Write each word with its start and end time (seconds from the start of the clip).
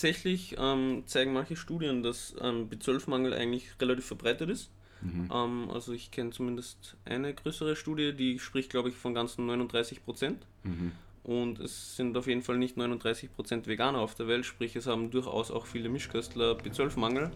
tatsächlich 0.00 0.56
ähm, 0.58 1.02
zeigen 1.04 1.34
manche 1.34 1.56
Studien, 1.56 2.02
dass 2.02 2.34
ähm, 2.40 2.70
B12-Mangel 2.70 3.34
eigentlich 3.34 3.68
relativ 3.80 4.06
verbreitet 4.06 4.48
ist. 4.48 4.70
Mhm. 5.02 5.28
Ähm, 5.30 5.70
also 5.70 5.92
ich 5.92 6.10
kenne 6.10 6.30
zumindest 6.30 6.96
eine 7.04 7.34
größere 7.34 7.76
Studie, 7.76 8.14
die 8.14 8.38
spricht, 8.38 8.70
glaube 8.70 8.88
ich, 8.88 8.96
von 8.96 9.12
ganzen 9.12 9.44
39 9.44 10.02
Prozent. 10.02 10.46
Mhm. 10.62 10.92
Und 11.22 11.60
es 11.60 11.96
sind 11.96 12.16
auf 12.16 12.26
jeden 12.26 12.40
Fall 12.40 12.56
nicht 12.56 12.78
39 12.78 13.34
Prozent 13.34 13.66
Veganer 13.66 13.98
auf 13.98 14.14
der 14.14 14.26
Welt, 14.26 14.46
sprich 14.46 14.74
es 14.74 14.86
haben 14.86 15.10
durchaus 15.10 15.50
auch 15.50 15.66
viele 15.66 15.90
Mischköstler 15.90 16.56
B12-Mangel. 16.56 17.30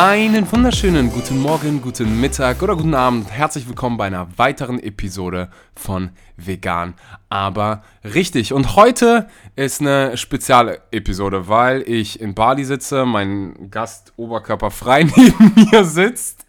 Einen 0.00 0.52
wunderschönen 0.52 1.10
guten 1.10 1.42
Morgen, 1.42 1.82
guten 1.82 2.20
Mittag 2.20 2.62
oder 2.62 2.76
guten 2.76 2.94
Abend. 2.94 3.32
Herzlich 3.32 3.66
willkommen 3.66 3.96
bei 3.96 4.06
einer 4.06 4.28
weiteren 4.38 4.78
Episode 4.78 5.50
von 5.74 6.10
Vegan, 6.36 6.94
aber 7.30 7.82
richtig. 8.04 8.52
Und 8.52 8.76
heute 8.76 9.26
ist 9.56 9.80
eine 9.80 10.16
spezielle 10.16 10.82
Episode, 10.92 11.48
weil 11.48 11.82
ich 11.82 12.20
in 12.20 12.36
Bali 12.36 12.64
sitze, 12.64 13.06
mein 13.06 13.72
Gast 13.72 14.12
oberkörperfrei 14.16 15.02
neben 15.16 15.68
mir 15.68 15.82
sitzt 15.82 16.46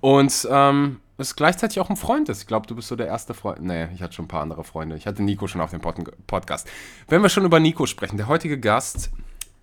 und 0.00 0.48
ähm, 0.50 1.00
es 1.18 1.36
gleichzeitig 1.36 1.80
auch 1.80 1.90
ein 1.90 1.96
Freund 1.96 2.30
ist. 2.30 2.40
Ich 2.40 2.46
glaube, 2.46 2.66
du 2.66 2.74
bist 2.74 2.88
so 2.88 2.96
der 2.96 3.08
erste 3.08 3.34
Freund. 3.34 3.60
Nee, 3.60 3.88
ich 3.94 4.00
hatte 4.00 4.14
schon 4.14 4.24
ein 4.24 4.28
paar 4.28 4.40
andere 4.40 4.64
Freunde. 4.64 4.96
Ich 4.96 5.06
hatte 5.06 5.22
Nico 5.22 5.46
schon 5.46 5.60
auf 5.60 5.72
dem 5.72 5.82
Pod 5.82 5.96
Podcast. 6.26 6.66
Wenn 7.06 7.20
wir 7.20 7.28
schon 7.28 7.44
über 7.44 7.60
Nico 7.60 7.84
sprechen, 7.84 8.16
der 8.16 8.28
heutige 8.28 8.58
Gast 8.58 9.10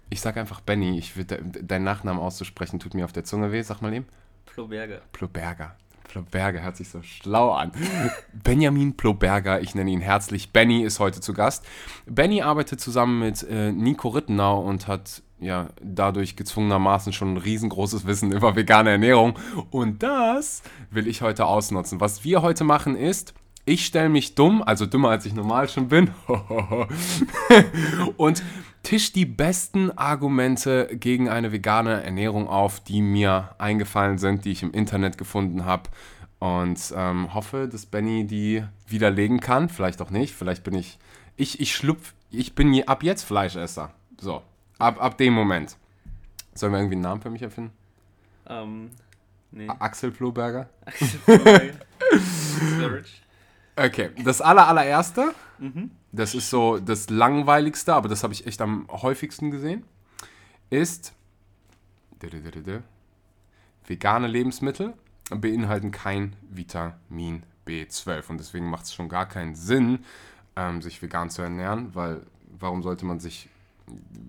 ich 0.09 0.22
sage 0.22 0.39
einfach 0.39 0.61
Benny. 0.61 0.98
Ich 0.98 1.17
würde 1.17 1.42
deinen 1.44 1.84
Nachnamen 1.84 2.22
auszusprechen, 2.22 2.80
tut 2.80 2.94
mir 2.94 3.06
auf 3.06 3.14
der 3.14 3.23
Zunge 3.23 3.52
weh. 3.52 3.61
Sag 3.61 3.81
mal 3.81 3.94
eben. 3.94 4.06
Ploberger. 4.45 5.02
Ploberger. 5.11 5.75
Ploberger 6.08 6.61
hört 6.61 6.78
sich 6.78 6.89
so 6.89 7.02
schlau 7.02 7.52
an. 7.52 7.72
Benjamin 8.33 8.95
Ploberger, 8.95 9.61
ich 9.61 9.76
nenne 9.76 9.92
ihn 9.92 10.02
herzlich. 10.02 10.52
Benny 10.52 10.83
ist 10.83 11.00
heute 11.00 11.20
zu 11.20 11.33
Gast. 11.33 11.66
Benny 12.06 12.42
arbeitet 12.42 12.80
zusammen 12.80 13.20
mit 13.20 13.44
äh, 13.44 13.72
Nico 13.72 14.09
Rittenau 14.09 14.61
und 14.61 14.88
hat 14.88 15.23
ja 15.39 15.67
dadurch 15.81 16.38
gezwungenermaßen 16.38 17.11
schon 17.11 17.33
ein 17.33 17.38
riesengroßes 17.38 18.06
Wissen 18.06 18.31
über 18.31 18.56
vegane 18.56 18.92
Ernährung. 18.92 19.38
Und 19.72 20.03
das 20.03 20.64
will 20.89 21.08
ich 21.08 21.22
heute 21.22 21.45
ausnutzen. 21.45 22.00
Was 22.00 22.23
wir 22.23 22.42
heute 22.42 22.64
machen 22.64 22.95
ist, 22.95 23.33
ich 23.66 23.86
stelle 23.86 24.09
mich 24.09 24.36
dumm, 24.36 24.61
also 24.61 24.86
dümmer 24.86 25.09
als 25.09 25.26
ich 25.26 25.33
normal 25.33 25.67
schon 25.67 25.89
bin. 25.89 26.11
und 28.17 28.44
tisch 28.86 29.11
die 29.11 29.25
besten 29.25 29.91
Argumente 29.97 30.89
gegen 30.94 31.28
eine 31.28 31.52
vegane 31.52 32.03
Ernährung 32.03 32.47
auf, 32.47 32.80
die 32.80 33.02
mir 33.02 33.55
eingefallen 33.58 34.17
sind, 34.17 34.45
die 34.45 34.52
ich 34.52 34.64
im 34.64 34.72
Internet 34.72 35.17
gefunden 35.17 35.66
habe. 35.66 35.89
Und 36.39 36.94
ähm, 36.95 37.33
hoffe, 37.33 37.67
dass 37.67 37.86
Benny 37.86 38.25
die 38.25 38.64
widerlegen 38.88 39.39
kann. 39.39 39.69
Vielleicht 39.69 40.02
auch 40.02 40.11
nicht. 40.11 40.36
Vielleicht 40.36 40.64
bin 40.64 40.75
ich. 40.75 41.00
Ich, 41.36 41.59
ich 41.59 41.75
schlupf. 41.75 42.14
Ich 42.30 42.53
bin 42.53 42.88
ab 42.88 43.03
jetzt 43.03 43.23
Fleischesser. 43.23 43.92
So. 44.19 44.44
Ab, 44.77 45.02
ab 45.02 45.17
dem 45.17 45.33
Moment. 45.33 45.75
Sollen 46.53 46.72
wir 46.72 46.80
irgendwie 46.80 46.95
einen 46.95 47.02
Namen 47.02 47.22
für 47.22 47.30
mich 47.30 47.42
erfinden? 47.42 47.72
Ähm, 48.47 48.92
nee. 49.52 49.67
Axel 49.80 50.11
Floberger? 50.11 50.70
Axel 50.86 51.20
Floberger. 51.20 51.73
Okay, 53.77 54.11
das 54.23 54.39
aller, 54.42 54.67
allererste, 54.70 55.33
mhm. 55.59 55.92
Das 56.16 56.35
ist 56.35 56.49
so 56.49 56.80
das 56.80 57.09
langweiligste, 57.09 57.94
aber 57.94 58.09
das 58.09 58.23
habe 58.23 58.33
ich 58.33 58.47
echt 58.47 58.61
am 58.61 58.88
häufigsten 58.89 59.52
gesehen, 59.52 59.83
ist 60.69 61.13
vegane 63.88 64.27
Lebensmittel 64.27 64.93
beinhalten 65.30 65.92
kein 65.92 66.36
Vitamin 66.49 67.43
B12 67.67 68.30
und 68.30 68.37
deswegen 68.37 68.70
macht 68.70 68.86
es 68.86 68.93
schon 68.93 69.09
gar 69.09 69.27
keinen 69.27 69.55
Sinn, 69.55 70.05
ähm, 70.55 70.81
sich 70.81 71.02
vegan 71.02 71.30
zu 71.30 71.42
ernähren, 71.42 71.95
weil 71.95 72.21
warum 72.59 72.83
sollte 72.83 73.05
man 73.05 73.20
sich 73.20 73.49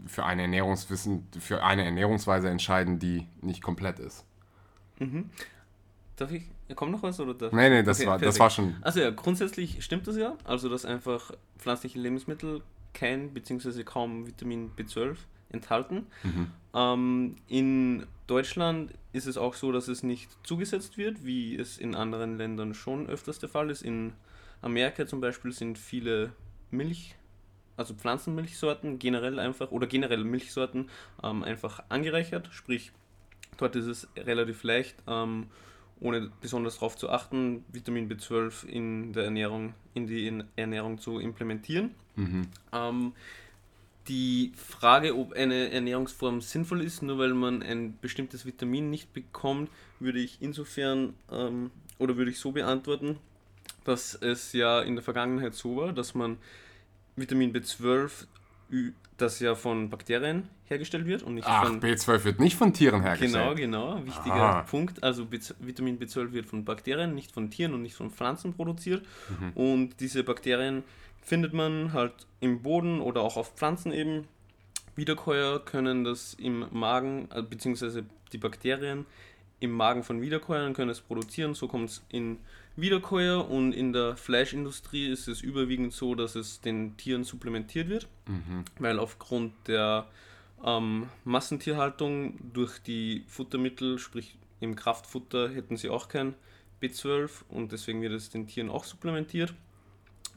für 0.06 0.24
eine 0.24 0.42
Ernährungswissen, 0.42 1.26
für 1.38 1.62
eine 1.62 1.84
Ernährungsweise 1.84 2.48
entscheiden, 2.48 2.98
die 2.98 3.26
nicht 3.40 3.62
komplett 3.62 3.98
ist? 3.98 4.24
Mhm. 4.98 5.30
Darf 6.16 6.30
ich? 6.32 6.44
Kommt 6.74 6.92
noch 6.92 7.02
was? 7.02 7.20
Oder 7.20 7.34
darf 7.34 7.52
nee, 7.52 7.68
nee, 7.70 7.82
das, 7.82 8.00
okay, 8.00 8.08
war, 8.08 8.18
das 8.18 8.38
war 8.40 8.50
schon. 8.50 8.76
Also 8.80 9.00
ja, 9.00 9.10
grundsätzlich 9.10 9.84
stimmt 9.84 10.06
das 10.06 10.16
ja. 10.16 10.36
Also, 10.44 10.68
dass 10.68 10.84
einfach 10.84 11.32
pflanzliche 11.58 11.98
Lebensmittel 11.98 12.62
kein 12.92 13.32
bzw. 13.32 13.84
kaum 13.84 14.26
Vitamin 14.26 14.72
B12 14.76 15.16
enthalten. 15.50 16.06
Mhm. 16.24 16.50
Ähm, 16.74 17.36
in 17.46 18.06
Deutschland 18.26 18.92
ist 19.12 19.26
es 19.26 19.36
auch 19.36 19.54
so, 19.54 19.70
dass 19.70 19.88
es 19.88 20.02
nicht 20.02 20.28
zugesetzt 20.44 20.98
wird, 20.98 21.24
wie 21.24 21.56
es 21.56 21.78
in 21.78 21.94
anderen 21.94 22.36
Ländern 22.36 22.74
schon 22.74 23.06
öfters 23.06 23.38
der 23.38 23.48
Fall 23.48 23.70
ist. 23.70 23.82
In 23.82 24.12
Amerika 24.62 25.06
zum 25.06 25.20
Beispiel 25.20 25.52
sind 25.52 25.78
viele 25.78 26.32
Milch, 26.70 27.14
also 27.76 27.94
Pflanzenmilchsorten 27.94 28.98
generell 28.98 29.38
einfach 29.38 29.70
oder 29.70 29.86
generell 29.86 30.24
Milchsorten 30.24 30.90
ähm, 31.22 31.44
einfach 31.44 31.84
angereichert. 31.88 32.48
Sprich, 32.50 32.92
dort 33.56 33.76
ist 33.76 33.86
es 33.86 34.08
relativ 34.16 34.62
leicht. 34.64 34.96
Ähm, 35.06 35.46
ohne 36.00 36.30
besonders 36.40 36.74
darauf 36.74 36.96
zu 36.96 37.08
achten, 37.10 37.64
Vitamin 37.72 38.08
B12 38.08 38.66
in 38.66 39.12
der 39.12 39.24
Ernährung, 39.24 39.74
in 39.94 40.06
die 40.06 40.42
Ernährung 40.56 40.98
zu 40.98 41.18
implementieren. 41.18 41.94
Mhm. 42.16 42.48
Ähm, 42.72 43.12
die 44.08 44.52
Frage, 44.56 45.16
ob 45.16 45.32
eine 45.32 45.70
Ernährungsform 45.70 46.40
sinnvoll 46.40 46.82
ist, 46.82 47.02
nur 47.02 47.18
weil 47.18 47.34
man 47.34 47.62
ein 47.62 47.98
bestimmtes 48.00 48.46
Vitamin 48.46 48.90
nicht 48.90 49.12
bekommt, 49.12 49.70
würde 49.98 50.20
ich 50.20 50.38
insofern 50.40 51.14
ähm, 51.30 51.70
oder 51.98 52.16
würde 52.16 52.30
ich 52.30 52.38
so 52.38 52.52
beantworten, 52.52 53.18
dass 53.84 54.14
es 54.14 54.52
ja 54.52 54.80
in 54.82 54.94
der 54.94 55.02
Vergangenheit 55.02 55.54
so 55.54 55.76
war, 55.76 55.92
dass 55.92 56.14
man 56.14 56.38
Vitamin 57.16 57.52
B12 57.52 58.26
das 59.16 59.40
ja 59.40 59.54
von 59.54 59.88
Bakterien 59.88 60.48
hergestellt 60.66 61.06
wird 61.06 61.22
und 61.22 61.34
nicht 61.34 61.46
Ach, 61.46 61.66
von. 61.66 61.80
B12 61.80 62.24
wird 62.24 62.40
nicht 62.40 62.56
von 62.56 62.72
Tieren 62.72 63.02
hergestellt. 63.02 63.56
Genau, 63.56 63.96
genau, 63.96 64.04
wichtiger 64.04 64.34
Aha. 64.34 64.62
Punkt. 64.62 65.02
Also 65.02 65.24
B 65.24 65.38
Vitamin 65.60 65.98
B12 65.98 66.32
wird 66.32 66.46
von 66.46 66.64
Bakterien, 66.64 67.14
nicht 67.14 67.32
von 67.32 67.50
Tieren 67.50 67.74
und 67.74 67.82
nicht 67.82 67.94
von 67.94 68.10
Pflanzen 68.10 68.54
produziert. 68.54 69.04
Mhm. 69.28 69.52
Und 69.54 70.00
diese 70.00 70.24
Bakterien 70.24 70.82
findet 71.22 71.52
man 71.52 71.92
halt 71.92 72.12
im 72.40 72.62
Boden 72.62 73.00
oder 73.00 73.22
auch 73.22 73.36
auf 73.36 73.54
Pflanzen 73.54 73.92
eben. 73.92 74.28
Wiederkäuer 74.94 75.62
können 75.62 76.04
das 76.04 76.32
im 76.34 76.66
Magen, 76.70 77.28
äh, 77.34 77.42
beziehungsweise 77.42 78.06
die 78.32 78.38
Bakterien 78.38 79.04
im 79.60 79.72
Magen 79.72 80.02
von 80.02 80.22
Wiederkäuern 80.22 80.72
können 80.72 80.90
es 80.90 81.00
produzieren. 81.00 81.54
So 81.54 81.68
kommt 81.68 81.90
es 81.90 82.02
in 82.08 82.38
Wiederkäuer 82.76 83.48
und 83.48 83.72
in 83.72 83.92
der 83.92 84.16
Fleischindustrie 84.16 85.06
ist 85.06 85.28
es 85.28 85.40
überwiegend 85.40 85.92
so, 85.92 86.14
dass 86.14 86.34
es 86.34 86.60
den 86.60 86.96
Tieren 86.96 87.24
supplementiert 87.24 87.88
wird, 87.88 88.08
mhm. 88.26 88.64
weil 88.78 88.98
aufgrund 88.98 89.52
der 89.66 90.06
ähm, 90.64 91.08
Massentierhaltung 91.24 92.38
durch 92.52 92.78
die 92.78 93.24
Futtermittel, 93.26 93.98
sprich 93.98 94.36
im 94.60 94.76
Kraftfutter, 94.76 95.48
hätten 95.48 95.76
sie 95.76 95.88
auch 95.88 96.08
kein 96.08 96.34
B12 96.82 97.30
und 97.48 97.72
deswegen 97.72 98.02
wird 98.02 98.12
es 98.12 98.30
den 98.30 98.46
Tieren 98.46 98.68
auch 98.68 98.84
supplementiert, 98.84 99.54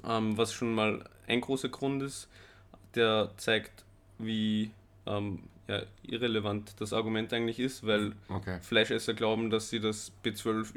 ähm, 0.06 0.38
was 0.38 0.54
schon 0.54 0.74
mal 0.74 1.04
ein 1.28 1.42
großer 1.42 1.70
Grund 1.70 2.02
ist, 2.04 2.30
der 2.96 3.32
zeigt, 3.38 3.84
wie 4.18 4.72
ähm, 5.06 5.44
ja, 5.68 5.84
irrelevant 6.04 6.76
das 6.80 6.94
Argument 6.94 7.32
eigentlich 7.34 7.60
ist, 7.60 7.86
weil 7.86 8.14
okay. 8.28 8.60
Fleischesser 8.62 9.14
glauben, 9.14 9.50
dass 9.50 9.70
sie 9.70 9.80
das 9.80 10.12
B12 10.24 10.74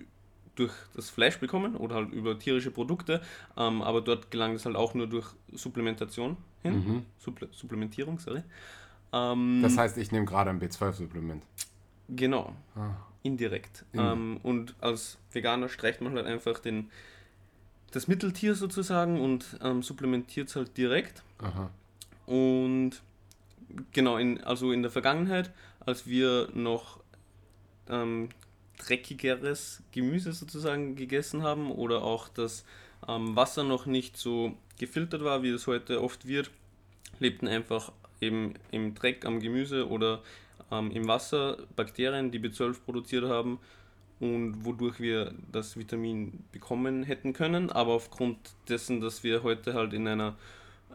durch 0.55 0.73
das 0.95 1.11
Fleisch 1.11 1.39
bekommen 1.39 1.77
oder 1.77 1.97
halt 1.97 2.13
über 2.13 2.39
tierische 2.39 2.71
Produkte, 2.71 3.23
ähm, 3.57 3.83
aber 3.83 4.01
dort 4.01 4.31
gelangt 4.31 4.57
es 4.57 4.67
halt 4.67 4.77
auch 4.77 4.95
nur 4.95 5.07
durch 5.07 5.27
Supplementation 5.53 6.37
hin. 6.63 6.75
Mhm. 6.75 7.07
Supple 7.19 7.49
Supplementierung, 7.53 8.19
sorry. 8.19 8.43
Ähm, 9.13 9.61
das 9.63 9.77
heißt, 9.77 9.97
ich 9.99 10.13
nehme 10.13 10.27
gerade 10.27 10.51
ein 10.51 10.61
B12-Supplement. 10.61 11.43
Genau, 12.09 12.55
ah. 12.77 12.91
indirekt. 13.23 13.85
Mhm. 13.93 14.01
Ähm, 14.01 14.41
und 14.43 14.75
als 14.81 15.19
Veganer 15.33 15.69
streicht 15.69 16.01
man 16.01 16.15
halt 16.15 16.27
einfach 16.27 16.59
den, 16.59 16.91
das 17.91 18.09
Mitteltier 18.09 18.55
sozusagen 18.55 19.21
und 19.21 19.59
ähm, 19.63 19.83
supplementiert 19.83 20.49
es 20.49 20.57
halt 20.57 20.77
direkt. 20.77 21.23
Aha. 21.39 21.71
Und 22.27 23.03
genau, 23.93 24.17
in, 24.19 24.43
also 24.45 24.73
in 24.73 24.83
der 24.83 24.91
Vergangenheit, 24.91 25.51
als 25.81 26.07
wir 26.07 26.49
noch 26.55 27.01
ähm, 27.89 28.29
dreckigeres 28.79 29.83
Gemüse 29.93 30.33
sozusagen 30.33 30.97
gegessen 30.97 31.43
haben 31.43 31.71
oder 31.71 32.03
auch 32.03 32.29
das 32.29 32.65
ähm, 33.09 33.37
Wasser 33.37 33.65
noch 33.65 33.87
nicht 33.87 34.17
so 34.17 34.55
gefiltert 34.79 35.25
war, 35.25 35.43
wie 35.43 35.51
es 35.51 35.67
heute 35.67 36.03
oft 36.03 36.27
wird, 36.27 36.51
lebten 37.19 37.49
einfach 37.49 37.93
eben 38.21 38.55
im 38.71 38.95
Dreck 38.95 39.25
am 39.25 39.41
Gemüse 39.41 39.89
oder 39.89 40.23
ähm, 40.71 40.91
im 40.91 41.07
Wasser 41.09 41.59
Bakterien, 41.77 42.31
die 42.31 42.39
B12 42.39 42.81
produziert 42.85 43.25
haben 43.25 43.59
und 44.21 44.65
wodurch 44.65 45.01
wir 45.01 45.35
das 45.51 45.77
Vitamin 45.77 46.45
bekommen 46.53 47.03
hätten 47.03 47.33
können. 47.33 47.71
Aber 47.71 47.93
aufgrund 47.93 48.39
dessen, 48.69 49.01
dass 49.01 49.25
wir 49.25 49.43
heute 49.43 49.75
halt 49.75 49.93
in 49.93 50.07
einer 50.07 50.37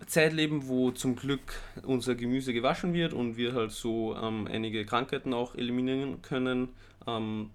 Zeit 0.05 0.33
leben, 0.33 0.67
wo 0.67 0.91
zum 0.91 1.15
Glück 1.15 1.53
unser 1.83 2.15
Gemüse 2.15 2.53
gewaschen 2.53 2.93
wird 2.93 3.13
und 3.13 3.35
wir 3.35 3.53
halt 3.53 3.71
so 3.71 4.15
ähm, 4.15 4.47
einige 4.49 4.85
Krankheiten 4.85 5.33
auch 5.33 5.55
eliminieren 5.55 6.21
können. 6.21 6.69
Ähm, 7.05 7.49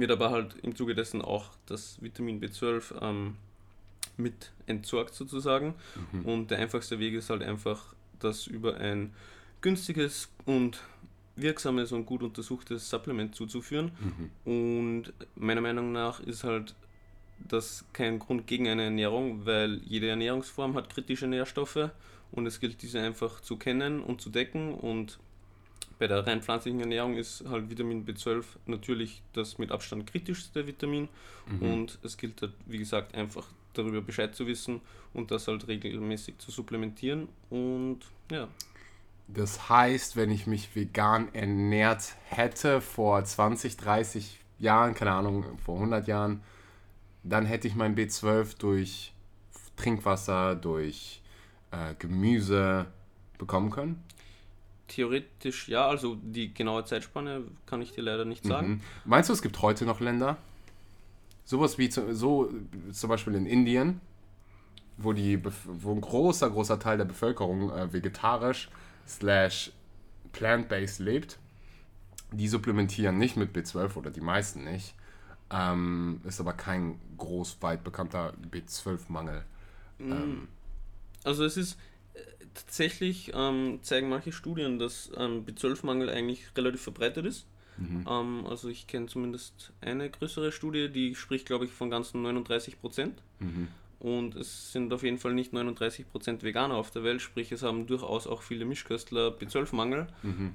wird 0.00 0.10
aber 0.10 0.30
halt 0.30 0.56
im 0.62 0.74
Zuge 0.74 0.94
dessen 0.94 1.22
auch 1.22 1.50
das 1.66 2.00
Vitamin 2.02 2.40
B12 2.40 3.02
ähm, 3.02 3.36
mit 4.16 4.52
entsorgt 4.66 5.14
sozusagen. 5.14 5.74
Mhm. 6.12 6.24
Und 6.24 6.50
der 6.50 6.58
einfachste 6.58 6.98
Weg 6.98 7.14
ist 7.14 7.30
halt 7.30 7.42
einfach, 7.42 7.94
das 8.18 8.46
über 8.46 8.76
ein 8.76 9.12
günstiges 9.60 10.30
und 10.44 10.80
wirksames 11.36 11.92
und 11.92 12.06
gut 12.06 12.22
untersuchtes 12.22 12.88
Supplement 12.88 13.34
zuzuführen. 13.34 13.92
Mhm. 14.00 14.52
Und 14.52 15.12
meiner 15.34 15.60
Meinung 15.60 15.92
nach 15.92 16.20
ist 16.20 16.44
halt 16.44 16.74
das 17.38 17.84
kein 17.92 18.18
Grund 18.18 18.46
gegen 18.46 18.68
eine 18.68 18.84
Ernährung, 18.84 19.44
weil 19.44 19.80
jede 19.84 20.08
Ernährungsform 20.08 20.74
hat 20.74 20.88
kritische 20.88 21.26
Nährstoffe 21.26 21.90
und 22.32 22.46
es 22.46 22.60
gilt 22.60 22.80
diese 22.82 23.00
einfach 23.00 23.40
zu 23.40 23.56
kennen 23.56 24.00
und 24.00 24.20
zu 24.20 24.30
decken 24.30 24.74
und 24.74 25.18
bei 25.98 26.06
der 26.06 26.26
rein 26.26 26.42
pflanzlichen 26.42 26.80
Ernährung 26.80 27.14
ist 27.14 27.44
halt 27.48 27.70
Vitamin 27.70 28.04
B12 28.04 28.44
natürlich 28.66 29.22
das 29.32 29.58
mit 29.58 29.72
Abstand 29.72 30.06
kritischste 30.06 30.66
Vitamin 30.66 31.08
mhm. 31.46 31.62
und 31.62 31.98
es 32.02 32.16
gilt 32.16 32.42
halt, 32.42 32.52
wie 32.66 32.78
gesagt, 32.78 33.14
einfach 33.14 33.46
darüber 33.72 34.00
Bescheid 34.00 34.34
zu 34.34 34.46
wissen 34.46 34.80
und 35.14 35.30
das 35.30 35.48
halt 35.48 35.66
regelmäßig 35.68 36.38
zu 36.38 36.50
supplementieren 36.50 37.28
und 37.50 38.00
ja. 38.30 38.48
Das 39.28 39.68
heißt, 39.68 40.16
wenn 40.16 40.30
ich 40.30 40.46
mich 40.46 40.76
vegan 40.76 41.34
ernährt 41.34 42.14
hätte 42.26 42.80
vor 42.80 43.24
20, 43.24 43.76
30 43.76 44.38
Jahren, 44.58 44.94
keine 44.94 45.12
Ahnung, 45.12 45.58
vor 45.58 45.76
100 45.76 46.06
Jahren, 46.06 46.42
dann 47.24 47.44
hätte 47.44 47.66
ich 47.66 47.74
mein 47.74 47.96
B12 47.96 48.56
durch 48.58 49.12
Trinkwasser, 49.76 50.54
durch 50.54 51.22
äh, 51.72 51.94
Gemüse 51.98 52.86
bekommen 53.36 53.70
können? 53.70 54.02
Theoretisch 54.88 55.68
ja, 55.68 55.86
also 55.86 56.16
die 56.22 56.54
genaue 56.54 56.84
Zeitspanne 56.84 57.42
kann 57.66 57.82
ich 57.82 57.92
dir 57.92 58.02
leider 58.02 58.24
nicht 58.24 58.44
sagen. 58.44 58.68
Mhm. 58.68 58.80
Meinst 59.04 59.28
du, 59.28 59.32
es 59.32 59.42
gibt 59.42 59.60
heute 59.62 59.84
noch 59.84 60.00
Länder, 60.00 60.36
sowas 61.44 61.78
wie 61.78 61.88
zu, 61.88 62.14
so 62.14 62.52
zum 62.92 63.10
Beispiel 63.10 63.34
in 63.34 63.46
Indien, 63.46 64.00
wo, 64.96 65.12
die, 65.12 65.42
wo 65.64 65.92
ein 65.92 66.00
großer, 66.00 66.50
großer 66.50 66.78
Teil 66.78 66.98
der 66.98 67.04
Bevölkerung 67.04 67.70
äh, 67.70 67.92
vegetarisch 67.92 68.68
slash 69.06 69.72
plant-based 70.32 71.00
lebt, 71.00 71.38
die 72.32 72.48
supplementieren 72.48 73.18
nicht 73.18 73.36
mit 73.36 73.56
B12 73.56 73.96
oder 73.96 74.10
die 74.10 74.20
meisten 74.20 74.64
nicht. 74.64 74.94
Ähm, 75.50 76.20
ist 76.24 76.40
aber 76.40 76.54
kein 76.54 76.98
groß 77.18 77.58
weit 77.60 77.84
bekannter 77.84 78.34
B12-Mangel. 78.50 79.44
Mhm. 79.98 80.12
Ähm, 80.12 80.48
also 81.24 81.44
es 81.44 81.56
ist 81.56 81.78
tatsächlich, 82.56 83.32
ähm, 83.34 83.80
zeigen 83.82 84.08
manche 84.08 84.32
Studien, 84.32 84.78
dass 84.78 85.10
ähm, 85.16 85.44
B12-Mangel 85.44 86.10
eigentlich 86.10 86.44
relativ 86.56 86.82
verbreitet 86.82 87.26
ist. 87.26 87.46
Mhm. 87.78 88.04
Ähm, 88.08 88.46
also 88.46 88.68
ich 88.68 88.86
kenne 88.86 89.06
zumindest 89.06 89.72
eine 89.80 90.10
größere 90.10 90.52
Studie, 90.52 90.88
die 90.88 91.14
spricht, 91.14 91.46
glaube 91.46 91.66
ich, 91.66 91.72
von 91.72 91.90
ganzen 91.90 92.22
39 92.22 92.80
Prozent. 92.80 93.22
Mhm. 93.38 93.68
Und 93.98 94.36
es 94.36 94.72
sind 94.72 94.92
auf 94.92 95.02
jeden 95.02 95.18
Fall 95.18 95.34
nicht 95.34 95.52
39 95.52 96.10
Prozent 96.10 96.42
Veganer 96.42 96.74
auf 96.74 96.90
der 96.90 97.02
Welt, 97.02 97.22
sprich 97.22 97.50
es 97.52 97.62
haben 97.62 97.86
durchaus 97.86 98.26
auch 98.26 98.42
viele 98.42 98.64
Mischköstler 98.64 99.28
B12-Mangel. 99.28 100.06
Mhm. 100.22 100.54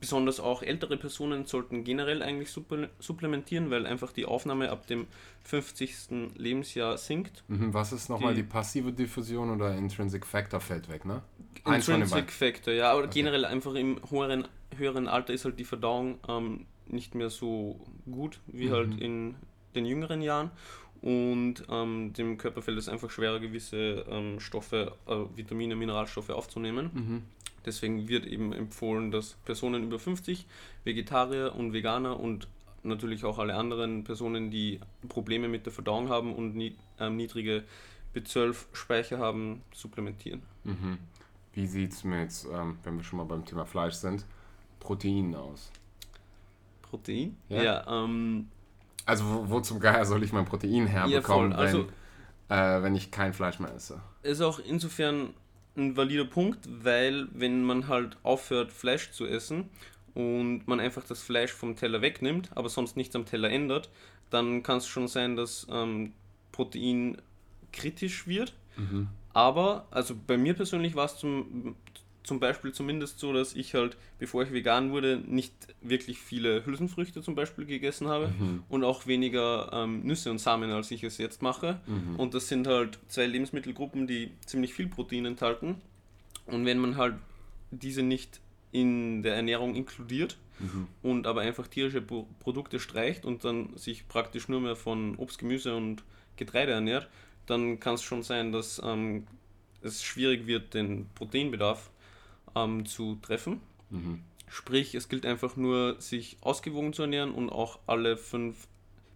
Besonders 0.00 0.40
auch 0.40 0.62
ältere 0.62 0.96
Personen 0.96 1.44
sollten 1.44 1.84
generell 1.84 2.22
eigentlich 2.22 2.50
supplementieren, 2.50 3.70
weil 3.70 3.86
einfach 3.86 4.12
die 4.12 4.24
Aufnahme 4.24 4.70
ab 4.70 4.86
dem 4.86 5.06
50. 5.44 6.32
Lebensjahr 6.36 6.96
sinkt. 6.96 7.44
Mhm, 7.48 7.74
was 7.74 7.92
ist 7.92 8.08
nochmal 8.08 8.34
die, 8.34 8.42
die, 8.42 8.48
passive 8.48 8.92
Diffusion 8.92 9.50
oder 9.50 9.74
Intrinsic 9.74 10.24
Factor 10.24 10.60
fällt 10.60 10.88
weg, 10.88 11.04
ne? 11.04 11.22
Intrinsic 11.66 12.32
Factor, 12.32 12.72
ja, 12.72 12.92
aber 12.92 13.00
okay. 13.00 13.10
generell 13.12 13.44
einfach 13.44 13.74
im 13.74 14.00
höheren, 14.08 14.48
höheren 14.76 15.06
Alter 15.06 15.34
ist 15.34 15.44
halt 15.44 15.58
die 15.58 15.64
Verdauung 15.64 16.18
ähm, 16.28 16.66
nicht 16.86 17.14
mehr 17.14 17.28
so 17.28 17.78
gut 18.10 18.40
wie 18.46 18.68
mhm. 18.68 18.72
halt 18.72 19.00
in 19.00 19.34
den 19.74 19.84
jüngeren 19.84 20.22
Jahren 20.22 20.50
und 21.02 21.64
ähm, 21.70 22.12
dem 22.12 22.36
Körper 22.36 22.60
fällt 22.60 22.78
es 22.78 22.88
einfach 22.88 23.10
schwerer, 23.10 23.40
gewisse 23.40 24.04
ähm, 24.10 24.38
Stoffe, 24.38 24.92
äh, 25.06 25.16
Vitamine, 25.34 25.74
Mineralstoffe 25.74 26.30
aufzunehmen. 26.30 26.90
Mhm. 26.92 27.22
Deswegen 27.66 28.08
wird 28.08 28.26
eben 28.26 28.52
empfohlen, 28.52 29.10
dass 29.10 29.34
Personen 29.44 29.84
über 29.84 29.98
50, 29.98 30.46
Vegetarier 30.84 31.54
und 31.54 31.72
Veganer 31.72 32.18
und 32.18 32.48
natürlich 32.82 33.24
auch 33.24 33.38
alle 33.38 33.54
anderen 33.54 34.04
Personen, 34.04 34.50
die 34.50 34.80
Probleme 35.08 35.48
mit 35.48 35.66
der 35.66 35.72
Verdauung 35.72 36.08
haben 36.08 36.34
und 36.34 36.54
nie, 36.54 36.76
äh, 36.98 37.10
niedrige 37.10 37.64
B12-Speicher 38.14 39.18
haben, 39.18 39.62
supplementieren. 39.72 40.42
Mhm. 40.64 40.98
Wie 41.52 41.66
sieht 41.66 41.92
es 41.92 42.04
mit, 42.04 42.32
ähm, 42.52 42.78
wenn 42.84 42.96
wir 42.96 43.04
schon 43.04 43.18
mal 43.18 43.24
beim 43.24 43.44
Thema 43.44 43.66
Fleisch 43.66 43.94
sind, 43.94 44.24
Proteinen 44.78 45.34
aus? 45.34 45.70
Protein? 46.82 47.36
Ja. 47.48 47.62
ja 47.62 48.04
ähm, 48.04 48.48
also 49.06 49.24
wo, 49.24 49.50
wo, 49.50 49.60
zum 49.60 49.80
Geier 49.80 50.04
soll 50.04 50.22
ich 50.22 50.32
mein 50.32 50.44
Protein 50.44 50.86
herbekommen, 50.86 51.52
ja, 51.52 51.58
also, 51.58 51.86
wenn, 52.48 52.58
äh, 52.58 52.82
wenn 52.82 52.94
ich 52.94 53.10
kein 53.10 53.32
Fleisch 53.32 53.58
mehr 53.58 53.74
esse? 53.74 54.00
Ist 54.22 54.40
auch 54.40 54.58
insofern 54.58 55.34
ein 55.76 55.96
valider 55.96 56.24
Punkt, 56.24 56.68
weil 56.68 57.28
wenn 57.32 57.64
man 57.64 57.88
halt 57.88 58.16
aufhört, 58.22 58.72
Fleisch 58.72 59.10
zu 59.12 59.26
essen 59.26 59.68
und 60.14 60.66
man 60.66 60.80
einfach 60.80 61.04
das 61.04 61.22
Fleisch 61.22 61.52
vom 61.52 61.76
Teller 61.76 62.02
wegnimmt, 62.02 62.50
aber 62.54 62.68
sonst 62.68 62.96
nichts 62.96 63.14
am 63.16 63.26
Teller 63.26 63.50
ändert, 63.50 63.90
dann 64.30 64.62
kann 64.62 64.78
es 64.78 64.86
schon 64.86 65.08
sein, 65.08 65.36
dass 65.36 65.66
ähm, 65.70 66.12
Protein 66.52 67.20
kritisch 67.72 68.26
wird. 68.26 68.54
Mhm. 68.76 69.08
Aber, 69.32 69.86
also 69.90 70.14
bei 70.26 70.36
mir 70.36 70.54
persönlich 70.54 70.94
war 70.94 71.06
es 71.06 71.16
zum, 71.18 71.76
zum 72.30 72.38
Beispiel 72.38 72.70
zumindest 72.70 73.18
so, 73.18 73.32
dass 73.32 73.56
ich 73.56 73.74
halt, 73.74 73.96
bevor 74.20 74.44
ich 74.44 74.52
vegan 74.52 74.92
wurde, 74.92 75.20
nicht 75.26 75.52
wirklich 75.80 76.20
viele 76.20 76.64
Hülsenfrüchte 76.64 77.22
zum 77.22 77.34
Beispiel 77.34 77.66
gegessen 77.66 78.06
habe 78.06 78.28
mhm. 78.28 78.62
und 78.68 78.84
auch 78.84 79.08
weniger 79.08 79.68
ähm, 79.72 80.04
Nüsse 80.04 80.30
und 80.30 80.38
Samen, 80.38 80.70
als 80.70 80.92
ich 80.92 81.02
es 81.02 81.18
jetzt 81.18 81.42
mache. 81.42 81.80
Mhm. 81.88 82.20
Und 82.20 82.34
das 82.34 82.46
sind 82.46 82.68
halt 82.68 83.00
zwei 83.08 83.26
Lebensmittelgruppen, 83.26 84.06
die 84.06 84.30
ziemlich 84.46 84.74
viel 84.74 84.86
Protein 84.86 85.26
enthalten. 85.26 85.80
Und 86.46 86.66
wenn 86.66 86.78
man 86.78 86.96
halt 86.96 87.16
diese 87.72 88.04
nicht 88.04 88.38
in 88.70 89.24
der 89.24 89.34
Ernährung 89.34 89.74
inkludiert 89.74 90.38
mhm. 90.60 90.86
und 91.02 91.26
aber 91.26 91.40
einfach 91.40 91.66
tierische 91.66 92.00
Pro 92.00 92.28
Produkte 92.38 92.78
streicht 92.78 93.24
und 93.24 93.42
dann 93.44 93.76
sich 93.76 94.06
praktisch 94.06 94.46
nur 94.46 94.60
mehr 94.60 94.76
von 94.76 95.16
Obst, 95.16 95.40
Gemüse 95.40 95.74
und 95.74 96.04
Getreide 96.36 96.70
ernährt, 96.70 97.08
dann 97.46 97.80
kann 97.80 97.94
es 97.94 98.04
schon 98.04 98.22
sein, 98.22 98.52
dass 98.52 98.80
ähm, 98.84 99.26
es 99.82 100.04
schwierig 100.04 100.46
wird, 100.46 100.74
den 100.74 101.06
Proteinbedarf 101.16 101.90
ähm, 102.54 102.86
zu 102.86 103.16
treffen. 103.22 103.60
Mhm. 103.90 104.22
Sprich, 104.48 104.94
es 104.94 105.08
gilt 105.08 105.26
einfach 105.26 105.56
nur, 105.56 106.00
sich 106.00 106.36
ausgewogen 106.40 106.92
zu 106.92 107.02
ernähren 107.02 107.32
und 107.32 107.50
auch 107.50 107.78
alle 107.86 108.16
fünf 108.16 108.66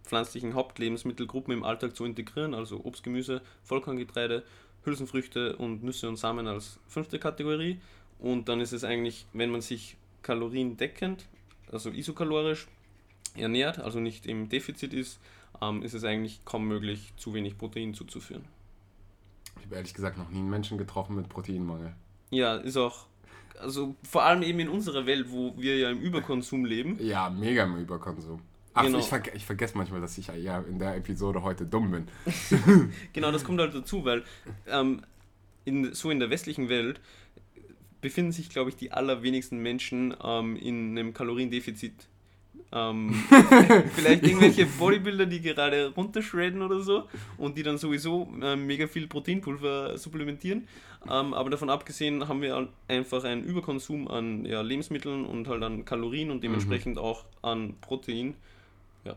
pflanzlichen 0.04 0.54
Hauptlebensmittelgruppen 0.54 1.52
im 1.52 1.64
Alltag 1.64 1.96
zu 1.96 2.04
integrieren, 2.04 2.54
also 2.54 2.84
Obst, 2.84 3.02
Gemüse, 3.02 3.42
Vollkorngetreide, 3.64 4.44
Hülsenfrüchte 4.84 5.56
und 5.56 5.82
Nüsse 5.82 6.08
und 6.08 6.16
Samen 6.16 6.46
als 6.46 6.78
fünfte 6.86 7.18
Kategorie. 7.18 7.80
Und 8.18 8.48
dann 8.48 8.60
ist 8.60 8.72
es 8.72 8.84
eigentlich, 8.84 9.26
wenn 9.32 9.50
man 9.50 9.60
sich 9.60 9.96
kaloriendeckend, 10.22 11.26
also 11.72 11.90
isokalorisch 11.90 12.68
ernährt, 13.34 13.78
also 13.78 13.98
nicht 13.98 14.26
im 14.26 14.48
Defizit 14.48 14.92
ist, 14.92 15.18
ähm, 15.60 15.82
ist 15.82 15.94
es 15.94 16.04
eigentlich 16.04 16.44
kaum 16.44 16.66
möglich, 16.66 17.12
zu 17.16 17.34
wenig 17.34 17.58
Protein 17.58 17.94
zuzuführen. 17.94 18.44
Ich 19.56 19.66
habe 19.66 19.76
ehrlich 19.76 19.94
gesagt 19.94 20.18
noch 20.18 20.30
nie 20.30 20.38
einen 20.38 20.50
Menschen 20.50 20.78
getroffen 20.78 21.16
mit 21.16 21.28
Proteinmangel. 21.28 21.94
Ja, 22.30 22.56
ist 22.56 22.76
auch 22.76 23.06
also 23.60 23.94
vor 24.02 24.24
allem 24.24 24.42
eben 24.42 24.60
in 24.60 24.68
unserer 24.68 25.06
Welt, 25.06 25.30
wo 25.30 25.54
wir 25.56 25.78
ja 25.78 25.90
im 25.90 26.00
Überkonsum 26.00 26.64
leben. 26.64 26.98
Ja, 27.00 27.30
mega 27.30 27.64
im 27.64 27.76
Überkonsum. 27.76 28.40
Ach, 28.74 28.84
genau. 28.84 28.98
ich, 28.98 29.06
ver 29.06 29.22
ich 29.34 29.44
vergesse 29.44 29.76
manchmal, 29.76 30.00
dass 30.00 30.18
ich 30.18 30.26
ja 30.26 30.58
in 30.60 30.78
der 30.78 30.96
Episode 30.96 31.42
heute 31.42 31.64
dumm 31.64 31.92
bin. 31.92 32.08
genau, 33.12 33.30
das 33.30 33.44
kommt 33.44 33.60
halt 33.60 33.74
dazu, 33.74 34.04
weil 34.04 34.24
ähm, 34.66 35.02
in, 35.64 35.94
so 35.94 36.10
in 36.10 36.18
der 36.18 36.30
westlichen 36.30 36.68
Welt 36.68 37.00
befinden 38.00 38.32
sich, 38.32 38.50
glaube 38.50 38.70
ich, 38.70 38.76
die 38.76 38.90
allerwenigsten 38.90 39.58
Menschen 39.58 40.14
ähm, 40.22 40.56
in 40.56 40.98
einem 40.98 41.14
Kaloriendefizit 41.14 42.08
ähm, 42.74 43.14
vielleicht 43.94 44.24
irgendwelche 44.24 44.66
Bodybuilder, 44.66 45.26
die 45.26 45.40
gerade 45.40 45.94
runterschredden 45.94 46.60
oder 46.60 46.80
so 46.80 47.08
und 47.38 47.56
die 47.56 47.62
dann 47.62 47.78
sowieso 47.78 48.28
äh, 48.42 48.56
mega 48.56 48.88
viel 48.88 49.06
Proteinpulver 49.06 49.96
supplementieren. 49.96 50.66
Ähm, 51.08 51.34
aber 51.34 51.50
davon 51.50 51.70
abgesehen 51.70 52.26
haben 52.28 52.42
wir 52.42 52.68
einfach 52.88 53.24
einen 53.24 53.44
Überkonsum 53.44 54.08
an 54.08 54.44
ja, 54.44 54.60
Lebensmitteln 54.60 55.24
und 55.24 55.46
halt 55.48 55.62
an 55.62 55.84
Kalorien 55.84 56.30
und 56.30 56.42
dementsprechend 56.42 56.96
mhm. 56.96 57.02
auch 57.02 57.24
an 57.42 57.74
Protein. 57.80 58.34
Ja. 59.04 59.14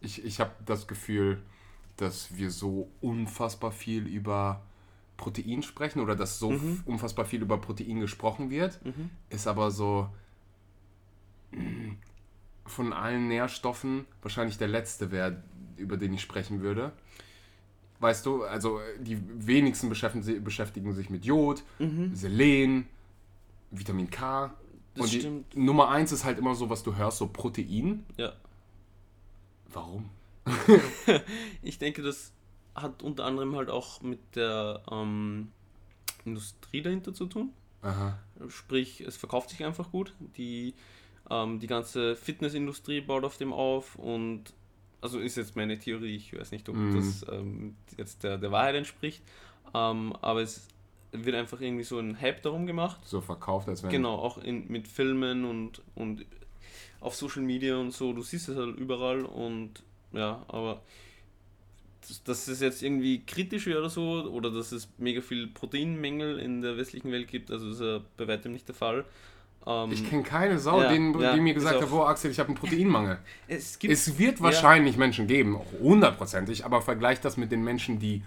Ich, 0.00 0.24
ich 0.24 0.40
habe 0.40 0.52
das 0.66 0.88
Gefühl, 0.88 1.40
dass 1.96 2.36
wir 2.36 2.50
so 2.50 2.88
unfassbar 3.00 3.70
viel 3.70 4.06
über 4.06 4.62
Protein 5.16 5.62
sprechen 5.62 6.00
oder 6.00 6.16
dass 6.16 6.38
so 6.38 6.52
mhm. 6.52 6.82
unfassbar 6.86 7.24
viel 7.24 7.42
über 7.42 7.58
Protein 7.58 8.00
gesprochen 8.00 8.50
wird, 8.50 8.84
mhm. 8.84 9.10
ist 9.30 9.46
aber 9.46 9.70
so 9.70 10.08
von 12.68 12.92
allen 12.92 13.28
Nährstoffen 13.28 14.04
wahrscheinlich 14.22 14.58
der 14.58 14.68
letzte 14.68 15.10
wäre, 15.10 15.42
über 15.76 15.96
den 15.96 16.14
ich 16.14 16.20
sprechen 16.22 16.60
würde. 16.60 16.92
Weißt 18.00 18.24
du, 18.26 18.44
also 18.44 18.80
die 19.00 19.18
wenigsten 19.46 19.88
beschäftigen, 19.88 20.92
sich 20.92 21.10
mit 21.10 21.24
Jod, 21.24 21.64
Mhm. 21.78 22.14
Selen, 22.14 22.86
Vitamin 23.70 24.08
K. 24.10 24.54
Das 24.94 25.02
und 25.12 25.18
stimmt. 25.20 25.56
Nummer 25.56 25.88
eins 25.90 26.12
ist 26.12 26.24
halt 26.24 26.38
immer 26.38 26.54
so, 26.54 26.70
was 26.70 26.82
du 26.82 26.94
hörst, 26.96 27.18
so 27.18 27.26
Protein. 27.28 28.04
Ja. 28.16 28.32
Warum? 29.72 30.08
Ich 31.62 31.78
denke, 31.78 32.02
das 32.02 32.32
hat 32.74 33.02
unter 33.02 33.24
anderem 33.24 33.56
halt 33.56 33.68
auch 33.70 34.00
mit 34.02 34.20
der 34.36 34.82
ähm, 34.90 35.50
Industrie 36.24 36.82
dahinter 36.82 37.12
zu 37.12 37.26
tun. 37.26 37.50
Aha. 37.82 38.18
Sprich, 38.48 39.00
es 39.00 39.16
verkauft 39.16 39.50
sich 39.50 39.64
einfach 39.64 39.90
gut. 39.90 40.14
Die, 40.36 40.74
ähm, 41.30 41.60
die 41.60 41.66
ganze 41.66 42.16
Fitnessindustrie 42.16 43.00
baut 43.00 43.24
auf 43.24 43.36
dem 43.36 43.52
auf 43.52 43.96
und 43.96 44.44
also 45.00 45.20
ist 45.20 45.36
jetzt 45.36 45.54
meine 45.56 45.78
Theorie, 45.78 46.16
ich 46.16 46.36
weiß 46.38 46.50
nicht, 46.50 46.68
ob 46.68 46.74
Mhm. 46.76 46.94
das 46.94 47.24
ähm, 47.30 47.76
jetzt 47.96 48.24
der, 48.24 48.36
der 48.38 48.50
Wahrheit 48.50 48.74
entspricht, 48.74 49.22
ähm, 49.74 50.14
aber 50.20 50.42
es 50.42 50.66
wird 51.12 51.36
einfach 51.36 51.60
irgendwie 51.60 51.84
so 51.84 51.98
ein 51.98 52.20
Hype 52.20 52.42
darum 52.42 52.66
gemacht. 52.66 53.00
So 53.04 53.20
verkauft, 53.20 53.68
als 53.68 53.82
wenn. 53.82 53.90
Genau, 53.90 54.16
auch 54.16 54.38
in, 54.38 54.66
mit 54.68 54.88
Filmen 54.88 55.44
und, 55.44 55.80
und 55.94 56.26
auf 57.00 57.14
Social 57.14 57.42
Media 57.42 57.76
und 57.76 57.92
so, 57.92 58.12
du 58.12 58.22
siehst 58.22 58.48
es 58.48 58.56
halt 58.56 58.76
überall 58.76 59.24
und 59.24 59.82
ja, 60.12 60.44
aber 60.48 60.82
dass- 62.02 62.22
dass 62.24 62.48
es 62.48 62.60
jetzt 62.60 62.82
irgendwie 62.82 63.20
kritisch 63.24 63.66
wäre 63.66 63.78
oder 63.80 63.90
so, 63.90 64.22
oder 64.30 64.50
dass 64.50 64.72
es 64.72 64.88
mega 64.98 65.20
viel 65.20 65.46
Proteinmängel 65.46 66.38
in 66.38 66.60
der 66.62 66.76
westlichen 66.76 67.12
Welt 67.12 67.28
gibt, 67.28 67.50
also 67.50 67.70
ist 67.70 67.80
ja 67.80 68.00
bei 68.16 68.26
weitem 68.26 68.52
nicht 68.52 68.66
der 68.68 68.74
Fall. 68.74 69.04
Ähm, 69.66 69.92
Ich 69.92 70.08
kenne 70.08 70.22
keine 70.22 70.58
Sau, 70.58 70.80
Ja, 70.82 70.88
denen, 70.88 71.18
ja, 71.20 71.34
die 71.34 71.40
mir 71.40 71.54
gesagt 71.54 71.76
auch- 71.76 71.82
hat, 71.82 71.90
boah 71.90 72.08
Axel, 72.08 72.30
ich 72.30 72.38
habe 72.38 72.48
einen 72.48 72.56
Proteinmangel. 72.56 73.18
es 73.48 73.78
gibt 73.78 73.92
Es 73.92 74.18
wird 74.18 74.40
wahrscheinlich 74.42 74.96
Menschen 74.96 75.26
geben, 75.26 75.58
hundertprozentig, 75.80 76.64
aber 76.64 76.80
vergleich 76.82 77.20
das 77.20 77.36
mit 77.36 77.52
den 77.52 77.62
Menschen, 77.64 77.98
die 77.98 78.22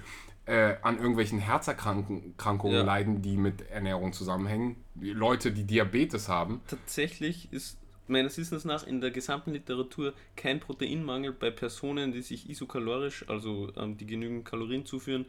äh, 0.45 0.75
an 0.81 0.97
irgendwelchen 0.97 1.38
Herzerkrankungen 1.39 2.73
Ja. 2.75 2.81
leiden, 2.83 3.21
die 3.21 3.38
mit 3.38 3.61
Ernährung 3.69 4.11
zusammenhängen. 4.11 4.75
Die 4.95 5.11
Leute, 5.11 5.51
die 5.51 5.63
Diabetes 5.63 6.27
haben. 6.29 6.61
tatsächlich 6.67 7.47
ist 7.51 7.77
meines 8.07 8.38
Wissens 8.38 8.65
nach 8.65 8.85
in 8.85 9.00
der 9.00 9.11
gesamten 9.11 9.51
Literatur 9.53 10.13
kein 10.35 10.59
Proteinmangel 10.59 11.31
bei 11.31 11.50
Personen, 11.51 12.11
die 12.11 12.21
sich 12.21 12.50
isokalorisch, 12.50 13.23
also 13.29 13.71
ähm, 13.77 13.97
die 13.97 14.05
genügend 14.05 14.43
Kalorien 14.43 14.85
zuführen, 14.85 15.25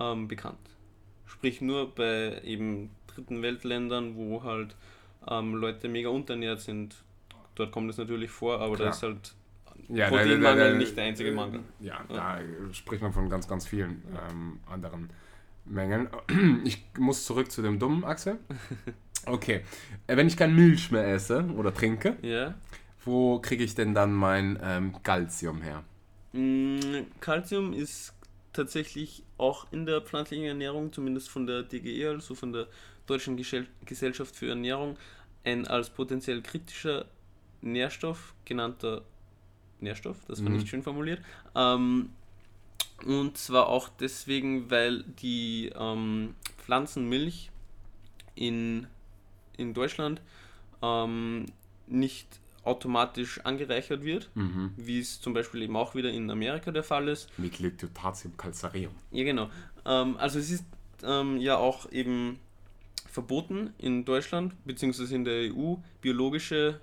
ähm, 0.00 0.26
bekannt. 0.26 0.58
Sprich 1.26 1.60
nur 1.60 1.94
bei 1.94 2.40
eben 2.42 2.90
dritten 3.06 3.42
Weltländern, 3.42 4.16
wo 4.16 4.42
halt 4.42 4.74
ähm, 5.28 5.54
Leute 5.54 5.88
mega 5.88 6.08
unterernährt 6.08 6.60
sind. 6.60 6.96
Dort 7.54 7.72
kommt 7.72 7.90
es 7.90 7.98
natürlich 7.98 8.30
vor, 8.30 8.60
aber 8.60 8.76
Klar. 8.76 8.88
da 8.88 8.94
ist 8.94 9.02
halt 9.02 9.34
Ja, 9.88 10.08
Proteinmangel 10.08 10.76
nicht 10.78 10.96
der 10.96 11.04
einzige 11.04 11.32
Mangel. 11.32 11.60
Ja, 11.80 12.04
da 12.08 12.40
spricht 12.72 13.02
man 13.02 13.12
von 13.12 13.28
ganz, 13.28 13.46
ganz 13.46 13.66
vielen 13.66 14.02
ähm, 14.30 14.60
anderen 14.70 15.10
Mängeln. 15.64 16.08
Ich 16.64 16.84
muss 16.98 17.24
zurück 17.24 17.50
zu 17.50 17.62
dem 17.62 17.78
dummen 17.78 18.04
Axel. 18.04 18.38
Okay, 19.26 19.62
äh, 20.06 20.18
wenn 20.18 20.26
ich 20.26 20.36
kein 20.36 20.54
Milch 20.54 20.90
mehr 20.90 21.06
esse 21.06 21.44
oder 21.56 21.72
trinke, 21.72 22.18
ja. 22.20 22.54
wo 23.06 23.38
kriege 23.38 23.64
ich 23.64 23.74
denn 23.74 23.94
dann 23.94 24.12
mein 24.12 24.58
ähm, 24.62 25.02
Calcium 25.02 25.62
her? 25.62 25.82
Mm, 26.32 27.06
Calcium 27.20 27.72
ist 27.72 28.12
tatsächlich 28.52 29.22
auch 29.38 29.66
in 29.72 29.86
der 29.86 30.00
pflanzlichen 30.00 30.44
Ernährung, 30.44 30.92
zumindest 30.92 31.30
von 31.30 31.46
der 31.46 31.62
DGE, 31.62 32.08
also 32.08 32.34
von 32.34 32.52
der 32.52 32.66
Deutschen 33.06 33.36
Gesell 33.36 33.66
Gesellschaft 33.84 34.34
für 34.36 34.48
Ernährung, 34.48 34.96
ein 35.44 35.66
als 35.66 35.90
potenziell 35.90 36.40
kritischer 36.42 37.04
Nährstoff 37.60 38.34
genannter 38.44 39.02
Nährstoff, 39.80 40.16
das 40.28 40.42
war 40.42 40.50
Mhm. 40.50 40.56
nicht 40.56 40.68
schön 40.68 40.82
formuliert. 40.82 41.20
Ähm, 41.54 42.10
und 43.04 43.36
zwar 43.36 43.68
auch 43.68 43.88
deswegen, 44.00 44.70
weil 44.70 45.02
die 45.20 45.70
ähm, 45.76 46.34
Pflanzenmilch 46.58 47.50
in, 48.34 48.86
in 49.56 49.74
Deutschland 49.74 50.20
ähm, 50.82 51.46
nicht 51.86 52.40
automatisch 52.62 53.40
angereichert 53.44 54.04
wird, 54.04 54.30
Mhm. 54.34 54.72
wie 54.76 54.98
es 55.00 55.20
zum 55.20 55.34
Beispiel 55.34 55.62
eben 55.62 55.76
auch 55.76 55.94
wieder 55.94 56.10
in 56.10 56.30
Amerika 56.30 56.70
der 56.70 56.82
Fall 56.84 57.08
ist. 57.08 57.28
Mit 57.38 57.58
Lactobacillus 57.58 58.36
calcareum. 58.38 58.92
Ja, 59.10 59.24
genau. 59.24 59.50
Ähm, 59.84 60.16
also 60.16 60.38
es 60.38 60.50
ist 60.50 60.64
ähm, 61.02 61.36
ja 61.38 61.56
auch 61.58 61.90
eben 61.92 62.38
verboten 63.14 63.72
in 63.78 64.04
Deutschland 64.04 64.54
beziehungsweise 64.64 65.14
in 65.14 65.24
der 65.24 65.52
EU 65.54 65.76
biologische 66.00 66.80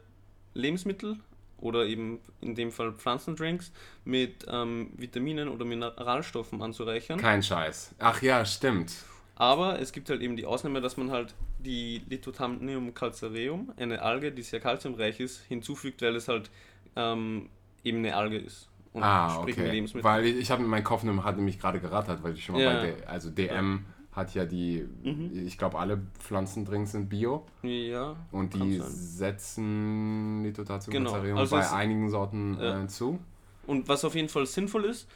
Lebensmittel 0.53 1.17
oder 1.57 1.85
eben 1.85 2.19
in 2.39 2.55
dem 2.55 2.71
Fall 2.71 2.93
Pflanzendrinks 2.93 3.71
mit 4.05 4.45
ähm, 4.47 4.91
Vitaminen 4.95 5.49
oder 5.49 5.65
Mineralstoffen 5.65 6.61
anzureichern. 6.61 7.19
Kein 7.19 7.43
Scheiß. 7.43 7.93
Ach 7.99 8.21
ja, 8.21 8.45
stimmt. 8.45 8.93
Aber 9.35 9.79
es 9.79 9.91
gibt 9.91 10.09
halt 10.09 10.21
eben 10.21 10.37
die 10.37 10.45
Ausnahme, 10.45 10.79
dass 10.79 10.95
man 10.95 11.11
halt 11.11 11.33
die 11.59 12.01
Lithothamnium 12.09 12.93
calcareum, 12.93 13.73
eine 13.75 14.01
Alge, 14.01 14.31
die 14.31 14.41
sehr 14.41 14.61
kalziumreich 14.61 15.19
ist, 15.19 15.43
hinzufügt, 15.43 16.01
weil 16.01 16.15
es 16.15 16.27
halt 16.29 16.49
ähm, 16.95 17.49
eben 17.83 17.97
eine 17.99 18.15
Alge 18.15 18.37
ist. 18.37 18.69
Und 18.93 19.03
Ah, 19.03 19.39
okay. 19.39 19.69
Lebensmittel. 19.69 20.03
Weil 20.09 20.25
ich, 20.25 20.37
ich 20.37 20.51
habe 20.51 20.63
mein 20.63 20.83
Kopf 20.83 21.03
hat 21.03 21.35
nämlich 21.37 21.59
gerade 21.59 21.79
gerattert, 21.81 22.23
weil 22.23 22.33
ich 22.35 22.45
schon 22.45 22.55
mal 22.55 22.61
Ja. 22.61 22.73
bei 22.81 22.91
D, 22.91 23.05
also 23.05 23.29
DM 23.29 23.85
hat 24.13 24.33
ja 24.33 24.45
die, 24.45 24.85
Mhm. 25.03 25.31
ich 25.47 25.57
glaube 25.57 25.79
alle 25.79 26.01
Pflanzendrinks 26.19 26.91
sind 26.91 27.09
Bio 27.09 27.45
ja, 27.63 28.15
und 28.31 28.53
die 28.53 28.77
sein. 28.77 28.87
setzen 28.91 30.43
Lithotatium 30.43 30.91
Genau, 30.91 31.13
also 31.13 31.55
bei 31.55 31.69
einigen 31.71 32.09
Sorten 32.09 32.57
Ja. 32.59 32.83
äh, 32.83 32.87
zu. 32.87 33.19
Und 33.67 33.87
was 33.87 34.03
auf 34.03 34.15
jeden 34.15 34.29
Fall 34.29 34.45
sinnvoll 34.45 34.85
ist, 34.85 35.07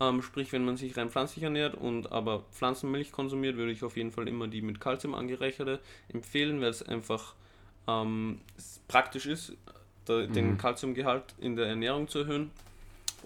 ähm, 0.00 0.22
sprich, 0.22 0.52
wenn 0.52 0.64
man 0.64 0.76
sich 0.76 0.96
rein 0.96 1.10
pflanzlich 1.10 1.42
ernährt 1.42 1.74
und 1.74 2.12
aber 2.12 2.44
Pflanzenmilch 2.52 3.10
konsumiert, 3.12 3.56
würde 3.56 3.72
ich 3.72 3.82
auf 3.82 3.96
jeden 3.96 4.12
Fall 4.12 4.28
immer 4.28 4.46
die 4.48 4.62
mit 4.62 4.80
Kalzium 4.80 5.14
angereicherte 5.14 5.80
empfehlen, 6.08 6.60
weil 6.60 6.70
es 6.70 6.82
einfach 6.82 7.34
ähm, 7.88 8.40
praktisch 8.86 9.26
ist, 9.26 9.56
da, 10.04 10.22
den 10.26 10.52
Mhm. 10.52 10.58
Kalziumgehalt 10.58 11.34
in 11.38 11.56
der 11.56 11.66
Ernährung 11.66 12.06
zu 12.08 12.20
erhöhen. 12.20 12.50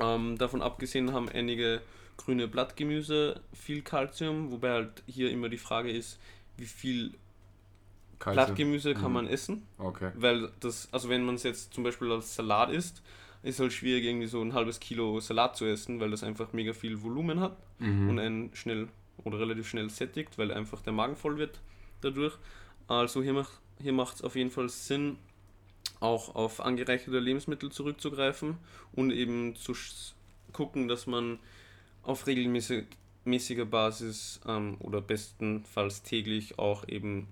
Ähm, 0.00 0.38
davon 0.38 0.62
abgesehen 0.62 1.12
haben 1.12 1.28
einige 1.28 1.82
grüne 2.16 2.48
Blattgemüse 2.48 3.40
viel 3.52 3.82
Kalzium, 3.82 4.50
wobei 4.52 4.70
halt 4.72 5.02
hier 5.06 5.30
immer 5.30 5.48
die 5.48 5.58
Frage 5.58 5.90
ist, 5.90 6.18
wie 6.56 6.66
viel 6.66 7.14
Calcium. 8.18 8.44
Blattgemüse 8.46 8.94
kann 8.94 9.06
Mhm. 9.06 9.12
man 9.12 9.26
essen. 9.26 9.62
Okay. 9.78 10.10
Weil 10.14 10.50
das, 10.60 10.88
also 10.92 11.08
wenn 11.08 11.24
man 11.24 11.34
es 11.34 11.42
jetzt 11.42 11.74
zum 11.74 11.82
Beispiel 11.84 12.10
als 12.12 12.34
Salat 12.34 12.70
isst, 12.70 13.02
ist 13.42 13.58
halt 13.58 13.72
schwierig, 13.72 14.04
irgendwie 14.04 14.28
so 14.28 14.40
ein 14.40 14.54
halbes 14.54 14.78
Kilo 14.78 15.18
Salat 15.18 15.56
zu 15.56 15.64
essen, 15.64 15.98
weil 15.98 16.10
das 16.10 16.22
einfach 16.22 16.52
mega 16.52 16.72
viel 16.72 17.02
Volumen 17.02 17.40
hat 17.40 17.56
Mhm. 17.80 18.10
und 18.10 18.18
einen 18.20 18.54
schnell 18.54 18.88
oder 19.24 19.40
relativ 19.40 19.68
schnell 19.68 19.90
sättigt, 19.90 20.38
weil 20.38 20.52
einfach 20.52 20.80
der 20.82 20.92
Magen 20.92 21.16
voll 21.16 21.38
wird 21.38 21.60
dadurch. 22.00 22.34
Also 22.86 23.22
hier 23.22 23.32
macht 23.32 23.52
hier 23.80 23.92
macht 23.92 24.16
es 24.16 24.22
auf 24.22 24.36
jeden 24.36 24.50
Fall 24.52 24.68
Sinn, 24.68 25.16
auch 25.98 26.36
auf 26.36 26.60
angereicherte 26.60 27.18
Lebensmittel 27.18 27.70
zurückzugreifen 27.72 28.56
und 28.92 29.10
eben 29.10 29.56
zu 29.56 29.72
gucken, 30.52 30.86
dass 30.86 31.08
man 31.08 31.40
auf 32.02 32.26
regelmäßig- 32.26 32.86
mäßiger 33.24 33.64
Basis 33.66 34.40
ähm, 34.46 34.76
oder 34.80 35.00
bestenfalls 35.00 36.02
täglich 36.02 36.58
auch 36.58 36.86
eben 36.88 37.28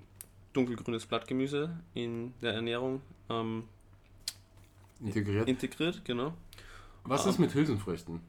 dunkelgrünes 0.52 1.06
Blattgemüse 1.06 1.76
in 1.94 2.32
der 2.42 2.54
Ernährung 2.54 3.00
ähm, 3.28 3.64
Integriert. 5.04 5.48
integriert, 5.48 6.04
genau. 6.04 6.34
Was 7.04 7.26
Ah. 7.26 7.30
ist 7.30 7.38
mit 7.38 7.54
Hülsenfrüchten? 7.54 8.20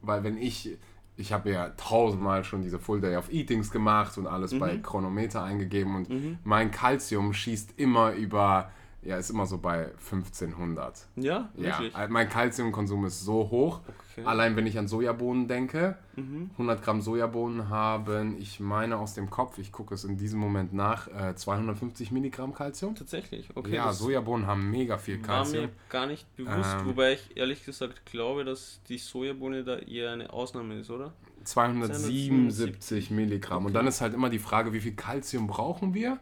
Weil 0.00 0.24
wenn 0.24 0.38
ich, 0.38 0.76
ich 1.16 1.32
habe 1.32 1.50
ja 1.50 1.68
tausendmal 1.70 2.42
schon 2.44 2.62
diese 2.62 2.78
Full 2.78 3.00
Day 3.02 3.16
of 3.16 3.30
Eatings 3.30 3.70
gemacht 3.70 4.16
und 4.16 4.26
alles 4.26 4.58
bei 4.58 4.74
Mhm. 4.78 4.82
Chronometer 4.82 5.42
eingegeben 5.44 5.94
und 5.94 6.08
Mhm. 6.08 6.38
mein 6.44 6.70
Calcium 6.70 7.34
schießt 7.34 7.74
immer 7.76 8.12
über, 8.12 8.70
ja, 9.02 9.16
ist 9.16 9.30
immer 9.30 9.46
so 9.46 9.58
bei 9.58 9.86
1500. 9.98 11.06
Ja, 11.16 11.48
Ja, 11.56 11.78
wirklich. 11.78 11.94
äh, 11.96 12.08
mein 12.08 12.28
Calciumkonsum 12.28 13.06
ist 13.06 13.24
so 13.24 13.50
hoch. 13.50 13.80
Okay. 14.12 14.26
Allein 14.26 14.56
wenn 14.56 14.66
ich 14.66 14.78
an 14.78 14.88
Sojabohnen 14.88 15.48
denke, 15.48 15.96
Mhm. 16.16 16.50
100 16.58 16.82
Gramm 16.82 17.00
Sojabohnen 17.00 17.70
haben, 17.70 18.36
ich 18.38 18.60
meine 18.60 18.98
aus 18.98 19.14
dem 19.14 19.30
Kopf, 19.30 19.56
ich 19.58 19.72
gucke 19.72 19.94
es 19.94 20.04
in 20.04 20.18
diesem 20.18 20.38
Moment 20.38 20.74
nach, 20.74 21.08
äh, 21.08 21.34
250 21.34 22.10
Milligramm 22.10 22.52
Calcium. 22.52 22.94
Tatsächlich, 22.94 23.48
okay. 23.54 23.76
ja, 23.76 23.90
Sojabohnen 23.92 24.46
haben 24.46 24.70
mega 24.70 24.98
viel 24.98 25.26
war 25.26 25.48
mir 25.48 25.70
gar 25.88 26.06
nicht 26.06 26.26
bewusst, 26.36 26.76
Ähm. 26.80 26.86
wobei 26.86 27.14
ich 27.14 27.36
ehrlich 27.36 27.64
gesagt 27.64 28.04
glaube, 28.04 28.44
dass 28.44 28.80
die 28.88 28.98
Sojabohne 28.98 29.64
da 29.64 29.78
eher 29.78 30.10
eine 30.12 30.30
Ausnahme 30.32 30.74
ist, 30.80 30.90
oder? 30.90 31.14
277 31.44 33.10
Milligramm. 33.10 33.64
Und 33.66 33.72
dann 33.72 33.86
ist 33.86 34.00
halt 34.00 34.14
immer 34.14 34.28
die 34.30 34.38
Frage, 34.38 34.72
wie 34.72 34.80
viel 34.80 34.94
Calcium 34.94 35.46
brauchen 35.46 35.94
wir? 35.94 36.18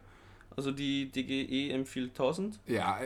Also 0.59 0.73
die 0.73 1.07
DGE 1.09 1.71
empfiehlt 1.73 2.11
1000. 2.11 2.59
Ja, 2.67 2.99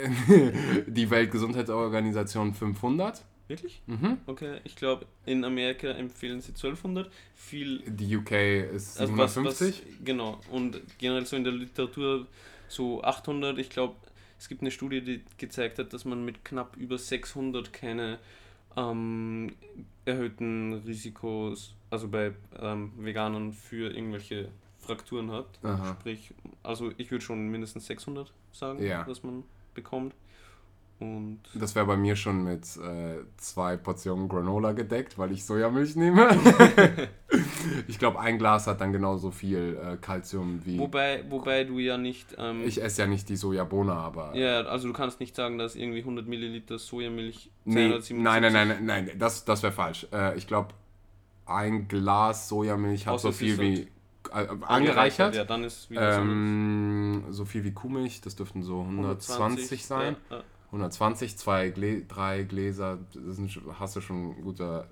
die 0.87 1.11
Weltgesundheitsorganisation 1.11 2.55
500. 2.55 3.23
Wirklich? 3.47 3.83
Mhm. 3.87 4.17
Okay, 4.25 4.61
ich 4.65 4.75
glaube, 4.75 5.05
in 5.27 5.45
Amerika 5.45 5.89
empfehlen 5.89 6.41
sie 6.41 6.53
1200. 6.53 7.13
Viel 7.35 7.81
Die 7.81 8.17
UK 8.17 8.31
ist 8.73 8.99
Also 8.99 9.19
was, 9.19 9.35
750. 9.35 9.83
was, 9.87 10.05
genau. 10.07 10.41
Und 10.51 10.81
generell 10.97 11.27
so 11.27 11.37
in 11.37 11.45
der 11.45 11.53
Literatur 11.53 12.27
so 12.69 13.03
800. 13.05 13.59
Ich 13.59 13.69
glaube, 13.69 13.97
es 14.39 14.49
gibt 14.49 14.63
eine 14.63 14.71
Studie, 14.71 15.03
die 15.03 15.23
gezeigt 15.37 15.79
hat, 15.79 15.93
dass 15.93 16.07
man 16.07 16.25
mit 16.25 16.47
knapp 16.47 16.75
über 16.79 16.97
600 16.97 17.71
keine 17.71 18.19
ähm, 18.79 19.53
erhöhten 20.07 20.73
Risikos 20.87 21.75
also 21.91 22.09
bei 22.09 22.33
ähm, 22.59 22.93
Veganern 22.97 23.53
für 23.53 23.95
irgendwelche 23.95 24.49
Frakturen 24.83 25.31
hat. 25.31 25.47
Aha. 25.63 25.97
Sprich, 26.01 26.35
also 26.63 26.91
ich 26.97 27.11
würde 27.11 27.25
schon 27.25 27.49
mindestens 27.49 27.87
600 27.87 28.33
sagen, 28.53 28.83
Ja. 28.83 29.05
dass 29.05 29.23
man 29.23 29.45
bekommt. 29.75 30.15
Und 30.99 31.41
Das 31.55 31.75
wäre 31.75 31.85
bei 31.87 31.97
mir 31.97 32.15
schon 32.15 32.45
mit 32.45 32.63
äh, 32.77 33.25
zwei 33.37 33.77
Portionen 33.77 34.29
Granola 34.29 34.71
gedeckt, 34.71 35.19
weil 35.19 35.33
ich 35.33 35.45
Sojamilch 35.45 35.97
nehme. 35.97 36.29
ich 37.89 37.99
glaube, 37.99 38.21
ein 38.21 38.39
Glas 38.39 38.69
hat 38.69 38.81
dann 38.81 38.93
genauso 38.93 39.33
viel 39.33 39.79
äh, 39.83 39.97
Kalzium 39.97 40.61
wie. 40.65 40.79
wobei, 40.79 41.25
wobei 41.29 41.65
du 41.65 41.81
ja 41.81 41.99
nicht. 41.99 42.37
Ähm, 42.39 42.63
ich 42.65 42.81
esse 42.81 43.03
ja 43.03 43.09
nicht 43.09 43.29
die 43.29 43.37
Sojabohne, 43.37 43.93
aber. 43.93 44.37
ja, 44.37 44.61
also 44.63 44.87
du 44.87 44.95
kannst 44.95 45.19
nicht 45.19 45.35
sagen, 45.35 45.59
dass 45.59 45.75
irgendwie 45.75 46.01
100 46.01 46.29
Milliliter 46.29 46.79
Sojamilch 46.79 47.51
Nee, 47.65 47.89
277 47.89 48.17
nein, 48.19 48.43
nein, 48.43 48.53
nein, 48.53 48.69
nein, 48.69 49.07
nein, 49.07 49.19
das, 49.19 49.45
das 49.45 49.63
wäre 49.65 49.73
falsch. 49.73 50.07
Äh, 50.13 50.37
ich 50.39 50.47
glaube, 50.47 50.69
ein 51.47 51.89
Glas 51.89 52.49
Sojamilch 52.49 53.07
hat 53.07 53.15
Außer 53.15 53.33
so 53.33 53.39
viel 53.39 53.59
wie. 53.59 53.89
Äh, 54.35 54.49
angereichert. 54.67 55.35
Ja, 55.35 55.45
dann 55.45 55.65
ist 55.65 55.91
wieder 55.91 56.19
Ähm, 56.19 57.25
so 57.31 57.45
viel 57.45 57.65
wie 57.65 57.73
Kuhmilch, 57.73 58.21
das 58.21 58.37
dürften 58.37 58.63
so 58.63 58.81
120 58.83 59.85
sein. 59.85 60.17
Ja, 60.31 60.37
ja. 60.39 60.43
120, 60.67 61.37
zwei 61.37 61.69
Glä 61.71 62.03
drei 62.09 62.45
Gläser, 62.45 62.99
das 63.13 63.37
sind, 63.37 63.61
hast 63.79 63.95
du 63.97 64.01
schon 64.01 64.41
gute 64.43 64.87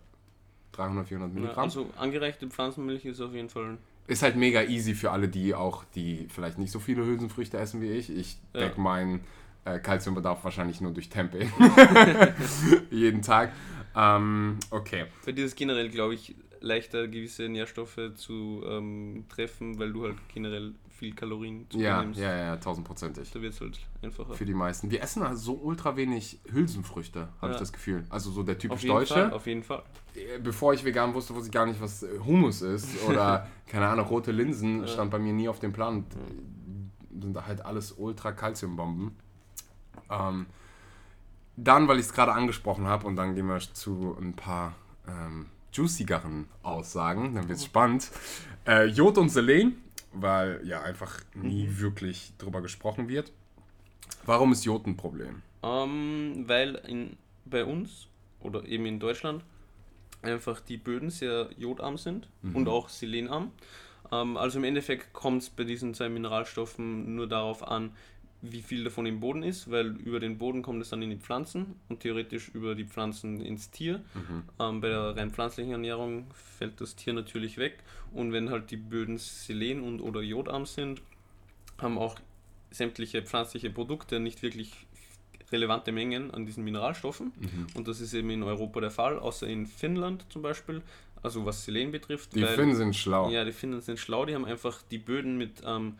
300, 0.73 1.09
400 1.09 1.33
Ja, 1.35 1.41
Milligramm. 1.41 1.65
also 1.65 1.91
angereichte 1.97 2.47
Pflanzenmilch 2.49 3.05
ist 3.07 3.21
auf 3.21 3.33
jeden 3.33 3.49
Fall. 3.49 3.79
Ist 4.07 4.23
halt 4.23 4.37
mega 4.37 4.63
easy 4.63 4.95
für 4.95 5.11
alle, 5.11 5.29
die 5.29 5.55
auch, 5.55 5.85
die 5.95 6.27
vielleicht 6.29 6.59
nicht 6.59 6.71
so 6.71 6.81
viele 6.81 7.05
Hülsenfrüchte 7.07 7.57
essen 7.59 7.81
wie 7.81 7.91
ich. 7.93 8.11
Ich 8.15 8.37
Ja. 8.55 8.61
decke 8.61 8.81
meinen 8.81 9.21
äh, 9.65 9.79
Kalziumbedarf 9.79 10.43
wahrscheinlich 10.45 10.81
nur 10.81 10.93
durch 10.93 11.09
Tempeh. 11.09 11.49
Jeden 12.91 13.23
Tag. 13.23 13.53
Ähm, 13.97 14.59
okay. 14.71 15.07
Dir 15.27 15.45
ist 15.45 15.57
generell, 15.57 15.89
glaube 15.89 16.15
ich, 16.15 16.35
leichter 16.61 17.09
gewisse 17.09 17.49
Nährstoffe 17.49 17.99
zu 18.17 18.63
ähm, 18.67 19.25
treffen, 19.29 19.79
weil 19.79 19.93
du 19.93 20.05
halt 20.05 20.17
generell 20.33 20.75
viel 20.91 21.15
Kalorien 21.15 21.67
zu 21.71 21.79
Ja, 21.79 22.03
nimmst. 22.03 22.21
ja, 22.21 22.37
ja, 22.37 22.57
tausendprozentig. 22.57 23.31
Da 23.31 23.41
wird 23.41 23.55
es 23.55 23.61
halt 23.61 23.79
einfacher. 24.03 24.35
Für 24.35 24.45
die 24.45 24.53
meisten. 24.55 24.91
Wir 24.91 25.03
essen 25.03 25.23
also 25.23 25.55
so 25.55 25.61
ultra 25.63 25.97
wenig 25.97 26.39
Hülsenfrüchte, 26.53 27.29
habe 27.41 27.47
Ja. 27.49 27.53
ich 27.53 27.57
das 27.59 27.73
Gefühl. 27.73 28.05
Also 28.11 28.31
so 28.31 28.43
der 28.43 28.57
Auf 28.57 28.61
typisch 28.61 28.83
jeden 28.83 28.95
Deutsche. 28.95 29.15
Fall, 29.15 29.33
auf 29.33 29.47
jeden 29.47 29.63
Fall. 29.63 29.83
Äh, 30.15 30.39
Bevor 30.39 30.75
ich 30.75 30.85
vegan 30.85 31.15
wusste, 31.15 31.35
wusste 31.35 31.49
ich 31.49 31.53
gar 31.53 31.65
nicht, 31.67 31.81
was 31.81 32.03
äh, 32.03 32.19
Hummus 32.19 32.61
ist. 32.63 33.03
Oder, 33.05 33.47
keine 33.67 33.89
Ahnung, 33.89 34.07
rote 34.07 34.31
Linsen 34.33 34.81
Ja. 34.83 34.87
stand 34.89 35.11
bei 35.11 35.19
mir 35.19 35.33
nie 35.33 35.49
auf 35.49 35.61
dem 35.61 35.73
Plan. 35.73 36.05
Sind 37.21 37.47
halt 37.47 37.65
alles 37.65 37.93
ultra 37.93 38.33
Calciumbomben. 38.33 39.13
Ähm, 40.11 40.47
dann, 41.57 41.89
weil 41.89 41.99
ich 41.99 42.07
es 42.07 42.13
gerade 42.13 42.33
angesprochen 42.33 42.87
habe, 42.87 43.07
und 43.07 43.17
dann 43.17 43.35
gehen 43.35 43.47
wir 43.47 43.59
zu 43.59 44.17
ein 44.21 44.35
paar 44.35 44.75
ähm, 45.09 45.47
juicigeren 45.73 46.49
Aussagen, 46.63 47.35
dann 47.35 47.49
wird 47.49 47.59
es 47.59 47.65
spannend. 47.65 48.11
Äh, 48.67 48.87
Jod 48.87 49.19
und 49.19 49.29
Selen, 49.29 49.77
weil 50.13 50.61
ja 50.65 50.83
einfach 50.83 51.21
nie 51.35 51.69
wirklich 51.79 52.33
drüber 52.39 52.61
gesprochen 52.61 53.09
wird. 53.09 53.33
Warum 54.25 54.53
ist 54.53 54.65
Jod 54.65 54.87
ein 54.87 54.97
Problem? 54.97 55.43
Ähm, 55.63 56.45
weil 56.47 56.75
in, 56.87 57.17
bei 57.45 57.65
uns 57.65 58.09
oder 58.41 58.65
eben 58.65 58.87
in 58.87 58.99
Deutschland 58.99 59.45
einfach 60.23 60.61
die 60.61 60.77
Böden 60.77 61.11
sehr 61.11 61.51
jodarm 61.57 61.97
sind 61.97 62.29
und 62.55 62.69
auch 62.69 62.89
selenarm. 62.89 63.53
Ähm, 64.13 64.37
also 64.37 64.59
im 64.59 64.65
Endeffekt 64.65 65.13
kommt 65.13 65.43
es 65.43 65.51
bei 65.51 65.65
diesen 65.65 65.95
zwei 65.95 66.09
Mineralstoffen 66.09 67.15
nur 67.15 67.29
darauf 67.29 67.67
an, 67.67 67.93
wie 68.43 68.63
viel 68.63 68.85
davon 68.85 69.05
im 69.07 69.21
Boden 69.21 69.43
ist, 69.43 69.71
weil 69.71 69.97
über 69.99 70.19
den 70.19 70.39
Boden 70.39 70.63
kommt 70.63 70.81
es 70.81 70.89
dann 70.91 71.03
in 71.03 71.11
die 71.11 71.17
Pflanzen 71.17 71.75
und 71.89 72.01
theoretisch 72.01 72.49
über 72.55 72.75
die 72.75 72.85
Pflanzen 72.85 73.41
ins 73.41 73.71
Tier. 73.71 74.03
Ähm, 74.59 74.81
bei 74.81 74.89
der 74.89 75.17
rein 75.17 75.31
pflanzlichen 75.31 75.73
Ernährung 75.73 76.27
fällt 76.59 76.81
das 76.81 76.97
Tier 76.97 77.13
natürlich 77.13 77.59
weg 77.59 77.79
und 78.13 78.33
wenn 78.33 78.49
halt 78.51 78.71
die 78.71 78.77
Böden 78.79 79.19
selen- 79.19 79.83
und 79.83 80.01
oder 80.01 80.23
jodarm 80.23 80.65
sind, 80.65 81.03
haben 81.79 81.99
auch 81.99 82.19
sämtliche 82.71 83.23
pflanzliche 83.23 83.69
Produkte 83.71 84.21
nicht 84.21 84.43
wirklich 84.43 84.87
relevante 85.53 85.93
Mengen 85.93 86.31
an 86.31 86.47
diesen 86.47 86.63
Mineralstoffen. 86.65 87.33
Und 87.75 87.89
das 87.89 88.01
ist 88.01 88.15
eben 88.15 88.31
in 88.31 88.43
Europa 88.45 88.81
der 88.81 88.91
Fall, 88.93 89.19
außer 89.19 89.49
in 89.49 89.67
Finnland 89.67 90.25
zum 90.31 90.43
Beispiel, 90.43 90.81
also 91.23 91.45
was 91.45 91.65
Selen 91.65 91.91
betrifft. 91.91 92.35
Die 92.37 92.43
weil- 92.43 92.55
Finnen 92.55 92.77
sind 92.77 92.95
schlau. 92.95 93.29
Ja, 93.31 93.45
die 93.45 93.53
Finnen 93.53 93.81
sind 93.81 93.99
schlau, 93.99 94.25
die 94.27 94.35
haben 94.35 94.45
einfach 94.45 94.81
die 94.91 94.99
Böden 94.99 95.37
mit, 95.39 95.63
ähm, 95.67 95.97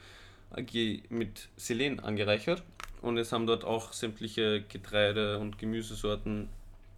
mit 1.09 1.49
Selen 1.57 2.01
angereichert. 2.01 2.63
Und 3.03 3.17
es 3.17 3.33
haben 3.33 3.47
dort 3.47 3.65
auch 3.65 3.93
sämtliche 3.93 4.63
Getreide- 4.63 5.39
und 5.39 5.59
Gemüsesorten 5.59 6.49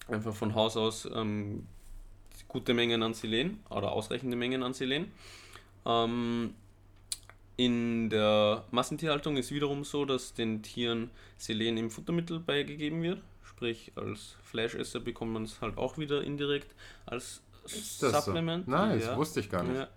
einfach 0.08 0.34
von 0.34 0.54
Haus 0.54 0.76
aus 0.76 1.08
ähm, 1.14 1.66
gute 2.48 2.74
Mengen 2.74 3.02
an 3.02 3.14
Selen 3.14 3.60
oder 3.70 3.92
ausreichende 3.92 4.36
Mengen 4.36 4.62
an 4.62 4.74
Selen. 4.74 5.12
Ähm, 5.86 6.54
in 7.56 8.10
der 8.10 8.64
Massentierhaltung 8.70 9.36
ist 9.36 9.52
wiederum 9.52 9.84
so, 9.84 10.04
dass 10.04 10.34
den 10.34 10.62
Tieren 10.62 11.10
Selen 11.36 11.76
im 11.76 11.90
Futtermittel 11.90 12.40
beigegeben 12.40 13.02
wird. 13.02 13.20
Sprich, 13.44 13.92
als 13.94 14.36
Fleischesser 14.42 15.00
bekommt 15.00 15.32
man 15.32 15.44
es 15.44 15.60
halt 15.60 15.78
auch 15.78 15.98
wieder 15.98 16.24
indirekt 16.24 16.74
als 17.06 17.42
das 17.62 18.24
Supplement. 18.24 18.64
So? 18.64 18.70
Nice, 18.70 19.04
ja. 19.04 19.16
wusste 19.16 19.40
ich 19.40 19.50
gar 19.50 19.62
nicht. 19.62 19.76
Ja. 19.76 19.88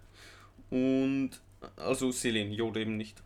Und 0.70 1.32
also 1.78 2.12
Selen, 2.12 2.52
Jod 2.52 2.78
eben 2.78 2.98
nicht. 2.98 3.24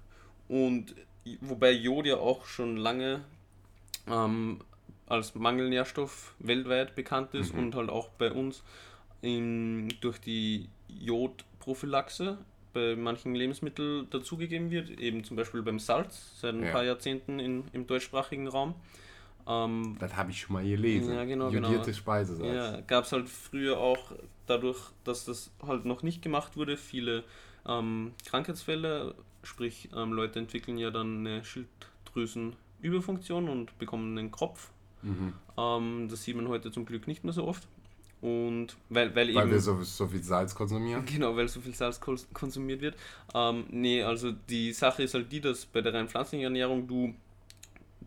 Und 0.50 0.94
wobei 1.42 1.72
Jod 1.72 2.06
ja 2.06 2.18
auch 2.18 2.46
schon 2.46 2.76
lange 2.76 3.22
ähm, 4.08 4.60
als 5.08 5.36
Mangelnährstoff 5.36 6.34
weltweit 6.40 6.96
bekannt 6.96 7.34
ist 7.36 7.54
Mhm. 7.54 7.60
und 7.60 7.76
halt 7.76 7.90
auch 7.90 8.10
bei 8.10 8.32
uns 8.32 8.64
in, 9.22 9.90
durch 10.02 10.20
die 10.20 10.68
Jodprophylaxe 10.88 12.38
bei 12.74 12.96
manchen 12.96 13.34
Lebensmitteln 13.36 14.10
dazugegeben 14.10 14.70
wird, 14.72 14.90
eben 14.92 15.24
zum 15.24 15.36
Beispiel 15.38 15.62
beim 15.62 15.80
Salz 15.80 16.40
seit 16.40 16.54
ein 16.56 16.64
Ja. 16.64 16.72
paar 16.72 16.84
Jahrzehnten 16.84 17.40
in, 17.40 17.64
im 17.74 17.88
deutschsprachigen 17.88 18.48
Raum. 18.48 18.76
Ähm, 19.48 19.96
Das 20.00 20.16
habe 20.16 20.32
ich 20.32 20.42
schon 20.42 20.54
mal 20.54 20.64
gelesen. 20.64 21.14
Ja, 21.16 21.26
genau, 21.26 21.50
genau. 21.50 21.68
Jodierte 21.70 21.94
Speisesalz. 21.94 22.76
ja, 22.76 22.82
gab 22.82 23.06
es 23.06 23.12
halt 23.12 23.28
früher 23.30 23.80
auch 23.80 24.12
dadurch, 24.46 24.80
dass 25.04 25.26
das 25.26 25.52
halt 25.66 25.86
noch 25.86 26.04
nicht 26.04 26.22
gemacht 26.22 26.56
wurde, 26.58 26.78
viele 26.78 27.24
ähm, 27.68 28.14
Krankheitsfälle. 28.26 29.16
Sprich, 29.44 29.90
ähm, 29.96 30.14
Leute 30.14 30.40
entwickeln 30.40 30.78
ja 30.78 30.92
dann 30.92 31.26
eine 31.26 31.44
Schilddrüsenüberfunktion 31.44 33.50
und 33.50 33.78
bekommen 33.80 34.18
einen 34.18 34.32
Kropf. 34.32 34.72
Mhm. 35.02 35.34
Ähm, 35.58 36.08
das 36.10 36.24
sieht 36.24 36.36
man 36.36 36.48
heute 36.48 36.72
zum 36.72 36.86
Glück 36.86 37.08
nicht 37.08 37.24
mehr 37.24 37.34
so 37.34 37.48
oft. 37.48 37.68
Und 38.22 38.76
weil, 38.90 39.16
weil, 39.16 39.34
Weil 39.34 39.44
eben. 39.44 39.52
wir 39.52 39.62
so, 39.62 39.82
so 39.82 40.06
viel 40.08 40.22
Salz 40.22 40.54
konsumieren. 40.54 41.06
Genau, 41.06 41.38
weil 41.38 41.48
so 41.48 41.62
viel 41.62 41.74
Salz 41.74 42.02
kons- 42.02 42.28
konsumiert 42.34 42.82
wird. 42.82 42.98
Ähm, 43.34 43.64
nee, 43.70 44.04
also 44.04 44.32
die 44.32 44.74
Sache 44.74 45.04
ist 45.04 45.14
halt 45.14 45.32
die, 45.32 45.40
dass 45.40 45.66
bei 45.66 45.80
der 45.80 45.94
rein 45.94 46.10
pflanzlichen 46.10 46.44
Ernährung 46.44 46.86
du 46.86 47.16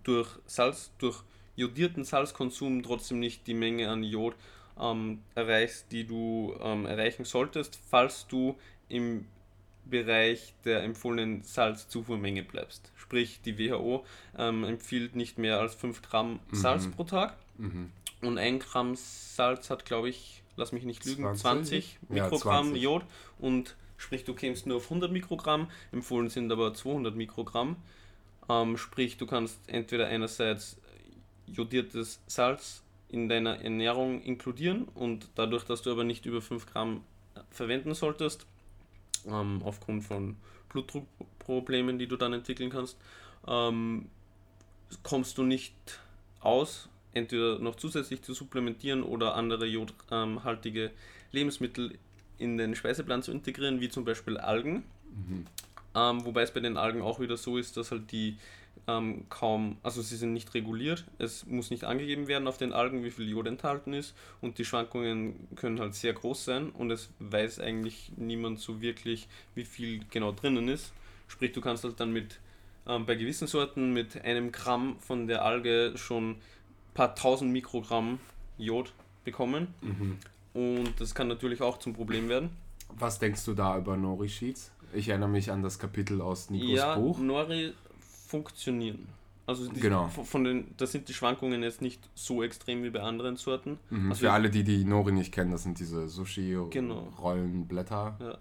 durch 0.03 0.29
Salz, 0.45 0.91
durch 0.99 1.23
jodierten 1.57 2.05
Salzkonsum 2.05 2.83
trotzdem 2.83 3.21
nicht 3.21 3.47
die 3.47 3.55
Menge 3.55 3.89
an 3.89 4.03
Jod 4.03 4.35
ähm, 4.79 5.21
erreichst, 5.35 5.91
die 5.93 6.07
du 6.07 6.55
ähm, 6.61 6.85
erreichen 6.85 7.25
solltest, 7.25 7.81
falls 7.89 8.27
du 8.27 8.55
im 8.91 9.25
Bereich 9.85 10.55
der 10.65 10.83
empfohlenen 10.85 11.43
Salzzufuhrmenge 11.43 12.43
bleibst. 12.43 12.91
Sprich, 12.97 13.41
die 13.45 13.59
WHO 13.59 14.05
ähm, 14.39 14.65
empfiehlt 14.65 15.17
nicht 15.17 15.39
mehr 15.39 15.61
als 15.61 15.75
5 15.75 16.03
Gramm 16.03 16.41
Salz 16.53 16.87
Mhm. 16.87 16.93
pro 16.93 17.05
Tag. 17.05 17.37
Mhm. 17.59 17.91
Und 18.23 18.39
ein 18.39 18.59
Gramm 18.61 18.95
Salz 18.97 19.69
hat, 19.71 19.85
glaube 19.85 20.09
ich, 20.09 20.43
lass 20.57 20.73
mich 20.73 20.85
nicht 20.85 21.05
lügen, 21.05 21.23
20? 21.25 21.41
20, 21.41 21.99
Ja, 22.09 22.25
Mikrogramm 22.25 22.67
20. 22.67 22.83
Jod. 22.83 23.05
Und 23.39 23.77
sprich, 23.97 24.25
du 24.25 24.35
kämst 24.35 24.67
nur 24.67 24.77
auf 24.79 24.85
100 24.89 25.11
Mikrogramm, 25.11 25.69
empfohlen 25.91 26.29
sind 26.31 26.51
aber 26.53 26.73
200 26.75 27.15
Mikrogramm. 27.17 27.77
Ähm, 28.49 28.77
sprich, 28.77 29.17
du 29.17 29.27
kannst 29.27 29.59
entweder 29.67 30.07
einerseits 30.07 30.77
jodiertes 31.47 32.21
Salz 32.27 32.83
in 33.09 33.29
deiner 33.29 33.61
Ernährung 33.63 34.23
inkludieren 34.23 34.85
und 34.95 35.29
dadurch, 35.35 35.65
dass 35.65 35.83
du 35.83 35.91
aber 35.93 36.05
nicht 36.05 36.25
über 36.25 36.41
5 36.41 36.67
Gramm 36.67 37.05
verwenden 37.51 37.95
solltest, 37.95 38.47
ähm, 39.27 39.61
aufgrund 39.65 40.05
von 40.05 40.37
Blutdruckproblemen, 40.71 41.99
die 41.99 42.07
du 42.07 42.17
dann 42.17 42.33
entwickeln 42.33 42.71
kannst, 42.71 42.97
ähm, 43.47 44.07
kommst 45.03 45.39
du 45.39 45.43
nicht 45.43 45.75
aus, 46.41 46.89
entweder 47.13 47.59
noch 47.59 47.77
zusätzlich 47.77 48.23
zu 48.23 48.35
supplementieren 48.35 49.03
oder 49.03 49.35
andere 49.35 49.67
jodhaltige 49.67 50.91
Lebensmittel 51.31 51.99
in 52.39 52.59
den 52.59 52.75
Speiseplan 52.75 53.23
zu 53.23 53.33
integrieren, 53.33 53.81
wie 53.81 53.89
zum 53.89 54.05
Beispiel 54.05 54.39
Algen. 54.39 54.85
Mhm. 55.15 55.47
Ähm, 55.95 56.25
wobei 56.25 56.43
es 56.43 56.53
bei 56.53 56.61
den 56.61 56.77
Algen 56.77 57.03
auch 57.03 57.21
wieder 57.21 57.37
so 57.37 57.59
ist, 57.59 57.77
dass 57.77 57.91
halt 57.91 58.11
die 58.13 58.37
ähm, 58.89 59.27
kaum, 59.29 59.77
also 59.83 60.03
sie 60.03 60.17
sind 60.17 60.33
nicht 60.33 60.55
reguliert, 60.55 61.05
es 61.19 61.47
muss 61.47 61.71
nicht 61.71 61.85
angegeben 61.85 62.27
werden 62.27 62.49
auf 62.49 62.59
den 62.59 62.73
Algen, 62.73 63.05
wie 63.05 63.11
viel 63.11 63.29
Jod 63.29 63.47
enthalten 63.47 63.93
ist 63.93 64.15
und 64.41 64.59
die 64.59 64.65
Schwankungen 64.65 65.47
können 65.55 65.79
halt 65.79 65.95
sehr 65.95 66.13
groß 66.13 66.45
sein 66.45 66.71
und 66.71 66.91
es 66.91 67.11
weiß 67.21 67.61
eigentlich 67.61 68.11
niemand 68.17 68.59
so 68.59 68.81
wirklich, 68.81 69.29
wie 69.55 69.65
viel 69.65 70.01
genau 70.11 70.33
drinnen 70.33 70.69
ist. 70.69 70.93
Sprich, 71.29 71.53
du 71.53 71.61
kannst 71.61 71.85
halt 71.85 72.01
dann 72.01 72.13
mit, 72.13 72.41
ähm, 72.89 73.07
bei 73.07 73.15
gewissen 73.15 73.47
Sorten 73.47 73.93
mit 73.93 74.23
einem 74.25 74.51
Gramm 74.51 74.97
von 74.99 75.27
der 75.29 75.45
Alge 75.45 75.93
schon 75.97 76.31
ein 76.33 76.37
paar 76.95 77.15
tausend 77.15 77.53
Mikrogramm 77.53 78.19
Jod 78.59 78.93
bekommen 79.25 79.69
Mhm. 79.81 80.19
und 80.55 81.01
das 81.01 81.15
kann 81.15 81.29
natürlich 81.29 81.63
auch 81.63 81.79
zum 81.79 81.93
Problem 81.93 82.29
werden. 82.29 82.51
Was 82.99 83.19
denkst 83.21 83.45
du 83.45 83.55
da 83.55 83.79
über 83.79 83.97
Nori-Sheets? 83.97 84.73
Ich 84.93 85.09
erinnere 85.09 85.29
mich 85.31 85.51
an 85.51 85.63
das 85.63 85.79
Kapitel 85.79 86.21
aus 86.21 86.51
Nikos 86.51 86.69
ja, 86.71 86.97
Buch. 86.97 87.19
Nori 87.19 87.73
funktionieren. 88.33 89.07
Also 89.47 89.69
die, 89.69 89.81
Genau. 89.81 90.09
von- 90.09 90.45
den, 90.45 90.75
da 90.77 90.87
sind 90.87 91.09
die 91.09 91.15
Schwankungen 91.15 91.63
jetzt 91.63 91.83
nicht 91.83 92.01
so 92.15 92.43
extrem 92.43 92.83
wie 92.85 92.91
bei 92.91 93.01
anderen 93.01 93.37
Sorten. 93.37 93.79
Mhm. 93.91 94.11
Also 94.11 94.21
Für 94.21 94.33
alle, 94.33 94.51
die 94.51 94.63
die 94.65 94.85
Nori 94.85 95.13
nicht 95.13 95.33
kennen, 95.33 95.51
das 95.51 95.65
sind 95.65 95.79
diese 95.81 96.09
Sushi-Rollenblätter, 96.09 98.17
Ja. 98.21 98.39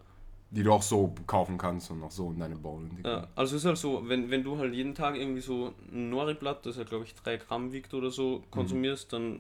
die 0.51 0.63
du 0.63 0.71
auch 0.71 0.84
so 0.84 1.13
kaufen 1.27 1.58
kannst 1.58 1.89
und 1.91 2.04
auch 2.04 2.12
so 2.12 2.32
in 2.32 2.39
deine 2.39 2.56
Bowl 2.56 2.84
integrieren. 2.84 3.23
Ja, 3.23 3.27
also 3.36 3.56
es 3.56 3.63
ist 3.63 3.67
halt 3.67 3.77
so, 3.77 4.08
wenn, 4.08 4.30
wenn 4.30 4.43
du 4.43 4.58
halt 4.58 4.73
jeden 4.73 4.95
Tag 4.95 5.15
irgendwie 5.15 5.41
so 5.41 5.73
ein 5.91 6.10
Nori-Blatt, 6.10 6.65
das 6.65 6.77
ja 6.77 6.84
glaube 6.84 7.06
ich 7.06 7.15
3 7.15 7.38
Gramm 7.38 7.71
wiegt 7.71 7.93
oder 7.93 8.12
so, 8.12 8.43
konsumierst, 8.51 9.12
dann 9.13 9.39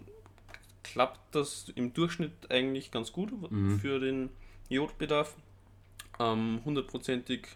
klappt 0.83 1.35
das 1.35 1.69
im 1.75 1.93
Durchschnitt 1.93 2.31
eigentlich 2.49 2.91
ganz 2.91 3.11
gut 3.11 3.31
Mhm. 3.51 3.79
für 3.79 3.99
den 3.99 4.29
Jodbedarf. 4.69 5.35
Ähm, 6.19 6.59
Hundertprozentig 6.65 7.47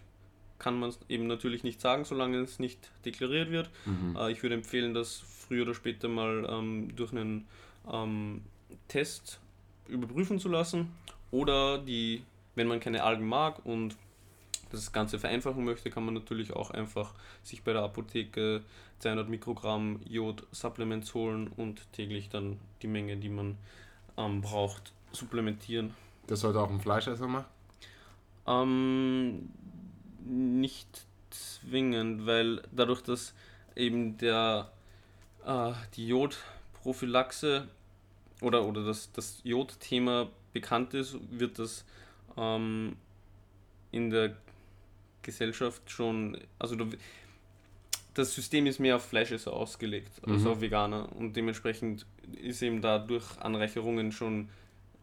kann 0.58 0.78
man 0.78 0.90
es 0.90 0.98
eben 1.08 1.26
natürlich 1.26 1.64
nicht 1.64 1.80
sagen, 1.80 2.04
solange 2.04 2.38
es 2.38 2.58
nicht 2.58 2.90
deklariert 3.04 3.50
wird. 3.50 3.70
Mhm. 3.84 4.16
Äh, 4.16 4.32
ich 4.32 4.42
würde 4.42 4.54
empfehlen, 4.54 4.94
das 4.94 5.22
früher 5.46 5.62
oder 5.62 5.74
später 5.74 6.08
mal 6.08 6.46
ähm, 6.48 6.94
durch 6.96 7.12
einen 7.12 7.46
ähm, 7.90 8.42
Test 8.88 9.40
überprüfen 9.88 10.38
zu 10.38 10.48
lassen. 10.48 10.92
Oder 11.30 11.78
die, 11.78 12.22
wenn 12.54 12.66
man 12.66 12.80
keine 12.80 13.02
Algen 13.02 13.26
mag 13.26 13.64
und 13.64 13.96
das 14.70 14.92
Ganze 14.92 15.18
vereinfachen 15.18 15.64
möchte, 15.64 15.90
kann 15.90 16.04
man 16.04 16.14
natürlich 16.14 16.52
auch 16.52 16.70
einfach 16.70 17.14
sich 17.42 17.62
bei 17.62 17.72
der 17.72 17.82
Apotheke 17.82 18.62
200 18.98 19.28
Mikrogramm 19.28 20.00
Jod-Supplements 20.08 21.14
holen 21.14 21.48
und 21.56 21.92
täglich 21.92 22.28
dann 22.28 22.58
die 22.82 22.88
Menge, 22.88 23.16
die 23.16 23.28
man 23.28 23.56
ähm, 24.16 24.40
braucht, 24.40 24.92
supplementieren. 25.12 25.94
Das 26.26 26.40
sollte 26.40 26.60
auch 26.60 26.70
ein 26.70 26.80
Fleischesser 26.80 27.28
machen? 27.28 27.46
Ähm, 28.46 29.48
nicht 30.26 31.06
zwingend, 31.30 32.26
weil 32.26 32.62
dadurch, 32.72 33.02
dass 33.02 33.34
eben 33.74 34.16
der 34.18 34.70
äh, 35.44 35.72
die 35.94 36.08
Jodprophylaxe 36.08 37.68
oder, 38.40 38.64
oder 38.66 38.84
das, 38.84 39.10
das 39.12 39.40
Jodthema 39.44 40.28
bekannt 40.52 40.94
ist, 40.94 41.16
wird 41.30 41.58
das 41.58 41.84
ähm, 42.36 42.96
in 43.92 44.10
der 44.10 44.36
Gesellschaft 45.22 45.90
schon, 45.90 46.38
also 46.58 46.76
da, 46.76 46.86
das 48.14 48.34
System 48.34 48.66
ist 48.66 48.78
mehr 48.78 48.96
auf 48.96 49.04
Fleischesser 49.04 49.52
ausgelegt, 49.52 50.12
als 50.26 50.42
Mhm. 50.42 50.48
auf 50.48 50.60
Veganer 50.60 51.14
und 51.16 51.34
dementsprechend 51.36 52.06
ist 52.42 52.62
eben 52.62 52.80
da 52.80 52.98
durch 52.98 53.38
Anreicherungen 53.38 54.12
schon 54.12 54.40
ein 54.40 54.50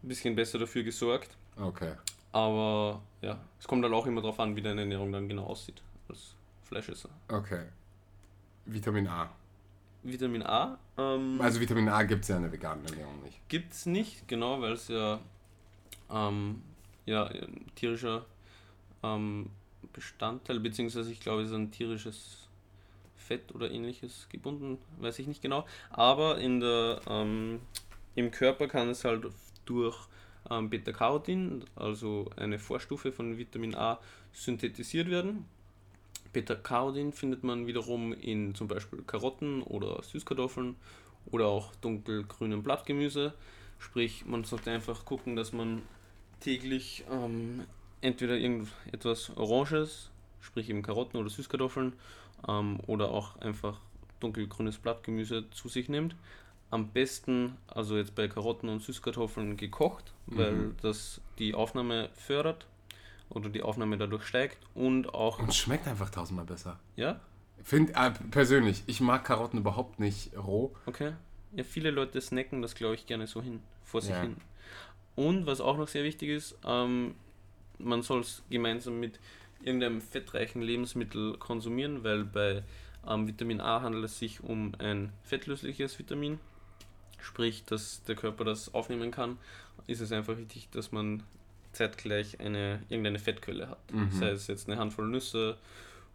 bisschen 0.02 0.34
besser 0.34 0.58
dafür 0.58 0.82
gesorgt. 0.82 1.36
Okay. 1.56 1.92
Aber 2.34 3.00
ja, 3.22 3.38
es 3.60 3.68
kommt 3.68 3.84
halt 3.84 3.94
auch 3.94 4.06
immer 4.06 4.20
darauf 4.20 4.40
an, 4.40 4.56
wie 4.56 4.60
deine 4.60 4.80
Ernährung 4.80 5.12
dann 5.12 5.28
genau 5.28 5.44
aussieht 5.44 5.80
als 6.08 6.34
Fleischesser. 6.64 7.08
Okay. 7.28 7.66
Vitamin 8.64 9.06
A. 9.06 9.30
Vitamin 10.02 10.42
A 10.42 10.76
ähm, 10.98 11.40
Also 11.40 11.60
Vitamin 11.60 11.88
A 11.88 12.02
gibt 12.02 12.22
es 12.22 12.28
ja 12.28 12.36
in 12.36 12.42
der 12.42 12.50
veganen 12.50 12.84
Ernährung 12.86 13.22
nicht. 13.22 13.40
gibt 13.48 13.72
es 13.72 13.86
nicht, 13.86 14.26
genau, 14.26 14.60
weil 14.60 14.72
es 14.72 14.88
ja, 14.88 15.20
ähm, 16.10 16.60
ja 17.06 17.24
ein 17.26 17.70
tierischer 17.76 18.26
ähm, 19.04 19.48
Bestandteil, 19.92 20.58
beziehungsweise 20.58 21.12
ich 21.12 21.20
glaube, 21.20 21.42
es 21.42 21.50
ist 21.50 21.54
ein 21.54 21.70
tierisches 21.70 22.48
Fett 23.16 23.54
oder 23.54 23.70
ähnliches 23.70 24.28
gebunden, 24.28 24.78
weiß 24.98 25.20
ich 25.20 25.28
nicht 25.28 25.40
genau. 25.40 25.66
Aber 25.90 26.38
in 26.38 26.58
der, 26.58 27.00
ähm, 27.06 27.60
im 28.16 28.32
Körper 28.32 28.66
kann 28.66 28.88
es 28.88 29.04
halt 29.04 29.24
durch 29.66 30.08
ähm, 30.50 30.70
Beta-Carotin, 30.70 31.64
also 31.76 32.30
eine 32.36 32.58
Vorstufe 32.58 33.12
von 33.12 33.38
Vitamin 33.38 33.74
A, 33.74 33.98
synthetisiert 34.32 35.10
werden. 35.10 35.46
Beta-Carotin 36.32 37.12
findet 37.12 37.44
man 37.44 37.66
wiederum 37.66 38.12
in 38.12 38.54
zum 38.54 38.68
Beispiel 38.68 39.02
Karotten 39.06 39.62
oder 39.62 40.02
Süßkartoffeln 40.02 40.76
oder 41.30 41.46
auch 41.46 41.74
dunkelgrünem 41.76 42.62
Blattgemüse. 42.62 43.34
Sprich, 43.78 44.24
man 44.26 44.44
sollte 44.44 44.70
einfach 44.70 45.04
gucken, 45.04 45.36
dass 45.36 45.52
man 45.52 45.82
täglich 46.40 47.04
ähm, 47.10 47.64
entweder 48.00 48.36
irgendetwas 48.36 49.34
Oranges, 49.36 50.10
sprich 50.40 50.68
eben 50.68 50.82
Karotten 50.82 51.18
oder 51.18 51.30
Süßkartoffeln, 51.30 51.94
ähm, 52.48 52.80
oder 52.86 53.10
auch 53.10 53.36
einfach 53.40 53.80
dunkelgrünes 54.20 54.78
Blattgemüse 54.78 55.48
zu 55.50 55.68
sich 55.68 55.88
nimmt. 55.88 56.14
Am 56.70 56.88
besten, 56.90 57.56
also 57.68 57.96
jetzt 57.96 58.14
bei 58.14 58.26
Karotten 58.26 58.68
und 58.68 58.82
Süßkartoffeln 58.82 59.56
gekocht, 59.56 60.12
weil 60.26 60.52
Mhm. 60.54 60.76
das 60.82 61.20
die 61.38 61.54
Aufnahme 61.54 62.10
fördert 62.14 62.66
oder 63.28 63.48
die 63.48 63.62
Aufnahme 63.62 63.96
dadurch 63.96 64.24
steigt 64.24 64.58
und 64.74 65.14
auch, 65.14 65.38
Und 65.38 65.48
es 65.48 65.56
schmeckt 65.56 65.86
einfach 65.86 66.10
tausendmal 66.10 66.46
besser. 66.46 66.78
ja, 66.96 67.20
Find, 67.62 67.90
äh, 67.96 68.10
persönlich, 68.30 68.82
ich 68.86 69.00
mag 69.00 69.24
Karotten 69.24 69.60
überhaupt 69.60 69.98
nicht 70.00 70.36
roh. 70.36 70.74
Okay. 70.86 71.12
Ja, 71.52 71.64
viele 71.64 71.90
Leute 71.92 72.20
snacken 72.20 72.60
das, 72.60 72.74
glaube 72.74 72.94
ich, 72.96 73.06
gerne 73.06 73.26
so 73.26 73.40
hin, 73.40 73.60
vor 73.84 74.00
sich 74.02 74.10
Ja. 74.10 74.22
hin. 74.22 74.36
Und 75.14 75.46
was 75.46 75.60
auch 75.60 75.76
noch 75.78 75.88
sehr 75.88 76.02
wichtig 76.04 76.28
ist, 76.30 76.58
ähm, 76.66 77.14
man 77.78 78.02
soll 78.02 78.20
es 78.20 78.42
gemeinsam 78.50 78.98
mit 79.00 79.18
irgendeinem 79.62 80.00
fettreichen 80.00 80.60
Lebensmittel 80.60 81.38
konsumieren, 81.38 82.04
weil 82.04 82.24
bei 82.24 82.64
ähm, 83.06 83.26
Vitamin 83.28 83.60
A 83.60 83.80
handelt 83.82 84.04
es 84.04 84.18
sich 84.18 84.42
um 84.42 84.72
ein 84.78 85.12
fettlösliches 85.22 85.98
Vitamin, 85.98 86.40
sprich, 87.24 87.64
dass 87.64 88.02
der 88.04 88.14
Körper 88.14 88.44
das 88.44 88.72
aufnehmen 88.74 89.10
kann, 89.10 89.38
ist 89.86 90.00
es 90.00 90.12
einfach 90.12 90.36
wichtig, 90.36 90.68
dass 90.70 90.92
man 90.92 91.22
zeitgleich 91.72 92.38
eine, 92.40 92.80
irgendeine 92.88 93.18
Fettquelle 93.18 93.68
hat. 93.68 93.92
Mhm. 93.92 94.10
Sei 94.12 94.30
es 94.30 94.46
jetzt 94.46 94.68
eine 94.68 94.78
Handvoll 94.78 95.08
Nüsse 95.08 95.56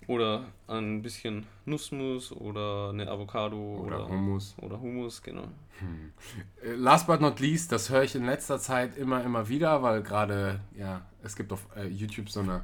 oder 0.07 0.45
ein 0.67 1.01
bisschen 1.01 1.45
Nussmus 1.65 2.31
oder 2.31 2.89
eine 2.89 3.09
Avocado 3.09 3.57
Oder 3.85 3.97
oder, 4.05 4.07
Hummus. 4.09 4.55
oder 4.61 4.79
Hummus, 4.79 5.21
genau. 5.21 5.49
Äh, 6.63 6.73
Last 6.75 7.07
but 7.07 7.19
not 7.21 7.39
least, 7.39 7.71
das 7.71 7.89
höre 7.89 8.03
ich 8.03 8.15
in 8.15 8.25
letzter 8.25 8.59
Zeit 8.59 8.97
immer, 8.97 9.23
immer 9.23 9.47
wieder, 9.49 9.81
weil 9.83 10.01
gerade, 10.01 10.61
ja, 10.77 11.01
es 11.23 11.35
gibt 11.35 11.51
auf 11.51 11.65
äh, 11.75 11.87
YouTube 11.87 12.29
so 12.29 12.39
eine 12.39 12.63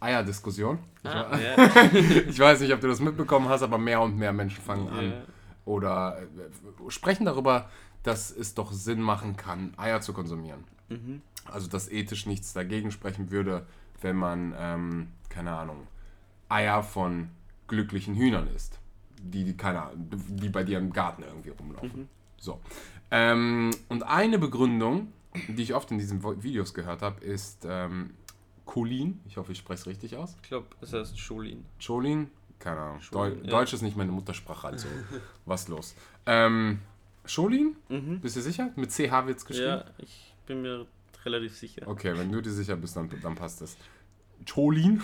Eierdiskussion. 0.00 0.78
Ich, 1.02 1.10
Ah, 1.10 1.30
wa- 1.30 1.38
ja. 1.38 1.56
ich 2.28 2.38
weiß 2.38 2.60
nicht, 2.60 2.72
ob 2.72 2.80
du 2.80 2.88
das 2.88 3.00
mitbekommen 3.00 3.48
hast, 3.48 3.62
aber 3.62 3.78
mehr 3.78 4.00
und 4.00 4.16
mehr 4.18 4.32
Menschen 4.32 4.62
fangen 4.62 4.88
an 4.88 5.10
ja. 5.10 5.22
Oder 5.64 6.22
äh, 6.22 6.90
sprechen 6.90 7.26
darüber, 7.26 7.70
dass 8.02 8.30
es 8.30 8.54
doch 8.54 8.72
Sinn 8.72 9.00
machen 9.00 9.36
kann, 9.36 9.72
Eier 9.76 10.00
zu 10.00 10.12
konsumieren. 10.12 10.64
Mhm. 10.88 11.22
Also, 11.46 11.68
dass 11.68 11.90
ethisch 11.90 12.26
nichts 12.26 12.52
dagegen 12.52 12.90
sprechen 12.90 13.30
würde, 13.30 13.66
wenn 14.00 14.16
man, 14.16 14.54
ähm, 14.58 15.08
keine 15.28 15.52
Ahnung, 15.52 15.86
Eier 16.48 16.82
von 16.82 17.30
glücklichen 17.66 18.14
Hühnern 18.14 18.48
isst. 18.48 18.78
Die, 19.20 19.44
die, 19.44 19.56
keine 19.56 19.82
Ahnung, 19.82 20.10
die 20.28 20.48
bei 20.48 20.64
dir 20.64 20.78
im 20.78 20.92
Garten 20.92 21.22
irgendwie 21.22 21.50
rumlaufen. 21.50 22.02
Mhm. 22.02 22.08
So. 22.38 22.60
Ähm, 23.10 23.70
und 23.88 24.02
eine 24.02 24.38
Begründung, 24.38 25.12
die 25.48 25.62
ich 25.62 25.74
oft 25.74 25.90
in 25.90 25.98
diesen 25.98 26.22
Videos 26.42 26.74
gehört 26.74 27.00
habe, 27.02 27.24
ist 27.24 27.66
ähm, 27.68 28.10
Cholin. 28.66 29.20
Ich 29.26 29.36
hoffe, 29.36 29.52
ich 29.52 29.58
spreche 29.58 29.80
es 29.80 29.86
richtig 29.86 30.16
aus. 30.16 30.36
Ich 30.42 30.48
glaube, 30.48 30.66
es 30.80 30.92
heißt 30.92 31.16
Cholin. 31.26 31.64
Cholin? 31.84 32.30
Keine 32.64 32.80
Ahnung. 32.80 33.00
Deu 33.12 33.28
ja. 33.28 33.34
Deutsch 33.50 33.74
ist 33.74 33.82
nicht 33.82 33.94
meine 33.94 34.10
Muttersprache, 34.10 34.68
also 34.68 34.88
was 35.44 35.68
los. 35.68 35.94
Ähm, 36.24 36.80
Cholin? 37.26 37.76
Mhm. 37.90 38.20
Bist 38.20 38.36
du 38.36 38.40
sicher? 38.40 38.70
Mit 38.74 38.90
CH 38.90 39.26
wird's 39.26 39.44
geschrieben? 39.44 39.68
Ja, 39.68 39.84
ich 39.98 40.32
bin 40.46 40.62
mir 40.62 40.86
relativ 41.26 41.54
sicher. 41.54 41.86
Okay, 41.86 42.16
wenn 42.16 42.32
du 42.32 42.40
dir 42.40 42.50
sicher 42.50 42.76
bist, 42.76 42.96
dann, 42.96 43.10
dann 43.22 43.34
passt 43.34 43.60
das. 43.60 43.76
Cholin? 44.48 45.02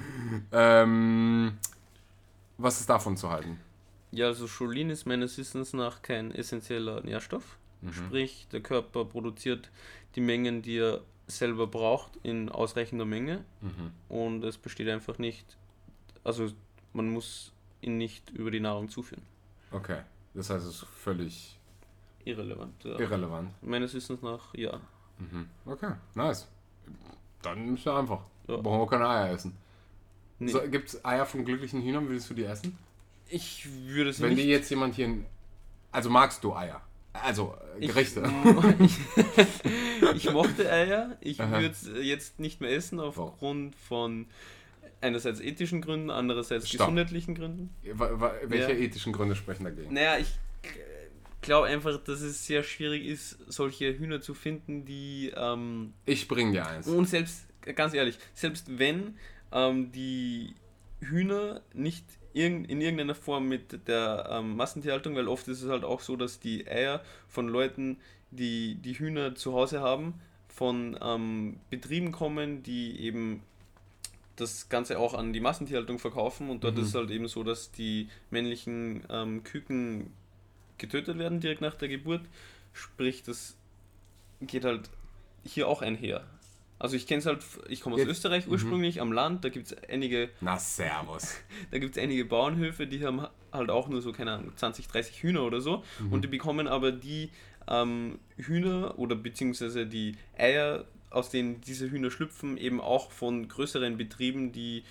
ähm, 0.52 1.58
was 2.56 2.78
ist 2.78 2.88
davon 2.88 3.16
zu 3.16 3.30
halten? 3.30 3.58
Ja, 4.12 4.26
also 4.26 4.46
Cholin 4.46 4.88
ist 4.90 5.04
meines 5.04 5.36
Wissens 5.38 5.72
nach 5.72 6.02
kein 6.02 6.32
essentieller 6.32 7.02
Nährstoff. 7.02 7.58
Mhm. 7.80 7.92
Sprich, 7.94 8.46
der 8.52 8.60
Körper 8.60 9.04
produziert 9.06 9.70
die 10.14 10.20
Mengen, 10.20 10.62
die 10.62 10.78
er 10.78 11.00
selber 11.26 11.66
braucht, 11.66 12.12
in 12.22 12.48
ausreichender 12.48 13.06
Menge. 13.06 13.44
Mhm. 13.60 13.90
Und 14.08 14.44
es 14.44 14.56
besteht 14.56 14.88
einfach 14.88 15.18
nicht, 15.18 15.56
also 16.22 16.52
man 16.92 17.10
muss 17.10 17.52
ihn 17.80 17.98
nicht 17.98 18.30
über 18.30 18.50
die 18.50 18.60
Nahrung 18.60 18.88
zuführen. 18.88 19.22
Okay, 19.70 20.00
das 20.34 20.50
heißt, 20.50 20.64
es 20.66 20.76
ist 20.76 20.86
völlig 20.86 21.58
Irrelevant. 22.24 22.84
Ja. 22.84 22.98
irrelevant. 22.98 23.50
Meines 23.62 23.94
Wissens 23.94 24.22
nach, 24.22 24.54
ja. 24.54 24.80
Mhm. 25.18 25.48
Okay, 25.66 25.92
nice. 26.14 26.46
Dann 27.42 27.74
ist 27.74 27.84
ja 27.84 27.98
einfach. 27.98 28.20
Ja. 28.46 28.56
Brauchen 28.56 28.80
wir 28.80 28.86
keine 28.86 29.08
Eier 29.08 29.34
essen. 29.34 29.56
Nee, 30.38 30.50
So, 30.50 30.60
Gibt 30.68 30.88
es 30.88 31.04
Eier 31.04 31.26
von 31.26 31.44
glücklichen 31.44 31.82
Hühnern? 31.82 32.08
Würdest 32.08 32.30
du 32.30 32.34
die 32.34 32.44
essen? 32.44 32.78
ich 33.28 33.66
würde 33.86 34.10
es 34.10 34.20
Wenn 34.20 34.34
nicht 34.34 34.44
dir 34.44 34.50
jetzt 34.50 34.68
jemand 34.70 34.94
hier... 34.94 35.08
Also 35.90 36.10
magst 36.10 36.44
du 36.44 36.54
Eier? 36.54 36.82
Also 37.12 37.54
äh, 37.78 37.86
Gerichte? 37.86 38.30
Ich, 38.78 38.98
ich 40.14 40.32
mochte 40.32 40.70
Eier. 40.70 41.16
Ich 41.20 41.38
würde 41.38 41.66
es 41.68 41.88
jetzt 42.02 42.40
nicht 42.40 42.60
mehr 42.60 42.70
essen 42.72 43.00
aufgrund 43.00 43.74
von 43.74 44.26
einerseits 45.02 45.40
ethischen 45.40 45.80
Gründen, 45.82 46.10
andererseits 46.10 46.68
Stopp. 46.68 46.80
gesundheitlichen 46.86 47.34
Gründen. 47.34 47.70
Welche 47.82 48.72
Ja. 48.72 48.78
ethischen 48.78 49.12
Gründe 49.12 49.34
sprechen 49.36 49.64
dagegen? 49.64 49.92
Naja, 49.92 50.18
ich 50.18 50.28
glaube 51.40 51.66
einfach, 51.66 52.02
dass 52.02 52.20
es 52.20 52.46
sehr 52.46 52.62
schwierig 52.62 53.04
ist, 53.06 53.38
solche 53.48 53.98
Hühner 53.98 54.20
zu 54.20 54.34
finden, 54.34 54.84
die. 54.84 55.32
Ähm, 55.36 55.92
ich 56.06 56.28
bring 56.28 56.52
dir 56.52 56.66
eins. 56.66 56.86
Und 56.86 57.08
selbst, 57.08 57.46
ganz 57.76 57.94
ehrlich, 57.94 58.18
selbst 58.34 58.78
wenn 58.78 59.16
ähm, 59.52 59.92
die 59.92 60.54
Hühner 61.00 61.62
nicht 61.74 62.04
in 62.34 62.64
irgendeiner 62.64 63.14
Form 63.14 63.48
mit 63.48 63.86
der 63.88 64.26
ähm, 64.30 64.56
Massentierhaltung, 64.56 65.14
weil 65.16 65.28
oft 65.28 65.46
ist 65.48 65.60
es 65.62 65.68
halt 65.68 65.84
auch 65.84 66.00
so, 66.00 66.16
dass 66.16 66.40
die 66.40 66.66
Eier 66.66 67.02
von 67.28 67.46
Leuten, 67.48 67.98
die 68.30 68.76
die 68.76 68.98
Hühner 68.98 69.34
zu 69.34 69.52
Hause 69.52 69.80
haben, 69.82 70.14
von 70.48 70.98
ähm, 71.02 71.60
Betrieben 71.68 72.12
kommen, 72.12 72.62
die 72.62 73.00
eben 73.00 73.42
das 74.36 74.68
Ganze 74.68 74.98
auch 74.98 75.14
an 75.14 75.32
die 75.32 75.40
Massentierhaltung 75.40 75.98
verkaufen 75.98 76.50
und 76.50 76.64
dort 76.64 76.76
mhm. 76.76 76.82
ist 76.82 76.88
es 76.88 76.94
halt 76.94 77.10
eben 77.10 77.28
so, 77.28 77.42
dass 77.42 77.70
die 77.70 78.08
männlichen 78.30 79.04
ähm, 79.10 79.42
Küken 79.44 80.12
getötet 80.78 81.18
werden 81.18 81.40
direkt 81.40 81.60
nach 81.60 81.74
der 81.74 81.88
Geburt. 81.88 82.22
Sprich, 82.72 83.22
das 83.22 83.56
geht 84.40 84.64
halt 84.64 84.90
hier 85.44 85.68
auch 85.68 85.82
einher. 85.82 86.24
Also 86.78 86.96
ich 86.96 87.06
kenne 87.06 87.20
es 87.20 87.26
halt, 87.26 87.44
ich 87.68 87.80
komme 87.80 87.94
aus 87.94 88.00
Jetzt, 88.00 88.10
Österreich 88.10 88.46
mhm. 88.46 88.52
ursprünglich 88.52 89.00
am 89.00 89.12
Land, 89.12 89.44
da 89.44 89.50
gibt 89.50 89.66
es 89.66 89.84
einige. 89.88 90.30
Na 90.40 90.58
servus. 90.58 91.36
da 91.70 91.78
gibt 91.78 91.96
es 91.96 92.02
einige 92.02 92.24
Bauernhöfe, 92.24 92.88
die 92.88 93.04
haben 93.06 93.24
halt 93.52 93.70
auch 93.70 93.88
nur 93.88 94.02
so, 94.02 94.12
keine 94.12 94.32
Ahnung, 94.32 94.52
20, 94.56 94.88
30 94.88 95.22
Hühner 95.22 95.44
oder 95.44 95.60
so. 95.60 95.84
Mhm. 96.00 96.12
Und 96.12 96.24
die 96.24 96.28
bekommen 96.28 96.66
aber 96.66 96.90
die 96.90 97.30
ähm, 97.68 98.18
Hühner 98.36 98.98
oder 98.98 99.14
beziehungsweise 99.14 99.86
die 99.86 100.16
Eier, 100.36 100.84
aus 101.12 101.30
denen 101.30 101.60
diese 101.60 101.90
Hühner 101.90 102.10
schlüpfen, 102.10 102.56
eben 102.56 102.80
auch 102.80 103.10
von 103.10 103.48
größeren 103.48 103.96
Betrieben, 103.96 104.52
die, 104.52 104.84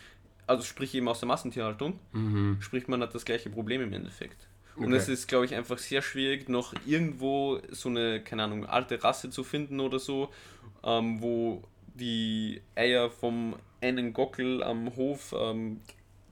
also 0.47 0.63
sprich 0.63 0.93
eben 0.95 1.07
aus 1.07 1.19
der 1.19 1.27
Massentierhaltung. 1.27 1.99
Mhm. 2.13 2.57
Sprich, 2.59 2.87
man 2.87 3.01
hat 3.01 3.15
das 3.15 3.25
gleiche 3.25 3.49
Problem 3.49 3.81
im 3.81 3.93
Endeffekt. 3.93 4.47
Okay. 4.75 4.85
Und 4.85 4.93
es 4.93 5.09
ist, 5.09 5.27
glaube 5.27 5.45
ich, 5.45 5.55
einfach 5.55 5.77
sehr 5.77 6.01
schwierig, 6.01 6.47
noch 6.47 6.73
irgendwo 6.85 7.59
so 7.69 7.89
eine, 7.89 8.21
keine 8.21 8.43
Ahnung, 8.43 8.65
alte 8.65 9.03
Rasse 9.03 9.29
zu 9.29 9.43
finden 9.43 9.79
oder 9.79 9.99
so, 9.99 10.29
ähm, 10.83 11.21
wo 11.21 11.63
die 11.93 12.61
Eier 12.75 13.09
vom 13.09 13.55
einen 13.81 14.13
Gockel 14.13 14.63
am 14.63 14.95
Hof. 14.95 15.33
Ähm, 15.37 15.81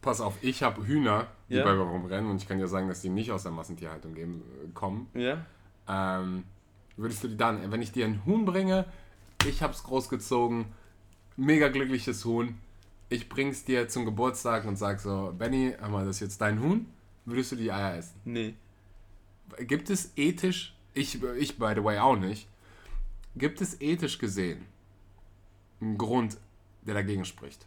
Pass 0.01 0.21
auf, 0.21 0.37
ich 0.41 0.63
habe 0.63 0.87
Hühner, 0.87 1.27
die 1.49 1.55
ja. 1.55 1.63
bei 1.65 1.73
mir 1.73 1.81
rumrennen 1.81 2.31
und 2.31 2.41
ich 2.41 2.47
kann 2.47 2.57
dir 2.57 2.67
sagen, 2.67 2.87
dass 2.87 3.01
die 3.01 3.09
nicht 3.09 3.31
aus 3.31 3.43
der 3.43 3.51
Massentierhaltung 3.51 4.13
geben, 4.13 4.43
äh, 4.63 4.69
kommen. 4.73 5.07
Ja. 5.13 5.45
Ähm, 5.89 6.45
würdest 6.95 7.23
du 7.23 7.27
die 7.27 7.37
dann, 7.37 7.71
wenn 7.71 7.81
ich 7.81 7.91
dir 7.91 8.05
ein 8.05 8.25
Huhn 8.25 8.45
bringe, 8.45 8.85
ich 9.45 9.61
habe 9.61 9.73
es 9.73 9.83
großgezogen, 9.83 10.65
mega 11.37 11.69
glückliches 11.69 12.25
Huhn, 12.25 12.55
ich 13.09 13.29
bring's 13.29 13.63
dir 13.65 13.87
zum 13.87 14.05
Geburtstag 14.05 14.65
und 14.65 14.75
sag 14.75 14.99
so, 14.99 15.33
Benny, 15.37 15.73
hör 15.77 15.89
mal, 15.89 16.05
das 16.05 16.17
ist 16.17 16.21
jetzt 16.21 16.41
dein 16.41 16.61
Huhn, 16.61 16.85
würdest 17.25 17.51
du 17.51 17.55
die 17.55 17.71
Eier 17.71 17.97
essen? 17.97 18.19
Nee. 18.25 18.53
Gibt 19.59 19.89
es 19.89 20.11
ethisch, 20.15 20.75
ich, 20.93 21.21
ich 21.23 21.57
by 21.57 21.73
the 21.75 21.83
way 21.83 21.97
auch 21.97 22.15
nicht, 22.15 22.47
gibt 23.35 23.61
es 23.61 23.79
ethisch 23.81 24.19
gesehen 24.19 24.65
ein 25.81 25.97
Grund, 25.97 26.37
der 26.81 26.93
dagegen 26.93 27.25
spricht? 27.25 27.65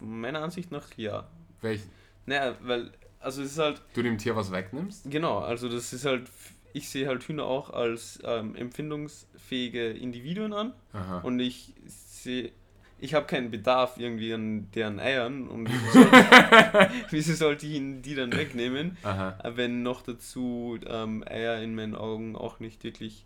Meiner 0.00 0.42
Ansicht 0.42 0.70
nach 0.70 0.86
ja. 0.96 1.26
Welchen? 1.60 1.90
Naja, 2.26 2.56
weil, 2.60 2.92
also 3.20 3.42
es 3.42 3.52
ist 3.52 3.58
halt. 3.58 3.82
Du 3.94 4.02
dem 4.02 4.18
Tier 4.18 4.36
was 4.36 4.50
wegnimmst? 4.50 5.10
Genau, 5.10 5.38
also 5.38 5.68
das 5.68 5.92
ist 5.92 6.04
halt, 6.04 6.30
ich 6.74 6.88
sehe 6.88 7.06
halt 7.06 7.22
Hühner 7.22 7.44
auch 7.44 7.70
als 7.70 8.18
ähm, 8.24 8.54
empfindungsfähige 8.56 9.90
Individuen 9.90 10.52
an. 10.52 10.74
Aha. 10.92 11.20
Und 11.20 11.38
ich 11.38 11.72
sehe, 11.86 12.50
ich 12.98 13.14
habe 13.14 13.26
keinen 13.26 13.50
Bedarf 13.52 13.96
irgendwie 13.96 14.34
an 14.34 14.70
deren 14.72 14.98
Eiern 14.98 15.46
und 15.46 15.68
wieso 17.10 17.32
sollte 17.34 17.66
ich 17.66 17.74
ihnen 17.74 18.02
die 18.02 18.16
dann 18.16 18.32
wegnehmen, 18.32 18.96
Aha. 19.04 19.38
wenn 19.54 19.82
noch 19.84 20.02
dazu 20.02 20.76
ähm, 20.86 21.24
Eier 21.26 21.62
in 21.62 21.76
meinen 21.76 21.94
Augen 21.94 22.34
auch 22.34 22.58
nicht 22.58 22.82
wirklich 22.82 23.24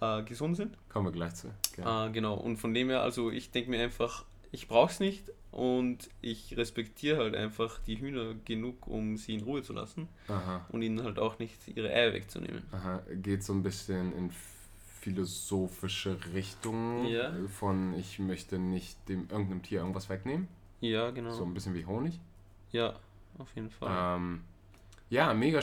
äh, 0.00 0.22
gesund 0.22 0.56
sind. 0.56 0.78
Kommen 0.88 1.06
wir 1.06 1.12
gleich 1.12 1.34
zu. 1.34 1.48
Äh, 1.78 2.10
genau, 2.12 2.34
und 2.34 2.58
von 2.58 2.74
dem 2.74 2.90
her, 2.90 3.02
also 3.02 3.32
ich 3.32 3.50
denke 3.50 3.70
mir 3.70 3.82
einfach, 3.82 4.24
ich 4.54 4.68
brauche 4.68 4.90
es 4.90 5.00
nicht 5.00 5.32
und 5.50 6.08
ich 6.20 6.56
respektiere 6.56 7.18
halt 7.18 7.34
einfach 7.34 7.80
die 7.80 7.98
Hühner 8.00 8.34
genug, 8.44 8.86
um 8.86 9.16
sie 9.16 9.34
in 9.34 9.42
Ruhe 9.42 9.62
zu 9.62 9.72
lassen 9.72 10.08
Aha. 10.28 10.64
und 10.68 10.80
ihnen 10.82 11.02
halt 11.02 11.18
auch 11.18 11.40
nicht 11.40 11.58
ihre 11.74 11.88
Eier 11.88 12.12
wegzunehmen. 12.12 12.62
Aha, 12.70 13.02
geht 13.14 13.42
so 13.42 13.52
ein 13.52 13.64
bisschen 13.64 14.16
in 14.16 14.30
philosophische 15.00 16.16
Richtung 16.32 17.06
ja. 17.06 17.32
von 17.58 17.94
ich 17.98 18.20
möchte 18.20 18.58
nicht 18.58 18.96
dem 19.08 19.28
irgendeinem 19.28 19.62
Tier 19.62 19.80
irgendwas 19.80 20.08
wegnehmen. 20.08 20.46
Ja, 20.80 21.10
genau. 21.10 21.32
So 21.32 21.44
ein 21.44 21.52
bisschen 21.52 21.74
wie 21.74 21.84
Honig. 21.84 22.20
Ja, 22.70 22.94
auf 23.38 23.54
jeden 23.56 23.70
Fall. 23.70 24.16
Ähm, 24.16 24.42
ja, 25.10 25.34
mega 25.34 25.60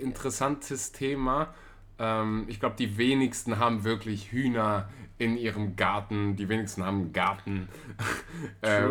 interessantes 0.00 0.92
Thema. 0.92 1.54
Ähm, 1.98 2.44
ich 2.48 2.60
glaube, 2.60 2.76
die 2.76 2.96
wenigsten 2.96 3.58
haben 3.58 3.84
wirklich 3.84 4.32
Hühner 4.32 4.88
in 5.18 5.36
ihrem 5.36 5.76
Garten. 5.76 6.36
Die 6.36 6.48
wenigsten 6.48 6.84
haben 6.84 7.00
einen 7.02 7.12
Garten, 7.12 7.68
äh, 8.62 8.88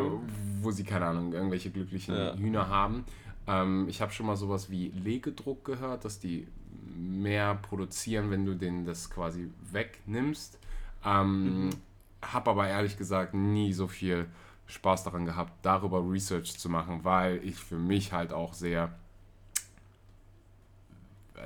wo 0.62 0.72
sie, 0.72 0.84
keine 0.84 1.06
Ahnung, 1.06 1.34
irgendwelche 1.34 1.70
glücklichen 1.70 2.16
ja. 2.16 2.36
Hühner 2.36 2.70
haben. 2.70 3.06
Ähm, 3.48 3.88
ich 3.90 4.02
habe 4.02 4.12
schon 4.12 4.26
mal 4.26 4.36
sowas 4.36 4.70
wie 4.70 4.90
Legedruck 4.90 5.66
gehört, 5.66 6.06
dass 6.06 6.20
die 6.20 6.48
mehr 6.96 7.56
produzieren, 7.56 8.32
wenn 8.32 8.46
du 8.46 8.56
denen 8.56 8.86
das 8.86 9.10
quasi 9.10 9.50
wegnimmst. 9.72 10.60
Ähm, 11.06 11.66
mhm. 11.66 11.70
Habe 12.22 12.52
aber 12.52 12.68
ehrlich 12.68 12.98
gesagt 12.98 13.34
nie 13.34 13.74
so 13.74 13.88
viel 13.88 14.28
Spaß 14.68 15.04
daran 15.04 15.26
gehabt, 15.26 15.54
darüber 15.62 16.10
Research 16.10 16.58
zu 16.58 16.70
machen, 16.70 17.04
weil 17.04 17.44
ich 17.44 17.56
für 17.56 17.78
mich 17.78 18.14
halt 18.14 18.32
auch 18.32 18.54
sehr 18.54 18.94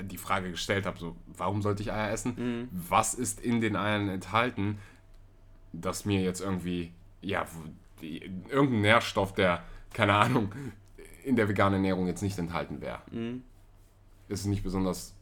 die 0.03 0.17
Frage 0.17 0.51
gestellt 0.51 0.85
habe, 0.85 0.99
so, 0.99 1.15
warum 1.27 1.61
sollte 1.61 1.83
ich 1.83 1.91
Eier 1.91 2.11
essen? 2.11 2.33
Mhm. 2.37 2.69
Was 2.71 3.13
ist 3.13 3.39
in 3.39 3.61
den 3.61 3.75
Eiern 3.75 4.09
enthalten, 4.09 4.77
dass 5.73 6.05
mir 6.05 6.21
jetzt 6.21 6.41
irgendwie, 6.41 6.91
ja, 7.21 7.45
irgendein 8.01 8.81
Nährstoff, 8.81 9.33
der, 9.33 9.63
keine 9.93 10.13
Ahnung, 10.13 10.51
in 11.23 11.35
der 11.35 11.49
veganen 11.49 11.75
Ernährung 11.75 12.07
jetzt 12.07 12.21
nicht 12.21 12.37
enthalten 12.37 12.81
wäre. 12.81 13.01
Mhm. 13.11 13.43
Ist 14.29 14.45
nicht 14.45 14.63
besonders, 14.63 15.15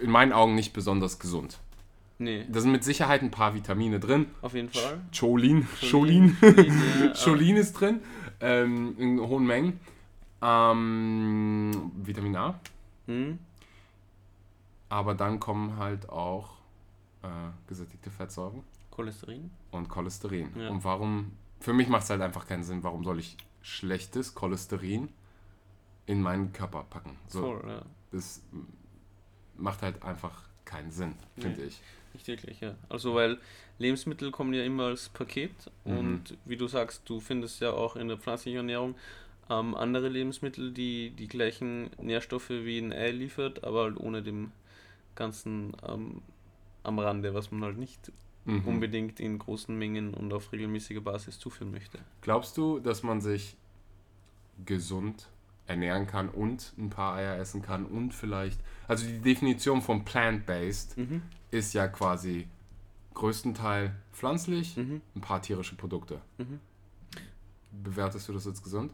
in 0.00 0.10
meinen 0.10 0.32
Augen 0.32 0.54
nicht 0.54 0.72
besonders 0.72 1.18
gesund. 1.18 1.58
Nee. 2.18 2.44
Da 2.50 2.60
sind 2.60 2.70
mit 2.70 2.84
Sicherheit 2.84 3.22
ein 3.22 3.30
paar 3.30 3.54
Vitamine 3.54 3.98
drin. 3.98 4.26
Auf 4.42 4.54
jeden 4.54 4.68
Fall. 4.68 5.00
Cholin. 5.10 5.66
Cholin. 5.80 6.36
Cholin, 6.38 7.12
Cholin 7.24 7.56
ist 7.56 7.72
drin. 7.72 8.00
Ähm, 8.40 8.94
in 8.98 9.20
hohen 9.20 9.46
Mengen. 9.46 9.80
Ähm, 10.42 11.92
Vitamin 11.96 12.36
A. 12.36 12.60
Mhm. 13.06 13.38
Aber 14.88 15.14
dann 15.14 15.38
kommen 15.38 15.76
halt 15.76 16.08
auch 16.08 16.56
äh, 17.22 17.28
gesättigte 17.68 18.10
Fettsäuren. 18.10 18.62
Cholesterin. 18.90 19.50
Und 19.70 19.88
Cholesterin. 19.88 20.50
Ja. 20.58 20.68
Und 20.68 20.84
warum, 20.84 21.32
für 21.60 21.72
mich 21.72 21.88
macht 21.88 22.04
es 22.04 22.10
halt 22.10 22.22
einfach 22.22 22.46
keinen 22.46 22.64
Sinn, 22.64 22.82
warum 22.82 23.04
soll 23.04 23.18
ich 23.18 23.36
schlechtes 23.62 24.34
Cholesterin 24.34 25.08
in 26.06 26.22
meinen 26.22 26.52
Körper 26.52 26.84
packen? 26.88 27.16
So, 27.28 27.40
Voll, 27.40 27.62
ja. 27.68 27.82
Das 28.10 28.42
macht 29.56 29.82
halt 29.82 30.02
einfach 30.02 30.42
keinen 30.64 30.90
Sinn, 30.90 31.14
finde 31.36 31.60
nee, 31.60 31.66
ich. 31.68 31.80
Nicht 32.12 32.26
wirklich, 32.26 32.60
ja. 32.60 32.74
Also 32.88 33.14
weil 33.14 33.38
Lebensmittel 33.78 34.30
kommen 34.30 34.52
ja 34.52 34.64
immer 34.64 34.86
als 34.86 35.08
Paket 35.08 35.52
mhm. 35.84 35.98
und 35.98 36.38
wie 36.44 36.56
du 36.56 36.66
sagst, 36.66 37.08
du 37.08 37.20
findest 37.20 37.60
ja 37.60 37.72
auch 37.72 37.96
in 37.96 38.08
der 38.08 38.18
pflanzlichen 38.18 38.58
Ernährung 38.58 38.94
ähm, 39.50 39.74
andere 39.74 40.08
Lebensmittel, 40.08 40.72
die 40.72 41.10
die 41.10 41.28
gleichen 41.28 41.90
Nährstoffe 42.00 42.50
wie 42.50 42.78
ein 42.78 42.92
Ei 42.92 43.10
liefert, 43.10 43.64
aber 43.64 43.82
halt 43.82 43.98
ohne 43.98 44.22
dem 44.22 44.52
ganzen 45.14 45.76
ähm, 45.86 46.22
am 46.82 46.98
Rande, 46.98 47.34
was 47.34 47.50
man 47.50 47.64
halt 47.64 47.78
nicht 47.78 48.12
mhm. 48.44 48.66
unbedingt 48.66 49.20
in 49.20 49.38
großen 49.38 49.76
Mengen 49.76 50.14
und 50.14 50.32
auf 50.32 50.52
regelmäßiger 50.52 51.00
Basis 51.00 51.38
zuführen 51.38 51.70
möchte. 51.70 51.98
Glaubst 52.22 52.56
du, 52.56 52.78
dass 52.78 53.02
man 53.02 53.20
sich 53.20 53.56
gesund 54.64 55.28
ernähren 55.66 56.06
kann 56.06 56.28
und 56.28 56.72
ein 56.78 56.90
paar 56.90 57.16
Eier 57.16 57.36
essen 57.36 57.62
kann 57.62 57.86
und 57.86 58.12
vielleicht, 58.12 58.60
also 58.88 59.06
die 59.06 59.20
Definition 59.20 59.82
von 59.82 60.04
plant-based 60.04 60.98
mhm. 60.98 61.22
ist 61.50 61.74
ja 61.74 61.86
quasi 61.86 62.48
größtenteils 63.14 63.92
pflanzlich, 64.12 64.76
mhm. 64.76 65.00
ein 65.14 65.20
paar 65.20 65.42
tierische 65.42 65.76
Produkte. 65.76 66.20
Mhm. 66.38 66.60
Bewertest 67.70 68.28
du 68.28 68.32
das 68.32 68.46
als 68.46 68.62
gesund? 68.62 68.92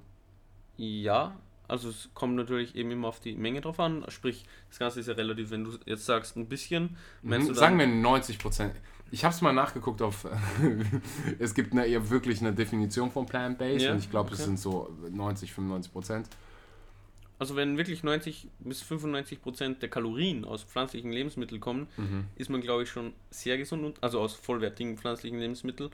Ja, 0.77 1.37
also 1.69 1.89
es 1.89 2.11
kommt 2.15 2.37
natürlich 2.37 2.77
eben 2.77 2.91
immer 2.91 3.09
auf 3.09 3.21
die 3.21 3.35
Menge 3.35 3.61
drauf 3.61 3.81
an. 3.81 4.05
Sprich, 4.09 4.45
das 4.69 4.79
Ganze 4.79 5.01
ist 5.01 5.09
ja 5.09 5.15
relativ, 5.15 5.51
wenn 5.51 5.65
du 5.65 5.73
jetzt 5.85 6.07
sagst 6.07 6.37
ein 6.37 6.47
bisschen, 6.47 6.97
meinst 7.23 7.49
mhm, 7.49 7.55
du 7.55 7.59
Sagen 7.59 7.79
wir 7.79 7.87
90 7.87 8.39
Prozent. 8.39 8.75
Ich 9.11 9.25
habe 9.25 9.35
es 9.35 9.41
mal 9.41 9.53
nachgeguckt 9.53 10.03
auf, 10.03 10.27
es 11.39 11.55
gibt 11.55 11.73
eine, 11.73 11.87
eher 11.87 12.11
wirklich 12.11 12.41
eine 12.41 12.53
Definition 12.53 13.11
von 13.11 13.27
Plant-Based 13.27 13.85
ja, 13.85 13.93
und 13.93 13.99
ich 13.99 14.11
glaube, 14.11 14.31
okay. 14.31 14.39
es 14.39 14.45
sind 14.45 14.59
so 14.59 14.93
90, 15.11 15.53
95 15.53 15.93
Prozent. 15.93 16.29
Also 17.39 17.55
wenn 17.55 17.77
wirklich 17.77 18.03
90 18.03 18.49
bis 18.61 18.83
95 18.83 19.43
Prozent 19.43 19.83
der 19.83 19.91
Kalorien 19.91 20.45
aus 20.45 20.65
pflanzlichen 20.65 21.13
Lebensmitteln 21.13 21.61
kommen, 21.61 21.87
mhm. 21.97 22.25
ist 22.37 22.49
man 22.49 22.63
glaube 22.63 22.85
ich 22.85 22.89
schon 22.89 23.13
sehr 23.31 23.59
gesund, 23.59 23.99
also 24.01 24.21
aus 24.21 24.35
vollwertigen 24.35 24.97
pflanzlichen 24.97 25.39
Lebensmitteln, 25.39 25.91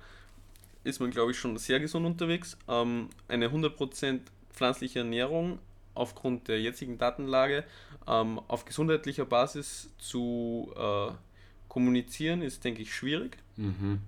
ist 0.84 1.00
man 1.00 1.10
glaube 1.10 1.32
ich 1.32 1.38
schon 1.38 1.56
sehr 1.56 1.80
gesund 1.80 2.06
unterwegs. 2.06 2.56
Ähm, 2.68 3.08
eine 3.26 3.46
100 3.46 3.76
Prozent 3.76 4.22
pflanzliche 4.52 5.00
Ernährung 5.00 5.58
aufgrund 5.94 6.48
der 6.48 6.60
jetzigen 6.60 6.98
Datenlage 6.98 7.64
ähm, 8.06 8.40
auf 8.48 8.64
gesundheitlicher 8.64 9.24
Basis 9.24 9.90
zu 9.98 10.72
äh, 10.76 11.12
kommunizieren, 11.68 12.42
ist, 12.42 12.64
denke 12.64 12.82
ich, 12.82 12.94
schwierig. 12.94 13.38
Mhm. 13.56 14.00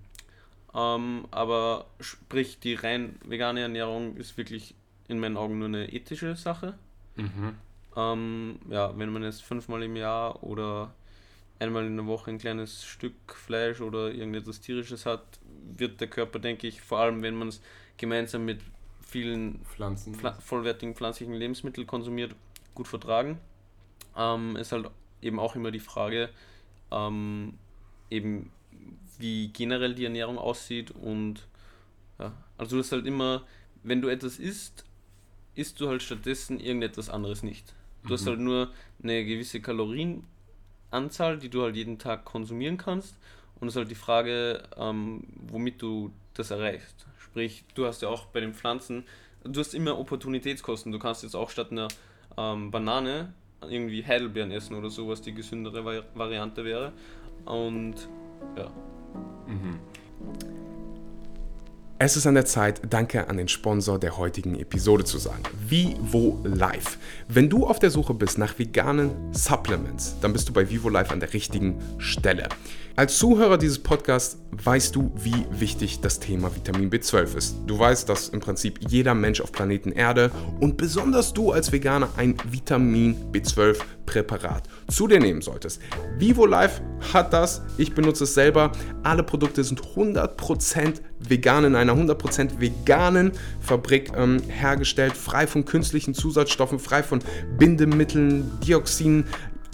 Ähm, 0.74 1.26
aber 1.30 1.86
sprich, 2.00 2.58
die 2.58 2.74
rein 2.74 3.16
vegane 3.24 3.60
Ernährung 3.60 4.16
ist 4.16 4.36
wirklich 4.36 4.74
in 5.08 5.18
meinen 5.18 5.36
Augen 5.36 5.58
nur 5.58 5.68
eine 5.68 5.92
ethische 5.92 6.36
Sache. 6.36 6.74
Mhm. 7.16 7.54
Ähm, 7.96 8.58
ja, 8.70 8.96
wenn 8.98 9.12
man 9.12 9.22
jetzt 9.22 9.42
fünfmal 9.42 9.82
im 9.82 9.96
Jahr 9.96 10.42
oder 10.42 10.92
einmal 11.58 11.86
in 11.86 11.96
der 11.96 12.06
Woche 12.06 12.30
ein 12.30 12.38
kleines 12.38 12.84
Stück 12.84 13.14
Fleisch 13.28 13.80
oder 13.80 14.12
irgendetwas 14.12 14.60
tierisches 14.60 15.06
hat, 15.06 15.22
wird 15.76 16.00
der 16.00 16.08
Körper, 16.08 16.38
denke 16.38 16.66
ich, 16.66 16.80
vor 16.80 16.98
allem 16.98 17.22
wenn 17.22 17.36
man 17.36 17.48
es 17.48 17.62
gemeinsam 17.96 18.44
mit 18.44 18.60
vielen 19.14 19.60
Pflanzen. 19.60 20.12
Pfl 20.16 20.34
vollwertigen 20.40 20.96
pflanzlichen 20.96 21.34
Lebensmitteln 21.34 21.86
konsumiert, 21.86 22.34
gut 22.74 22.88
vertragen. 22.88 23.38
Ähm, 24.16 24.56
ist 24.56 24.72
halt 24.72 24.90
eben 25.22 25.38
auch 25.38 25.54
immer 25.54 25.70
die 25.70 25.78
Frage, 25.78 26.30
ähm, 26.90 27.54
eben 28.10 28.50
wie 29.18 29.52
generell 29.52 29.94
die 29.94 30.04
Ernährung 30.04 30.36
aussieht 30.36 30.90
und 30.90 31.46
ja, 32.18 32.32
also 32.58 32.76
das 32.76 32.86
ist 32.86 32.92
halt 32.92 33.06
immer, 33.06 33.44
wenn 33.84 34.02
du 34.02 34.08
etwas 34.08 34.40
isst, 34.40 34.84
isst 35.54 35.80
du 35.80 35.88
halt 35.88 36.02
stattdessen 36.02 36.58
irgendetwas 36.58 37.08
anderes 37.08 37.44
nicht. 37.44 37.72
Du 38.02 38.08
mhm. 38.08 38.12
hast 38.14 38.26
halt 38.26 38.40
nur 38.40 38.72
eine 39.00 39.24
gewisse 39.24 39.60
Kalorienanzahl, 39.60 41.38
die 41.38 41.50
du 41.50 41.62
halt 41.62 41.76
jeden 41.76 42.00
Tag 42.00 42.24
konsumieren 42.24 42.78
kannst 42.78 43.16
und 43.60 43.68
es 43.68 43.74
ist 43.74 43.78
halt 43.78 43.92
die 43.92 43.94
Frage, 43.94 44.64
ähm, 44.76 45.22
womit 45.36 45.80
du 45.80 46.10
das 46.34 46.50
erreichst. 46.50 47.06
Sprich, 47.34 47.64
du 47.74 47.84
hast 47.84 48.00
ja 48.00 48.08
auch 48.10 48.26
bei 48.26 48.38
den 48.38 48.54
Pflanzen, 48.54 49.02
du 49.42 49.58
hast 49.58 49.74
immer 49.74 49.98
Opportunitätskosten. 49.98 50.92
Du 50.92 51.00
kannst 51.00 51.24
jetzt 51.24 51.34
auch 51.34 51.50
statt 51.50 51.72
einer 51.72 51.88
ähm, 52.36 52.70
Banane 52.70 53.34
irgendwie 53.60 54.06
Heidelbeeren 54.06 54.52
essen 54.52 54.76
oder 54.76 54.88
so, 54.88 55.08
was 55.08 55.20
die 55.20 55.34
gesündere 55.34 55.84
Vari 55.84 56.02
Variante 56.14 56.64
wäre. 56.64 56.92
Und 57.44 58.08
ja. 58.56 58.70
Mhm. 59.48 59.80
Es 61.96 62.16
ist 62.16 62.26
an 62.26 62.34
der 62.34 62.44
Zeit, 62.44 62.80
Danke 62.90 63.28
an 63.28 63.36
den 63.36 63.46
Sponsor 63.46 64.00
der 64.00 64.18
heutigen 64.18 64.58
Episode 64.58 65.04
zu 65.04 65.18
sagen. 65.18 65.44
Vivo 65.68 66.40
Life. 66.42 66.98
Wenn 67.28 67.48
du 67.48 67.68
auf 67.68 67.78
der 67.78 67.90
Suche 67.90 68.14
bist 68.14 68.36
nach 68.36 68.58
veganen 68.58 69.12
Supplements, 69.32 70.16
dann 70.20 70.32
bist 70.32 70.48
du 70.48 70.52
bei 70.52 70.68
Vivo 70.68 70.88
Life 70.88 71.12
an 71.12 71.20
der 71.20 71.32
richtigen 71.32 71.78
Stelle. 71.98 72.48
Als 72.96 73.18
Zuhörer 73.18 73.58
dieses 73.58 73.80
Podcasts 73.80 74.38
weißt 74.50 74.94
du, 74.94 75.12
wie 75.16 75.46
wichtig 75.50 76.00
das 76.00 76.18
Thema 76.18 76.54
Vitamin 76.54 76.90
B12 76.90 77.36
ist. 77.36 77.56
Du 77.66 77.78
weißt, 77.78 78.08
dass 78.08 78.28
im 78.28 78.40
Prinzip 78.40 78.80
jeder 78.88 79.14
Mensch 79.14 79.40
auf 79.40 79.52
Planeten 79.52 79.92
Erde 79.92 80.32
und 80.60 80.76
besonders 80.76 81.32
du 81.32 81.52
als 81.52 81.70
Veganer 81.70 82.08
ein 82.16 82.36
Vitamin 82.50 83.32
B12 83.32 83.78
Präparat 84.06 84.68
zu 84.88 85.08
dir 85.08 85.18
nehmen 85.18 85.42
solltest. 85.42 85.80
Vivo 86.18 86.46
Life 86.46 86.82
hat 87.12 87.32
das, 87.32 87.62
ich 87.78 87.94
benutze 87.94 88.24
es 88.24 88.34
selber. 88.34 88.70
Alle 89.02 89.22
Produkte 89.22 89.64
sind 89.64 89.80
100% 89.80 91.00
vegan 91.18 91.64
in 91.64 91.74
einer 91.74 91.94
100% 91.94 92.60
veganen 92.60 93.32
Fabrik 93.60 94.12
ähm, 94.16 94.42
hergestellt, 94.48 95.16
frei 95.16 95.46
von 95.46 95.64
künstlichen 95.64 96.14
Zusatzstoffen, 96.14 96.78
frei 96.78 97.02
von 97.02 97.20
Bindemitteln, 97.58 98.50
Dioxinen, 98.60 99.26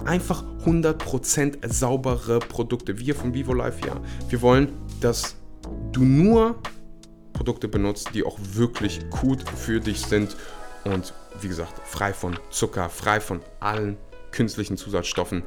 einfach 0.04 0.44
100% 0.64 1.72
saubere 1.72 2.38
Produkte. 2.38 2.98
Wir 2.98 3.14
von 3.14 3.34
Vivo 3.34 3.52
Life, 3.52 3.86
ja. 3.86 4.00
Wir 4.28 4.42
wollen, 4.42 4.72
dass 5.00 5.36
du 5.92 6.04
nur 6.04 6.58
Produkte 7.32 7.68
benutzt, 7.68 8.10
die 8.14 8.24
auch 8.24 8.38
wirklich 8.52 9.00
gut 9.10 9.42
für 9.48 9.80
dich 9.80 10.00
sind 10.00 10.36
und 10.84 11.14
wie 11.40 11.48
gesagt, 11.48 11.80
frei 11.84 12.12
von 12.12 12.38
Zucker, 12.50 12.88
frei 12.88 13.20
von 13.20 13.40
allen 13.60 13.96
künstlichen 14.30 14.76
Zusatzstoffen. 14.76 15.42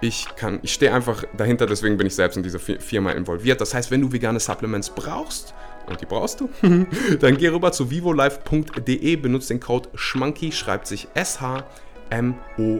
Ich 0.00 0.26
kann, 0.36 0.60
ich 0.62 0.72
stehe 0.72 0.94
einfach 0.94 1.24
dahinter, 1.36 1.66
deswegen 1.66 1.96
bin 1.96 2.06
ich 2.06 2.14
selbst 2.14 2.36
in 2.36 2.42
dieser 2.42 2.58
Firma 2.58 3.12
involviert. 3.12 3.60
Das 3.60 3.74
heißt, 3.74 3.90
wenn 3.90 4.00
du 4.00 4.10
vegane 4.12 4.40
Supplements 4.40 4.90
brauchst, 4.90 5.54
und 5.86 6.00
die 6.00 6.06
brauchst 6.06 6.40
du, 6.40 6.48
dann 7.20 7.36
geh 7.36 7.48
rüber 7.48 7.72
zu 7.72 7.90
vivolife.de, 7.90 9.16
benutze 9.16 9.48
den 9.48 9.60
Code 9.60 9.88
SCHMANKY, 9.96 10.52
schreibt 10.52 10.86
sich 10.86 11.08
SH 11.14 11.64
M-O-N-K-E-Y. 12.10 12.76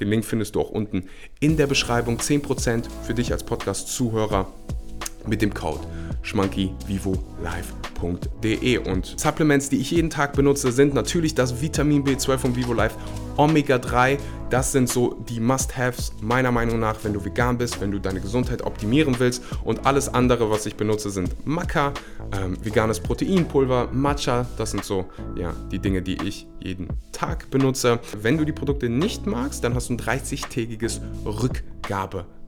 Den 0.00 0.08
Link 0.08 0.24
findest 0.24 0.54
du 0.54 0.60
auch 0.60 0.70
unten 0.70 1.08
in 1.40 1.56
der 1.56 1.66
Beschreibung. 1.66 2.18
10% 2.18 2.84
für 3.06 3.14
dich 3.14 3.32
als 3.32 3.44
Podcast-Zuhörer 3.44 4.52
mit 5.26 5.42
dem 5.42 5.54
Code 5.54 5.86
schmankyvivolife.de. 6.22 8.78
Und 8.78 9.14
Supplements, 9.18 9.68
die 9.68 9.78
ich 9.78 9.90
jeden 9.90 10.08
Tag 10.10 10.34
benutze, 10.34 10.70
sind 10.72 10.94
natürlich 10.94 11.34
das 11.34 11.60
Vitamin 11.60 12.04
B12 12.04 12.38
von 12.38 12.54
Vivo 12.56 12.72
Life 12.72 12.96
Omega 13.36 13.76
3. 13.78 14.18
Das 14.50 14.72
sind 14.72 14.88
so 14.88 15.14
die 15.28 15.38
Must-Haves 15.40 16.12
meiner 16.20 16.52
Meinung 16.52 16.78
nach, 16.78 17.02
wenn 17.02 17.14
du 17.14 17.24
vegan 17.24 17.58
bist, 17.58 17.80
wenn 17.80 17.90
du 17.90 17.98
deine 17.98 18.20
Gesundheit 18.20 18.62
optimieren 18.62 19.18
willst. 19.18 19.42
Und 19.64 19.84
alles 19.86 20.12
andere, 20.12 20.50
was 20.50 20.66
ich 20.66 20.76
benutze, 20.76 21.08
sind 21.10 21.34
Maca, 21.46 21.94
ähm, 22.32 22.58
veganes 22.62 23.00
Proteinpulver, 23.00 23.88
Matcha. 23.92 24.46
Das 24.58 24.72
sind 24.72 24.84
so 24.84 25.06
ja, 25.36 25.54
die 25.70 25.78
Dinge, 25.78 26.02
die 26.02 26.22
ich 26.22 26.46
jeden 26.60 26.88
Tag 27.12 27.48
benutze. 27.50 27.98
Wenn 28.20 28.36
du 28.36 28.44
die 28.44 28.52
Produkte 28.52 28.90
nicht 28.90 29.26
magst, 29.26 29.64
dann 29.64 29.74
hast 29.74 29.88
du 29.88 29.94
ein 29.94 29.98
30-tägiges 29.98 31.00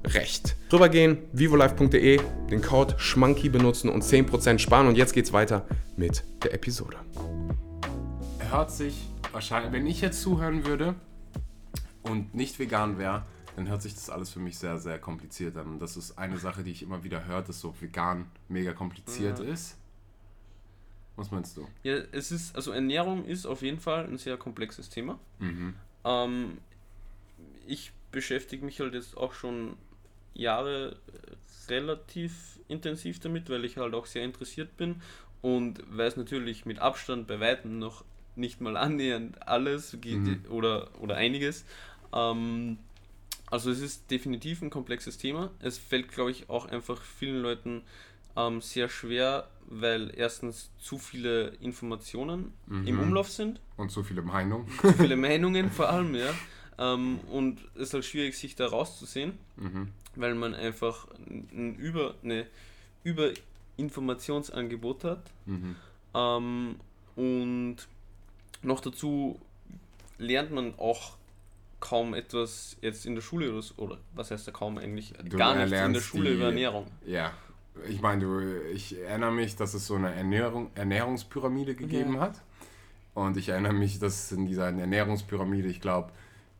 Rückgaberecht. 0.04 0.56
Rübergehen, 0.72 1.18
vivolife.de, 1.32 2.20
den 2.50 2.62
Code 2.62 2.96
SCHMANKY 2.98 3.48
benutzen 3.48 3.88
und 3.88 4.04
10% 4.04 4.58
sparen. 4.58 4.86
Und 4.86 4.96
jetzt 4.96 5.14
geht's 5.14 5.32
weiter 5.32 5.66
mit 5.96 6.24
der 6.42 6.52
Episode. 6.52 6.96
Er 8.38 8.52
hört 8.52 8.70
sich 8.70 9.08
wahrscheinlich, 9.32 9.72
wenn 9.72 9.86
ich 9.86 10.00
jetzt 10.00 10.20
zuhören 10.20 10.66
würde 10.66 10.94
und 12.02 12.34
nicht 12.34 12.58
vegan 12.58 12.98
wäre, 12.98 13.24
dann 13.56 13.68
hört 13.68 13.82
sich 13.82 13.94
das 13.94 14.10
alles 14.10 14.30
für 14.30 14.40
mich 14.40 14.58
sehr, 14.58 14.78
sehr 14.78 14.98
kompliziert 14.98 15.56
an. 15.56 15.66
Und 15.68 15.78
das 15.80 15.96
ist 15.96 16.18
eine 16.18 16.38
Sache, 16.38 16.62
die 16.64 16.72
ich 16.72 16.82
immer 16.82 17.02
wieder 17.04 17.26
höre, 17.26 17.42
dass 17.42 17.60
so 17.60 17.74
vegan 17.80 18.26
mega 18.48 18.72
kompliziert 18.72 19.38
ja. 19.38 19.44
ist. 19.46 19.76
Was 21.16 21.30
meinst 21.30 21.56
du? 21.56 21.66
Ja, 21.84 21.94
es 22.10 22.32
ist, 22.32 22.56
also 22.56 22.72
Ernährung 22.72 23.24
ist 23.24 23.46
auf 23.46 23.62
jeden 23.62 23.78
Fall 23.78 24.04
ein 24.04 24.18
sehr 24.18 24.36
komplexes 24.36 24.90
Thema. 24.90 25.18
Mhm. 25.38 25.76
Ähm, 26.04 26.58
ich 27.66 27.92
beschäftige 28.10 28.64
mich 28.64 28.80
halt 28.80 28.94
jetzt 28.94 29.16
auch 29.16 29.32
schon 29.32 29.76
Jahre 30.34 30.96
relativ 31.68 32.58
intensiv 32.68 33.20
damit, 33.20 33.48
weil 33.48 33.64
ich 33.64 33.76
halt 33.76 33.94
auch 33.94 34.06
sehr 34.06 34.24
interessiert 34.24 34.76
bin 34.76 35.00
und 35.42 35.80
weiß 35.96 36.16
natürlich 36.16 36.66
mit 36.66 36.78
Abstand 36.78 37.26
bei 37.26 37.40
weitem 37.40 37.78
noch 37.78 38.04
nicht 38.36 38.60
mal 38.60 38.76
annähernd 38.76 39.46
alles 39.46 39.96
mhm. 40.02 40.40
oder, 40.48 40.88
oder 41.00 41.16
einiges. 41.16 41.64
Ähm, 42.12 42.78
also 43.50 43.70
es 43.70 43.80
ist 43.80 44.10
definitiv 44.10 44.62
ein 44.62 44.70
komplexes 44.70 45.18
Thema. 45.18 45.50
Es 45.60 45.78
fällt, 45.78 46.08
glaube 46.08 46.30
ich, 46.30 46.48
auch 46.48 46.66
einfach 46.66 47.00
vielen 47.00 47.42
Leuten 47.42 47.82
ähm, 48.36 48.60
sehr 48.60 48.88
schwer, 48.88 49.48
weil 49.66 50.12
erstens 50.16 50.70
zu 50.78 50.98
viele 50.98 51.48
Informationen 51.60 52.52
mhm. 52.66 52.86
im 52.86 53.00
Umlauf 53.00 53.30
sind. 53.30 53.60
Und 53.76 53.90
zu 53.90 54.02
viele 54.02 54.22
Meinungen. 54.22 54.66
Zu 54.80 54.92
viele 54.92 55.16
Meinungen 55.28 55.70
vor 55.70 55.88
allem, 55.88 56.14
ja. 56.14 56.30
Ähm, 56.78 57.20
und 57.30 57.60
es 57.74 57.82
ist 57.82 57.94
halt 57.94 58.04
schwierig, 58.04 58.36
sich 58.36 58.56
da 58.56 58.66
rauszusehen, 58.66 59.38
mhm. 59.56 59.88
weil 60.16 60.34
man 60.34 60.54
einfach 60.54 61.06
ein 61.26 61.76
Über, 61.76 62.14
eine 62.22 62.46
Überinformationsangebot 63.04 65.04
hat. 65.04 65.22
Mhm. 65.46 65.76
Ähm, 66.14 66.76
und 67.16 67.76
noch 68.62 68.80
dazu 68.80 69.40
lernt 70.18 70.50
man 70.50 70.74
auch 70.78 71.16
kaum 71.80 72.14
etwas 72.14 72.76
jetzt 72.80 73.04
in 73.04 73.14
der 73.14 73.22
Schule 73.22 73.52
oder, 73.52 73.64
oder 73.76 73.98
was 74.14 74.30
heißt 74.30 74.48
da 74.48 74.52
kaum 74.52 74.78
eigentlich? 74.78 75.12
Du 75.22 75.36
gar 75.36 75.54
nichts 75.54 75.72
in 75.72 75.92
der 75.92 76.00
Schule 76.00 76.30
die, 76.30 76.36
über 76.36 76.46
Ernährung. 76.46 76.86
Ja, 77.04 77.34
ich 77.88 78.00
meine, 78.00 78.22
du, 78.22 78.40
ich 78.72 78.98
erinnere 78.98 79.32
mich, 79.32 79.56
dass 79.56 79.74
es 79.74 79.86
so 79.86 79.96
eine 79.96 80.14
Ernährung, 80.14 80.70
Ernährungspyramide 80.74 81.74
gegeben 81.74 82.14
ja. 82.14 82.20
hat. 82.20 82.40
Und 83.14 83.36
ich 83.36 83.50
erinnere 83.50 83.74
mich, 83.74 83.98
dass 83.98 84.32
in 84.32 84.46
dieser 84.46 84.66
Ernährungspyramide, 84.66 85.68
ich 85.68 85.80
glaube, 85.80 86.10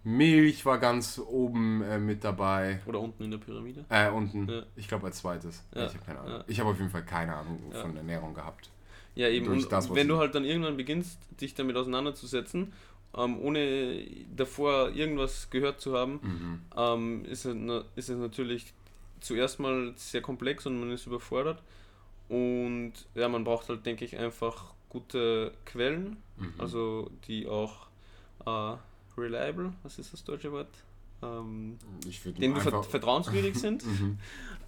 Milch 0.04 0.66
war 0.66 0.78
ganz 0.78 1.18
oben 1.18 1.82
äh, 1.82 1.98
mit 1.98 2.24
dabei. 2.24 2.81
Oder 2.87 3.00
unten 3.00 3.24
in 3.24 3.31
der 3.31 3.38
Pyramide? 3.38 3.85
Äh, 3.88 4.10
unten. 4.10 4.48
Ja. 4.48 4.62
Ich 4.76 4.87
glaube 4.87 5.06
als 5.06 5.18
zweites. 5.18 5.64
Ja. 5.74 5.87
Ich 5.87 5.94
habe 5.94 6.04
keine 6.04 6.20
Ahnung. 6.20 6.33
Ja. 6.33 6.44
Ich 6.46 6.60
habe 6.60 6.70
auf 6.70 6.79
jeden 6.79 6.90
Fall 6.90 7.04
keine 7.04 7.35
Ahnung 7.35 7.58
von 7.72 7.96
Ernährung 7.96 8.35
gehabt. 8.35 8.70
Ja, 9.14 9.29
eben. 9.29 9.48
Und 9.48 9.72
das, 9.72 9.94
wenn 9.94 10.08
du 10.08 10.18
halt 10.18 10.35
dann 10.35 10.44
irgendwann 10.44 10.76
beginnst, 10.76 11.18
dich 11.40 11.54
damit 11.54 11.76
auseinanderzusetzen, 11.76 12.72
ähm, 13.16 13.38
ohne 13.40 14.04
davor 14.37 14.90
irgendwas 14.90 15.48
gehört 15.50 15.81
zu 15.81 15.96
haben, 15.96 16.20
mhm. 16.22 16.60
ähm, 16.76 17.24
ist, 17.24 17.44
es, 17.44 17.56
ist 17.96 18.08
es 18.10 18.18
natürlich 18.18 18.74
zuerst 19.20 19.60
mal 19.60 19.92
sehr 19.96 20.20
komplex 20.20 20.66
und 20.66 20.79
man 20.79 20.90
ist 20.90 21.06
überfordert. 21.06 21.62
Und 22.29 22.92
ja, 23.14 23.29
man 23.29 23.44
braucht 23.44 23.68
halt, 23.68 23.87
denke 23.87 24.04
ich, 24.04 24.18
einfach 24.18 24.74
gute 24.88 25.52
Quellen, 25.64 26.16
mhm. 26.37 26.54
also 26.58 27.10
die 27.26 27.46
auch 27.46 27.87
äh, 28.46 28.76
reliable, 29.17 29.73
was 29.83 29.98
ist 29.98 30.12
das 30.12 30.25
deutsche 30.25 30.52
Wort? 30.52 30.69
Ähm, 31.23 31.79
denen 32.38 32.56
ver 32.56 32.83
vertrauenswürdig 32.83 33.56
sind. 33.56 33.85
mhm. 33.87 34.19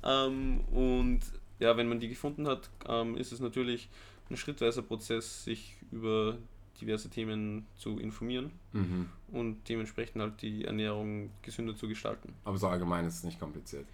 ähm, 0.03 0.61
und 0.73 1.21
ja, 1.59 1.77
wenn 1.77 1.89
man 1.89 2.01
die 2.01 2.09
gefunden 2.09 2.47
hat, 2.47 2.71
ähm, 2.89 3.17
ist 3.17 3.33
es 3.33 3.41
natürlich 3.41 3.89
ein 4.31 4.37
schrittweiser 4.37 4.83
Prozess, 4.83 5.45
sich 5.45 5.77
über 5.91 6.39
diverse 6.81 7.09
Themen 7.09 7.67
zu 7.77 7.99
informieren 7.99 8.53
Mhm. 8.73 9.09
und 9.33 9.69
dementsprechend 9.69 10.21
halt 10.21 10.43
die 10.43 10.65
Ernährung 10.65 11.31
gesünder 11.43 11.75
zu 11.75 11.89
gestalten. 11.89 12.35
Aber 12.45 12.59
so 12.59 12.69
allgemein 12.69 13.07
ist 13.07 13.17
es 13.17 13.25
nicht 13.25 13.41
kompliziert. 13.41 13.87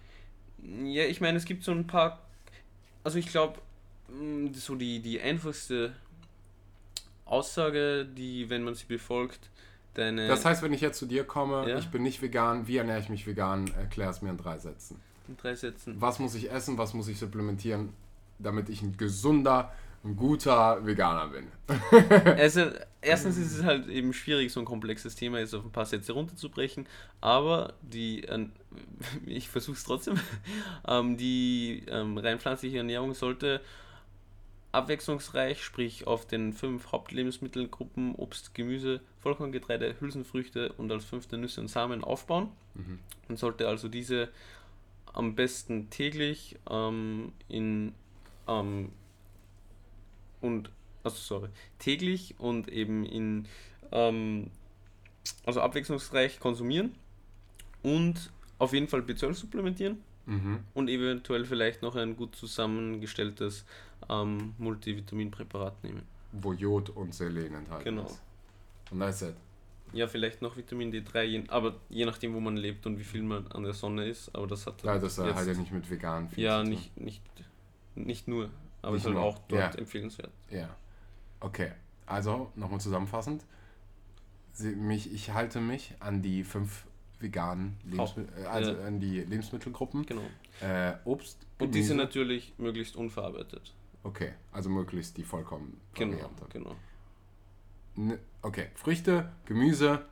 Ja, 0.83 1.03
ich 1.05 1.21
meine, 1.21 1.37
es 1.37 1.45
gibt 1.45 1.63
so 1.63 1.71
ein 1.71 1.87
paar. 1.87 2.19
Also 3.03 3.19
ich 3.19 3.27
glaube, 3.27 3.59
so 4.53 4.75
die, 4.75 5.01
die 5.01 5.19
einfachste 5.19 5.95
Aussage, 7.25 8.05
die, 8.05 8.49
wenn 8.49 8.63
man 8.63 8.75
sie 8.75 8.85
befolgt, 8.85 9.49
deine. 9.93 10.27
Das 10.27 10.45
heißt, 10.45 10.61
wenn 10.63 10.73
ich 10.73 10.81
jetzt 10.81 10.97
zu 10.99 11.05
dir 11.05 11.23
komme, 11.23 11.69
Ja. 11.69 11.77
ich 11.77 11.89
bin 11.89 12.03
nicht 12.03 12.21
vegan, 12.21 12.67
wie 12.67 12.77
ernähre 12.77 12.99
ich 12.99 13.09
mich 13.09 13.25
vegan? 13.27 13.69
Erklär 13.77 14.09
es 14.09 14.21
mir 14.21 14.29
in 14.31 14.37
drei 14.37 14.57
Sätzen. 14.57 14.99
in 15.27 15.37
drei 15.37 15.55
Sätzen. 15.55 15.95
Was 15.99 16.19
muss 16.19 16.35
ich 16.35 16.51
essen, 16.51 16.77
was 16.77 16.93
muss 16.93 17.07
ich 17.07 17.17
supplementieren, 17.19 17.89
damit 18.39 18.67
ich 18.69 18.81
ein 18.81 18.97
gesunder, 18.97 19.71
ein 20.03 20.15
guter 20.17 20.85
Veganer 20.85 21.27
bin? 21.29 21.47
Also, 22.37 22.65
erstens 23.01 23.37
ist 23.37 23.57
es 23.57 23.63
halt 23.63 23.87
eben 23.87 24.11
schwierig, 24.13 24.51
so 24.51 24.59
ein 24.59 24.65
komplexes 24.65 25.15
Thema 25.15 25.39
jetzt 25.39 25.53
auf 25.55 25.63
ein 25.63 25.71
paar 25.71 25.85
Sätze 25.85 26.11
runterzubrechen, 26.13 26.87
aber 27.21 27.73
die, 27.81 28.23
äh, 28.25 28.47
ich 29.25 29.47
versuche 29.47 29.77
es 29.77 29.83
trotzdem, 29.85 30.15
ähm, 30.87 31.15
die 31.17 31.83
ähm, 31.87 32.17
rein 32.17 32.39
pflanzliche 32.39 32.77
Ernährung 32.77 33.13
sollte 33.13 33.61
abwechslungsreich, 34.73 35.63
sprich 35.63 36.07
auf 36.07 36.25
den 36.25 36.53
fünf 36.53 36.91
Hauptlebensmittelgruppen 36.91 38.15
Obst, 38.15 38.53
Gemüse, 38.53 39.01
Vollkorngetreide, 39.19 39.95
Hülsenfrüchte 39.99 40.73
und 40.73 40.91
als 40.91 41.05
fünfte 41.05 41.37
Nüsse 41.37 41.61
und 41.61 41.67
Samen 41.67 42.03
aufbauen. 42.03 42.49
Man 43.27 43.37
sollte 43.37 43.67
also 43.67 43.87
diese 43.87 44.29
am 45.13 45.35
besten 45.35 45.89
täglich 45.91 46.57
ähm, 46.69 47.33
in 47.47 47.93
ähm, 48.47 48.91
und 50.41 50.71
also 51.03 51.17
sorry, 51.17 51.49
täglich 51.77 52.35
und 52.39 52.67
eben 52.67 53.05
in 53.05 53.47
ähm, 53.91 54.49
also 55.45 55.61
abwechslungsreich 55.61 56.39
konsumieren 56.39 56.95
und 57.83 58.31
auf 58.57 58.73
jeden 58.73 58.87
Fall 58.87 59.01
B12 59.01 59.35
supplementieren 59.35 59.99
Mhm. 60.25 60.59
und 60.73 60.89
eventuell 60.89 61.43
vielleicht 61.43 61.81
noch 61.81 61.97
ein 61.97 62.15
gut 62.15 62.33
zusammengestelltes 62.35 63.65
ähm, 64.09 64.53
Multivitaminpräparat 64.57 65.83
nehmen. 65.83 66.03
Wo 66.31 66.53
Jod 66.53 66.89
und 66.89 67.13
Selen 67.13 67.53
enthalten 67.53 67.83
Genau. 67.83 68.05
ist. 68.05 68.21
Und 68.91 68.99
that's 68.99 69.21
it. 69.21 69.35
Ja, 69.93 70.07
vielleicht 70.07 70.41
noch 70.41 70.57
Vitamin 70.57 70.91
D3, 70.91 71.21
je, 71.23 71.43
aber 71.49 71.75
je 71.89 72.05
nachdem, 72.05 72.33
wo 72.33 72.39
man 72.39 72.57
lebt 72.57 72.85
und 72.87 72.97
wie 72.97 73.03
viel 73.03 73.21
man 73.21 73.45
an 73.51 73.63
der 73.63 73.73
Sonne 73.73 74.05
ist, 74.07 74.33
aber 74.35 74.47
das 74.47 74.65
hat 74.65 74.81
Ja, 74.83 74.97
das 74.97 75.17
jetzt- 75.17 75.35
hat 75.35 75.45
ja 75.47 75.53
nicht 75.53 75.71
mit 75.71 75.87
vegan 75.89 76.29
viel 76.29 76.43
ja 76.43 76.63
nicht, 76.63 76.97
nicht, 76.99 77.21
nicht 77.93 78.27
nur, 78.27 78.49
aber 78.81 78.93
Nicht 78.93 79.01
ist 79.01 79.05
halt 79.05 79.15
nur, 79.15 79.23
auch 79.23 79.37
dort 79.47 79.75
ja. 79.75 79.79
empfehlenswert. 79.79 80.31
Ja. 80.49 80.75
Okay. 81.39 81.71
Also, 82.07 82.51
nochmal 82.55 82.81
zusammenfassend. 82.81 83.45
Sie, 84.51 84.75
mich, 84.75 85.13
ich 85.13 85.31
halte 85.31 85.59
mich 85.61 85.93
an 85.99 86.21
die 86.23 86.43
fünf 86.43 86.85
veganen 87.19 87.77
Lebensmittel, 87.85 88.43
äh, 88.43 88.45
also 88.47 88.71
ja. 88.73 88.85
an 88.85 88.99
die 88.99 89.19
Lebensmittelgruppen. 89.21 90.05
Genau. 90.05 90.21
Äh, 90.61 90.93
Obst, 91.05 91.37
Und 91.59 91.73
die 91.75 91.81
sind 91.83 91.97
Gemüse. 91.97 92.05
natürlich 92.07 92.53
möglichst 92.57 92.95
unverarbeitet. 92.95 93.73
Okay, 94.03 94.33
also 94.51 94.69
möglichst 94.69 95.17
die 95.17 95.23
vollkommen 95.23 95.79
Genau, 95.93 96.13
Variante. 96.13 96.45
genau. 96.49 96.75
N- 97.95 98.19
Okay, 98.41 98.67
Früchte, 98.75 99.31
Gemüse, 99.45 100.05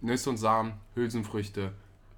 Nüsse 0.00 0.30
und 0.30 0.36
Samen, 0.36 0.74
Hülsenfrüchte, 0.94 1.72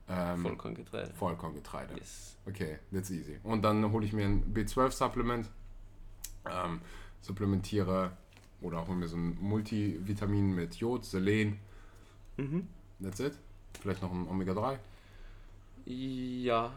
ähm, 0.09 0.42
Vollkorngetreide. 0.42 1.14
Vollkorngetreide. 1.14 1.94
Yes. 1.96 2.36
Okay, 2.46 2.78
that's 2.92 3.11
easy. 3.11 3.38
Und 3.42 3.62
dann 3.62 3.90
hole 3.90 4.05
ich 4.05 4.12
mir 4.12 4.26
ein 4.26 4.53
B12-Supplement, 4.53 5.48
ähm, 6.51 6.80
supplementiere 7.22 8.12
oder 8.61 8.86
hole 8.86 8.96
mir 8.98 9.09
so 9.09 9.16
ein 9.16 9.38
Multivitamin 9.40 10.55
mit 10.55 10.74
Jod, 10.76 11.05
Selen, 11.07 11.59
Mhm. 12.36 12.66
that's 13.03 13.20
it. 13.20 13.32
Vielleicht 13.80 14.03
noch 14.03 14.12
ein 14.12 14.28
Omega-3, 14.28 14.78
Ja, 15.86 16.72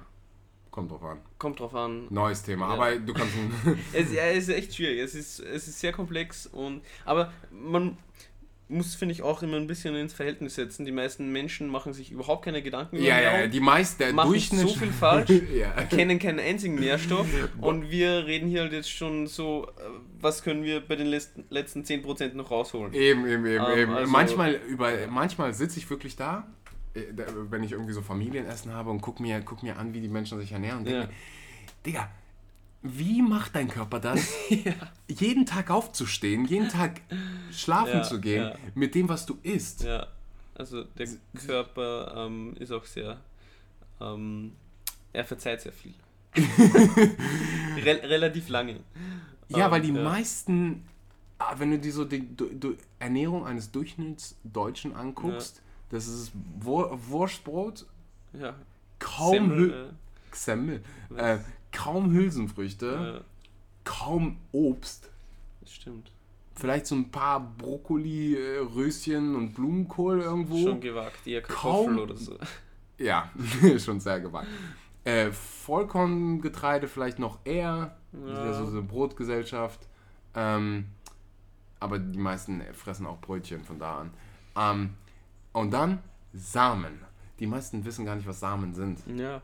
kommt 0.73 0.91
drauf 0.91 1.03
an. 1.03 1.19
kommt 1.37 1.59
drauf 1.59 1.73
an. 1.75 2.07
Neues 2.09 2.41
Thema, 2.43 2.67
Ja. 2.67 2.73
aber 2.73 2.95
du 2.97 3.13
kannst 3.13 3.33
Es, 3.93 4.11
ja, 4.11 4.23
ist 4.27 4.49
echt 4.49 4.75
schwierig. 4.75 4.99
Es 4.99 5.13
ist, 5.15 5.39
es 5.39 5.67
ist 5.67 5.79
sehr 5.79 5.91
komplex 5.93 6.47
und 6.47 6.81
aber 7.05 7.31
man 7.51 7.97
muss, 8.69 8.95
finde 8.95 9.13
ich, 9.13 9.21
auch 9.21 9.43
immer 9.43 9.57
ein 9.57 9.67
bisschen 9.67 9.93
ins 9.95 10.13
Verhältnis 10.13 10.55
setzen. 10.55 10.83
Die 10.85 10.91
meisten 10.91 11.31
Menschen 11.31 11.67
machen 11.67 11.93
sich 11.93 12.11
überhaupt 12.11 12.43
keine 12.45 12.63
Gedanken 12.63 12.95
Ja, 12.95 13.03
ja, 13.03 13.21
ja, 13.21 13.29
Ernährung, 13.29 13.51
die 13.51 13.59
meisten, 13.59 14.15
machen 14.15 14.33
so 14.39 14.67
viel 14.69 14.91
falsch, 14.91 15.29
ja. 15.53 15.69
kennen 15.83 16.17
keinen 16.17 16.39
einzigen 16.39 16.75
Nährstoff 16.75 17.27
und 17.61 17.91
wir 17.91 18.25
reden 18.25 18.47
hier 18.49 18.61
halt 18.61 18.73
jetzt 18.73 18.89
schon 18.89 19.27
so, 19.27 19.67
äh, 19.77 19.81
was 20.19 20.41
können 20.43 20.63
wir 20.63 20.79
bei 20.81 20.95
den 20.95 21.05
letzten, 21.07 21.43
letzten 21.51 21.83
10% 21.83 22.33
noch 22.33 22.49
rausholen? 22.49 22.93
Eben, 22.93 23.27
eben, 23.27 23.45
eben, 23.45 23.63
Ähm, 23.73 23.79
eben. 23.79 23.93
also- 23.93 24.11
manchmal 24.11 24.53
über, 24.53 24.91
manchmal 25.07 25.53
sitze 25.53 25.77
ich 25.77 25.87
wirklich 25.89 26.15
da, 26.15 26.47
wenn 26.93 27.63
ich 27.63 27.71
irgendwie 27.71 27.93
so 27.93 28.01
Familienessen 28.01 28.71
habe 28.73 28.89
und 28.91 29.01
guck 29.01 29.19
mir, 29.19 29.41
guck 29.41 29.63
mir 29.63 29.77
an, 29.77 29.93
wie 29.93 30.01
die 30.01 30.07
Menschen 30.07 30.39
sich 30.39 30.51
ernähren 30.51 30.79
und 30.79 30.85
denke 30.85 31.01
Ja. 31.01 31.09
Digga, 31.85 32.09
wie 32.81 33.21
macht 33.21 33.55
dein 33.55 33.67
Körper 33.69 33.99
das, 33.99 34.27
jeden 35.07 35.45
Tag 35.45 35.69
aufzustehen, 35.71 36.45
jeden 36.45 36.69
Tag 36.69 37.01
schlafen 37.51 37.97
Ja, 37.97 38.03
zu 38.03 38.19
gehen 38.19 38.43
ja. 38.43 38.55
mit 38.75 38.93
dem, 38.95 39.09
was 39.09 39.25
du 39.25 39.37
isst? 39.43 39.83
Ja, 39.83 40.07
also 40.55 40.83
der 40.83 41.07
Körper 41.47 42.25
ähm, 42.27 42.55
ist 42.59 42.71
auch 42.71 42.85
sehr, 42.85 43.19
ähm, 44.01 44.53
er 45.13 45.25
verzeiht 45.25 45.61
sehr 45.61 45.73
viel. 45.73 45.93
Rel 47.77 47.97
relativ 48.05 48.49
lange. 48.49 48.79
Ja, 49.49 49.65
Ähm, 49.65 49.71
weil 49.71 49.81
die 49.81 49.93
ja. 49.93 50.03
meisten, 50.03 50.83
ah, 51.37 51.55
wenn 51.57 51.71
du 51.71 51.79
dir 51.79 51.91
so 51.93 52.05
die 52.05 52.35
du, 52.35 52.45
du, 52.47 52.75
Ernährung 52.99 53.45
eines 53.45 53.71
Durchschnittsdeutschen 53.71 54.95
anguckst, 54.95 55.61
das 55.93 56.07
ist 56.07 56.31
Wur 56.59 56.97
Wurstbrot, 57.07 57.85
Ja, 58.33 58.55
kaum 58.99 59.31
Semmel, 59.33 59.69
Hü 59.69 60.35
Semmel, 60.35 60.83
äh, 61.15 61.37
kaum 61.71 62.11
Hülsenfrüchte, 62.11 63.21
äh, 63.21 63.23
kaum 63.83 64.37
Obst, 64.51 65.09
das 65.61 65.73
stimmt. 65.73 66.11
vielleicht 66.55 66.87
so 66.87 66.95
ein 66.95 67.09
paar 67.11 67.39
Brokkoli, 67.39 68.35
äh, 68.35 68.59
Röschen 68.59 69.35
und 69.35 69.53
Blumenkohl 69.53 70.21
irgendwo. 70.21 70.57
Schon 70.57 70.81
gewagt, 70.81 71.25
eher 71.27 71.41
Kartoffel 71.41 71.95
Kaum- 71.95 71.99
oder 71.99 72.17
so. 72.17 72.37
Ja, 72.99 73.31
schon 73.79 73.99
sehr 73.99 74.19
gewagt. 74.21 74.47
Äh, 75.03 75.31
Vollkorngetreide 75.31 76.87
vielleicht 76.87 77.19
noch 77.19 77.39
eher, 77.43 77.97
Ja. 78.25 78.53
so 78.53 78.67
eine 78.67 78.81
Brotgesellschaft. 78.83 79.87
Ähm, 80.35 80.85
aber 81.79 81.99
die 81.99 82.19
meisten 82.19 82.61
fressen 82.73 83.05
auch 83.07 83.19
Brötchen 83.19 83.63
von 83.63 83.79
da 83.79 84.01
an. 84.01 84.11
Ähm, 84.55 84.89
und 85.53 85.71
dann 85.71 85.99
Samen. 86.33 86.99
Die 87.39 87.47
meisten 87.47 87.83
wissen 87.85 88.05
gar 88.05 88.15
nicht, 88.15 88.27
was 88.27 88.39
Samen 88.39 88.73
sind. 88.73 88.99
Ja, 89.17 89.41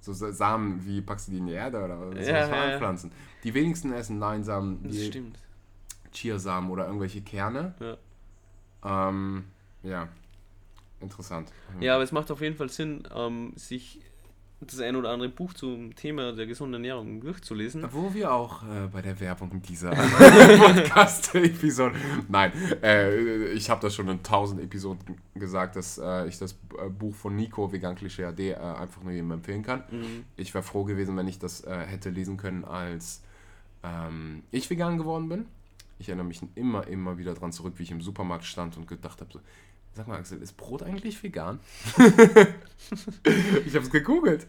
So 0.00 0.12
Sa- 0.12 0.32
Samen, 0.32 0.84
wie 0.86 1.00
packst 1.00 1.28
du 1.28 1.32
die 1.32 1.38
in 1.38 1.46
die 1.46 1.52
Erde 1.52 1.82
oder 1.84 1.98
was 2.14 2.26
Ja, 2.26 2.46
ja, 2.48 2.70
ja. 2.70 2.78
Pflanzen. 2.78 3.12
Die 3.44 3.54
wenigsten 3.54 3.92
essen 3.92 4.18
Leinsamen, 4.18 4.82
das 4.82 5.04
stimmt. 5.06 5.38
Chiasamen 6.12 6.70
oder 6.70 6.86
irgendwelche 6.86 7.22
Kerne. 7.22 7.74
Ja. 7.80 9.08
Ähm, 9.08 9.44
ja, 9.82 10.08
interessant. 11.00 11.52
ja, 11.80 11.94
aber 11.94 12.04
es 12.04 12.12
macht 12.12 12.30
auf 12.30 12.40
jeden 12.40 12.56
Fall 12.56 12.68
Sinn, 12.68 13.04
ähm, 13.14 13.52
sich 13.56 14.00
das 14.66 14.80
ein 14.80 14.96
oder 14.96 15.10
andere 15.10 15.28
Buch 15.28 15.52
zum 15.54 15.94
Thema 15.94 16.32
der 16.32 16.46
gesunden 16.46 16.74
Ernährung 16.74 17.20
durchzulesen. 17.20 17.84
Wo 17.90 18.12
wir 18.14 18.32
auch 18.32 18.62
äh, 18.62 18.88
bei 18.92 19.02
der 19.02 19.18
Werbung 19.20 19.62
dieser 19.62 19.90
Podcast-Episode. 20.56 21.94
Nein, 22.28 22.52
äh, 22.82 23.52
ich 23.52 23.70
habe 23.70 23.80
das 23.80 23.94
schon 23.94 24.08
in 24.08 24.22
tausend 24.22 24.60
Episoden 24.60 25.16
gesagt, 25.34 25.76
dass 25.76 25.98
äh, 25.98 26.26
ich 26.28 26.38
das 26.38 26.52
äh, 26.78 26.88
Buch 26.88 27.14
von 27.14 27.36
Nico, 27.36 27.72
Vegan 27.72 27.94
Klischee 27.94 28.24
AD, 28.24 28.50
äh, 28.50 28.56
einfach 28.56 29.02
nur 29.02 29.12
jedem 29.12 29.30
empfehlen 29.30 29.62
kann. 29.62 29.84
Mhm. 29.90 30.24
Ich 30.36 30.54
wäre 30.54 30.64
froh 30.64 30.84
gewesen, 30.84 31.16
wenn 31.16 31.28
ich 31.28 31.38
das 31.38 31.64
äh, 31.64 31.86
hätte 31.86 32.10
lesen 32.10 32.36
können, 32.36 32.64
als 32.64 33.22
ähm, 33.82 34.42
ich 34.50 34.68
vegan 34.70 34.98
geworden 34.98 35.28
bin. 35.28 35.46
Ich 35.98 36.08
erinnere 36.08 36.26
mich 36.26 36.40
immer, 36.54 36.86
immer 36.88 37.18
wieder 37.18 37.34
dran 37.34 37.52
zurück, 37.52 37.74
wie 37.76 37.84
ich 37.84 37.90
im 37.90 38.00
Supermarkt 38.00 38.44
stand 38.44 38.76
und 38.76 38.88
gedacht 38.88 39.20
habe, 39.20 39.32
so, 39.32 39.40
sag 39.94 40.08
mal 40.08 40.18
Axel, 40.18 40.40
ist 40.42 40.56
Brot 40.56 40.82
eigentlich 40.82 41.22
vegan? 41.22 41.60
ich 43.66 43.74
habe 43.74 43.84
es 43.84 43.90
gegoogelt. 43.90 44.46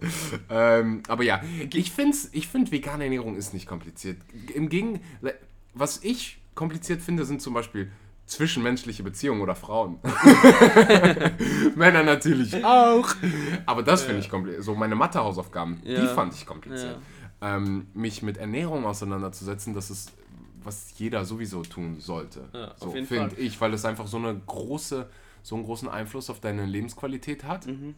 Ähm, 0.50 1.04
aber 1.08 1.24
ja, 1.24 1.42
ich 1.74 1.92
finde 1.92 2.18
ich 2.32 2.48
find, 2.48 2.72
vegane 2.72 3.04
Ernährung 3.06 3.36
ist 3.36 3.54
nicht 3.54 3.68
kompliziert. 3.68 4.18
Im 4.54 4.70
Gegenteil, 4.70 5.36
was 5.74 6.04
ich 6.04 6.40
kompliziert 6.56 7.02
finde, 7.02 7.26
sind 7.26 7.42
zum 7.42 7.54
Beispiel 7.54 7.92
zwischenmenschliche 8.26 9.04
Beziehungen 9.04 9.42
oder 9.42 9.54
Frauen. 9.56 10.00
Männer 11.76 12.04
natürlich 12.04 12.64
auch. 12.64 13.10
Aber 13.66 13.84
das 13.84 14.04
finde 14.04 14.22
ich 14.22 14.30
kompliziert. 14.30 14.64
So 14.64 14.76
meine 14.76 14.96
Mathe-Hausaufgaben, 14.96 15.82
die 15.84 15.92
Ja. 15.92 16.08
fand 16.08 16.34
ich 16.34 16.46
kompliziert. 16.46 16.98
ähm, 17.42 17.88
mich 17.94 18.22
mit 18.24 18.38
Ernährung 18.38 18.86
auseinanderzusetzen, 18.86 19.74
das 19.74 19.92
ist, 19.92 20.14
was 20.64 20.94
jeder 20.98 21.26
sowieso 21.26 21.64
tun 21.64 22.00
sollte. 22.00 22.48
Ja, 22.54 22.74
so 22.80 22.92
finde 22.92 23.36
ich, 23.38 23.60
weil 23.60 23.74
es 23.74 23.84
einfach 23.84 24.08
so 24.08 24.16
eine 24.18 24.40
große, 24.48 25.10
so 25.44 25.56
einen 25.56 25.64
großen 25.66 25.88
Einfluss 25.90 26.30
auf 26.32 26.40
deine 26.40 26.66
Lebensqualität 26.66 27.44
hat 27.44 27.68
Mhm. 27.68 27.96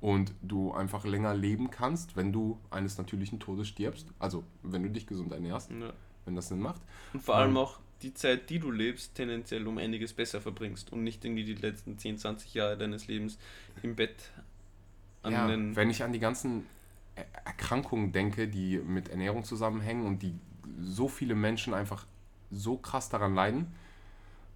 und 0.00 0.32
du 0.42 0.72
einfach 0.72 1.04
länger 1.04 1.34
leben 1.34 1.70
kannst, 1.70 2.16
wenn 2.16 2.32
du 2.32 2.58
eines 2.70 2.96
natürlichen 2.98 3.40
Todes 3.40 3.66
stirbst. 3.68 4.06
Also 4.18 4.44
wenn 4.62 4.82
du 4.82 4.90
dich 4.90 5.06
gesund 5.06 5.32
ernährst, 5.32 5.70
Ja. 5.72 5.92
wenn 6.26 6.36
das 6.36 6.48
Sinn 6.48 6.60
macht. 6.60 6.80
Und 7.12 7.22
vor 7.22 7.34
allem 7.36 7.50
Ähm. 7.50 7.56
auch 7.58 7.78
die 8.02 8.14
Zeit, 8.14 8.48
die 8.48 8.58
du 8.58 8.70
lebst, 8.70 9.14
tendenziell 9.14 9.66
um 9.66 9.76
einiges 9.78 10.12
besser 10.14 10.40
verbringst 10.40 10.90
und 10.92 11.02
nicht 11.04 11.22
irgendwie 11.24 11.44
die 11.44 11.54
letzten 11.54 11.98
10, 11.98 12.16
20 12.16 12.54
Jahre 12.54 12.78
deines 12.78 13.08
Lebens 13.08 13.38
im 13.82 13.94
Bett 13.96 14.30
an 15.22 15.32
ja, 15.32 15.46
den. 15.46 15.76
Wenn 15.76 15.90
ich 15.90 16.02
an 16.02 16.12
die 16.12 16.18
ganzen 16.20 16.64
Erkrankungen 17.44 18.12
denke, 18.12 18.48
die 18.48 18.78
mit 18.78 19.08
Ernährung 19.10 19.44
zusammenhängen 19.44 20.06
und 20.06 20.22
die 20.22 20.34
so 20.80 21.08
viele 21.08 21.34
Menschen 21.34 21.74
einfach 21.74 22.06
so 22.50 22.78
krass 22.78 23.08
daran 23.10 23.34
leiden. 23.34 23.66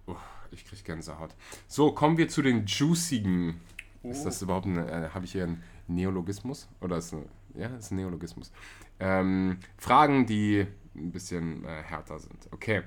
Oh, 0.07 0.15
ich 0.55 0.65
kriege 0.65 0.81
Gänsehaut. 0.83 1.35
So, 1.67 1.91
kommen 1.91 2.17
wir 2.17 2.27
zu 2.27 2.41
den 2.41 2.65
juicigen. 2.65 3.59
Oh. 4.03 4.09
Ist 4.09 4.23
das 4.23 4.41
überhaupt 4.41 4.65
ein, 4.65 4.77
äh, 4.77 5.09
habe 5.13 5.25
ich 5.25 5.33
hier 5.33 5.43
einen 5.43 5.63
Neologismus? 5.87 6.67
Oder 6.81 6.97
ist 6.97 7.13
eine, 7.13 7.25
ja, 7.55 7.67
ist 7.75 7.91
ein 7.91 7.97
Neologismus. 7.97 8.51
Ähm, 8.99 9.57
Fragen, 9.77 10.25
die 10.25 10.65
ein 10.95 11.11
bisschen 11.11 11.65
äh, 11.65 11.83
härter 11.83 12.19
sind. 12.19 12.47
Okay. 12.51 12.83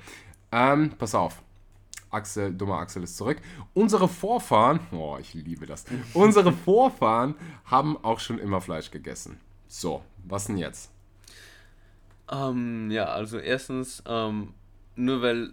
Ähm, 0.50 0.92
pass 0.98 1.14
auf. 1.14 1.42
Axel, 2.10 2.54
dummer 2.54 2.78
Axel 2.78 3.02
ist 3.02 3.18
zurück. 3.18 3.38
Unsere 3.74 4.08
Vorfahren, 4.08 4.80
oh, 4.92 5.18
ich 5.20 5.34
liebe 5.34 5.66
das. 5.66 5.84
Unsere 6.14 6.52
Vorfahren 6.52 7.34
haben 7.66 8.02
auch 8.02 8.18
schon 8.18 8.38
immer 8.38 8.62
Fleisch 8.62 8.90
gegessen. 8.90 9.38
So, 9.66 10.02
was 10.24 10.46
denn 10.46 10.56
jetzt? 10.56 10.90
Ähm, 12.30 12.90
ja, 12.90 13.04
also 13.06 13.38
erstens, 13.38 14.02
ähm, 14.06 14.54
nur 14.96 15.20
weil 15.20 15.52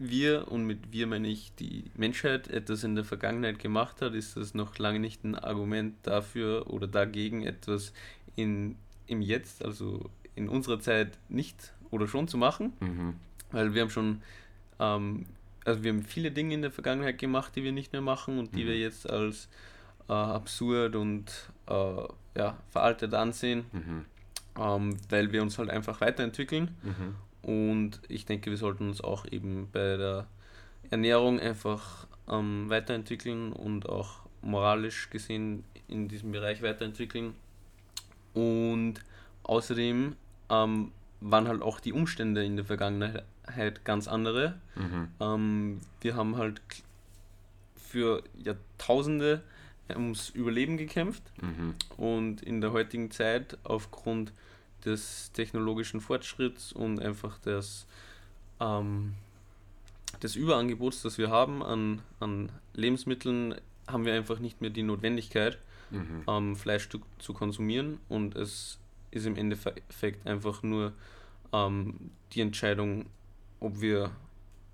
wir, 0.00 0.50
und 0.50 0.64
mit 0.64 0.92
wir 0.92 1.06
meine 1.06 1.28
ich 1.28 1.52
die 1.56 1.84
Menschheit, 1.94 2.48
etwas 2.48 2.84
in 2.84 2.94
der 2.94 3.04
Vergangenheit 3.04 3.58
gemacht 3.58 4.00
hat, 4.00 4.14
ist 4.14 4.36
das 4.36 4.54
noch 4.54 4.78
lange 4.78 4.98
nicht 4.98 5.24
ein 5.24 5.34
Argument 5.34 5.94
dafür 6.02 6.70
oder 6.70 6.88
dagegen, 6.88 7.42
etwas 7.42 7.92
in, 8.34 8.76
im 9.06 9.20
Jetzt, 9.20 9.64
also 9.64 10.10
in 10.34 10.48
unserer 10.48 10.80
Zeit 10.80 11.18
nicht 11.28 11.74
oder 11.90 12.08
schon 12.08 12.28
zu 12.28 12.38
machen. 12.38 12.72
Mhm. 12.80 13.14
Weil 13.52 13.74
wir 13.74 13.82
haben 13.82 13.90
schon, 13.90 14.22
ähm, 14.78 15.26
also 15.64 15.82
wir 15.82 15.92
haben 15.92 16.02
viele 16.02 16.30
Dinge 16.30 16.54
in 16.54 16.62
der 16.62 16.70
Vergangenheit 16.70 17.18
gemacht, 17.18 17.54
die 17.54 17.62
wir 17.62 17.72
nicht 17.72 17.92
mehr 17.92 18.02
machen 18.02 18.38
und 18.38 18.54
die 18.54 18.64
mhm. 18.64 18.68
wir 18.68 18.78
jetzt 18.78 19.08
als 19.08 19.48
äh, 20.08 20.12
absurd 20.12 20.96
und 20.96 21.50
äh, 21.66 22.02
ja, 22.38 22.56
veraltet 22.70 23.12
ansehen, 23.12 23.64
mhm. 23.72 24.04
ähm, 24.58 24.96
weil 25.10 25.30
wir 25.32 25.42
uns 25.42 25.58
halt 25.58 25.68
einfach 25.68 26.00
weiterentwickeln. 26.00 26.74
Und 27.42 28.00
ich 28.08 28.26
denke, 28.26 28.50
wir 28.50 28.58
sollten 28.58 28.88
uns 28.88 29.00
auch 29.00 29.26
eben 29.30 29.68
bei 29.72 29.96
der 29.96 30.26
Ernährung 30.90 31.40
einfach 31.40 32.06
ähm, 32.28 32.68
weiterentwickeln 32.68 33.52
und 33.52 33.88
auch 33.88 34.20
moralisch 34.42 35.10
gesehen 35.10 35.64
in 35.88 36.08
diesem 36.08 36.32
Bereich 36.32 36.62
weiterentwickeln. 36.62 37.34
Und 38.34 38.94
außerdem 39.42 40.16
ähm, 40.50 40.92
waren 41.20 41.48
halt 41.48 41.62
auch 41.62 41.80
die 41.80 41.92
Umstände 41.92 42.44
in 42.44 42.56
der 42.56 42.64
Vergangenheit 42.64 43.84
ganz 43.84 44.08
andere. 44.08 44.58
Mhm. 44.76 45.08
Ähm, 45.20 45.80
wir 46.00 46.14
haben 46.14 46.36
halt 46.36 46.60
für 47.76 48.22
Jahrtausende 48.36 49.42
ums 49.88 50.30
Überleben 50.30 50.76
gekämpft 50.76 51.22
mhm. 51.42 51.74
und 51.96 52.42
in 52.42 52.60
der 52.60 52.72
heutigen 52.72 53.10
Zeit 53.10 53.58
aufgrund 53.64 54.32
des 54.84 55.32
technologischen 55.32 56.00
Fortschritts 56.00 56.72
und 56.72 57.00
einfach 57.00 57.38
des, 57.38 57.86
ähm, 58.60 59.14
des 60.22 60.36
Überangebots, 60.36 61.02
das 61.02 61.18
wir 61.18 61.30
haben 61.30 61.62
an, 61.62 62.02
an 62.18 62.50
Lebensmitteln, 62.74 63.54
haben 63.86 64.04
wir 64.04 64.14
einfach 64.14 64.38
nicht 64.38 64.60
mehr 64.60 64.70
die 64.70 64.82
Notwendigkeit, 64.82 65.58
mhm. 65.90 66.24
ähm, 66.28 66.56
Fleisch 66.56 66.88
zu, 66.88 67.00
zu, 67.18 67.32
konsumieren 67.32 67.98
und 68.08 68.36
es 68.36 68.78
ist 69.10 69.26
im 69.26 69.36
Endeffekt 69.36 70.26
einfach 70.26 70.62
nur 70.62 70.92
ähm, 71.52 72.10
die 72.32 72.40
Entscheidung, 72.40 73.06
ob 73.58 73.80
wir 73.80 74.10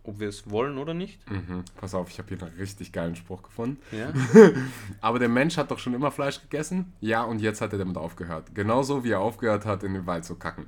ob 0.06 0.20
wir 0.20 0.28
es 0.28 0.50
wollen 0.50 0.78
oder 0.78 0.94
nicht. 0.94 1.18
Mhm. 1.30 1.64
Pass 1.76 1.94
auf, 1.94 2.10
ich 2.10 2.18
habe 2.18 2.28
hier 2.28 2.42
einen 2.42 2.56
richtig 2.56 2.92
geilen 2.92 3.16
Spruch 3.16 3.42
gefunden. 3.42 3.78
Ja? 3.92 4.12
Aber 5.00 5.18
der 5.18 5.28
Mensch 5.28 5.56
hat 5.56 5.70
doch 5.70 5.78
schon 5.78 5.94
immer 5.94 6.10
Fleisch 6.10 6.40
gegessen. 6.40 6.92
Ja, 7.00 7.22
und 7.22 7.40
jetzt 7.40 7.60
hat 7.60 7.72
er 7.72 7.78
damit 7.78 7.96
aufgehört. 7.96 8.54
Genauso 8.54 9.04
wie 9.04 9.10
er 9.10 9.20
aufgehört 9.20 9.64
hat, 9.64 9.82
in 9.82 9.94
den 9.94 10.06
Wald 10.06 10.24
zu 10.24 10.36
kacken. 10.36 10.66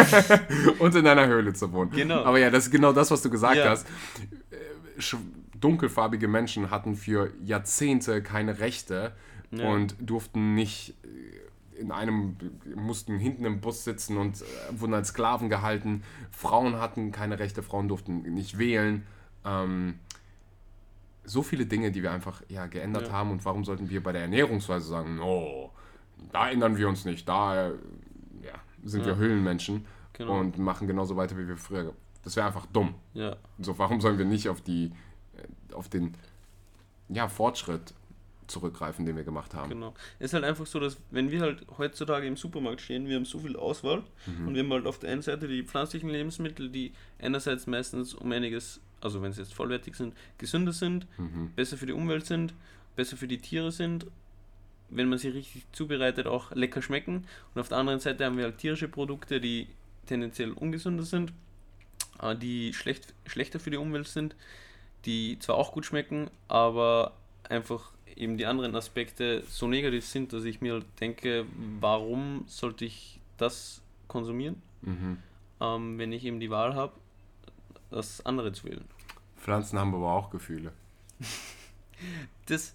und 0.78 0.94
in 0.94 1.06
einer 1.06 1.26
Höhle 1.26 1.52
zu 1.52 1.72
wohnen. 1.72 1.90
Genau. 1.90 2.24
Aber 2.24 2.38
ja, 2.38 2.50
das 2.50 2.66
ist 2.66 2.70
genau 2.70 2.92
das, 2.92 3.10
was 3.10 3.22
du 3.22 3.30
gesagt 3.30 3.56
ja. 3.56 3.70
hast. 3.70 3.86
Äh, 4.50 5.16
dunkelfarbige 5.60 6.28
Menschen 6.28 6.70
hatten 6.70 6.94
für 6.96 7.32
Jahrzehnte 7.44 8.22
keine 8.22 8.60
Rechte 8.60 9.12
ja. 9.50 9.68
und 9.68 9.96
durften 10.00 10.54
nicht 10.54 10.94
in 11.80 11.90
einem, 11.90 12.36
mussten 12.76 13.18
hinten 13.18 13.44
im 13.44 13.60
Bus 13.60 13.84
sitzen 13.84 14.16
und 14.18 14.42
äh, 14.42 14.44
wurden 14.80 14.94
als 14.94 15.08
Sklaven 15.08 15.48
gehalten. 15.48 16.02
Frauen 16.30 16.78
hatten 16.78 17.10
keine 17.10 17.38
Rechte, 17.38 17.62
Frauen 17.62 17.88
durften 17.88 18.22
nicht 18.34 18.58
wählen. 18.58 19.06
Ähm, 19.44 19.98
so 21.24 21.42
viele 21.42 21.66
Dinge, 21.66 21.90
die 21.90 22.02
wir 22.02 22.12
einfach 22.12 22.42
ja, 22.48 22.66
geändert 22.66 23.08
ja. 23.08 23.12
haben. 23.12 23.30
Und 23.30 23.44
warum 23.44 23.64
sollten 23.64 23.88
wir 23.88 24.02
bei 24.02 24.12
der 24.12 24.22
Ernährungsweise 24.22 24.86
sagen, 24.86 25.16
no, 25.16 25.72
da 26.32 26.50
ändern 26.50 26.76
wir 26.76 26.88
uns 26.88 27.04
nicht, 27.04 27.28
da 27.28 27.68
ja, 27.68 27.74
sind 28.84 29.00
ja. 29.00 29.06
wir 29.08 29.16
Höhlenmenschen 29.16 29.86
genau. 30.12 30.38
und 30.38 30.58
machen 30.58 30.86
genauso 30.86 31.16
weiter, 31.16 31.36
wie 31.38 31.48
wir 31.48 31.56
früher. 31.56 31.94
Das 32.22 32.36
wäre 32.36 32.46
einfach 32.46 32.66
dumm. 32.66 32.94
So, 33.58 33.78
warum 33.78 34.00
sollen 34.00 34.18
wir 34.18 34.26
nicht 34.26 34.48
auf 34.48 34.60
die, 34.60 34.92
äh, 35.36 35.74
auf 35.74 35.88
den 35.88 36.14
ja, 37.08 37.28
Fortschritt 37.28 37.94
zurückgreifen, 38.50 39.06
den 39.06 39.16
wir 39.16 39.24
gemacht 39.24 39.54
haben. 39.54 39.70
Genau. 39.70 39.94
Es 40.18 40.26
ist 40.26 40.34
halt 40.34 40.44
einfach 40.44 40.66
so, 40.66 40.80
dass 40.80 40.96
wenn 41.10 41.30
wir 41.30 41.40
halt 41.40 41.66
heutzutage 41.78 42.26
im 42.26 42.36
Supermarkt 42.36 42.80
stehen, 42.80 43.08
wir 43.08 43.16
haben 43.16 43.24
so 43.24 43.38
viel 43.38 43.56
Auswahl 43.56 44.02
mhm. 44.26 44.48
und 44.48 44.54
wir 44.54 44.62
haben 44.62 44.72
halt 44.72 44.86
auf 44.86 44.98
der 44.98 45.10
einen 45.10 45.22
Seite 45.22 45.48
die 45.48 45.62
pflanzlichen 45.62 46.10
Lebensmittel, 46.10 46.68
die 46.68 46.92
einerseits 47.20 47.66
meistens 47.66 48.14
um 48.14 48.30
einiges, 48.32 48.80
also 49.00 49.22
wenn 49.22 49.32
sie 49.32 49.40
jetzt 49.40 49.54
vollwertig 49.54 49.94
sind, 49.94 50.14
gesünder 50.38 50.72
sind, 50.72 51.06
mhm. 51.18 51.52
besser 51.54 51.76
für 51.76 51.86
die 51.86 51.92
Umwelt 51.92 52.26
sind, 52.26 52.54
besser 52.96 53.16
für 53.16 53.28
die 53.28 53.38
Tiere 53.38 53.72
sind, 53.72 54.06
wenn 54.90 55.08
man 55.08 55.18
sie 55.18 55.28
richtig 55.28 55.64
zubereitet, 55.72 56.26
auch 56.26 56.50
lecker 56.52 56.82
schmecken. 56.82 57.24
Und 57.54 57.60
auf 57.60 57.68
der 57.68 57.78
anderen 57.78 58.00
Seite 58.00 58.24
haben 58.24 58.36
wir 58.36 58.44
halt 58.44 58.58
tierische 58.58 58.88
Produkte, 58.88 59.40
die 59.40 59.68
tendenziell 60.06 60.52
ungesünder 60.52 61.04
sind, 61.04 61.32
äh, 62.20 62.36
die 62.36 62.74
schlecht, 62.74 63.14
schlechter 63.26 63.60
für 63.60 63.70
die 63.70 63.76
Umwelt 63.76 64.08
sind, 64.08 64.34
die 65.06 65.38
zwar 65.38 65.56
auch 65.56 65.72
gut 65.72 65.86
schmecken, 65.86 66.30
aber 66.48 67.12
einfach 67.48 67.92
eben 68.16 68.36
die 68.36 68.46
anderen 68.46 68.74
Aspekte 68.74 69.42
so 69.48 69.66
negativ 69.66 70.06
sind, 70.06 70.32
dass 70.32 70.44
ich 70.44 70.60
mir 70.60 70.80
denke, 71.00 71.46
warum 71.80 72.44
sollte 72.46 72.84
ich 72.84 73.20
das 73.36 73.82
konsumieren, 74.08 74.60
mhm. 74.82 75.18
ähm, 75.60 75.98
wenn 75.98 76.12
ich 76.12 76.24
eben 76.24 76.40
die 76.40 76.50
Wahl 76.50 76.74
habe, 76.74 76.92
das 77.90 78.24
andere 78.24 78.52
zu 78.52 78.64
wählen. 78.64 78.84
Pflanzen 79.36 79.78
haben 79.78 79.94
aber 79.94 80.12
auch 80.12 80.30
Gefühle. 80.30 80.72
das, 82.46 82.74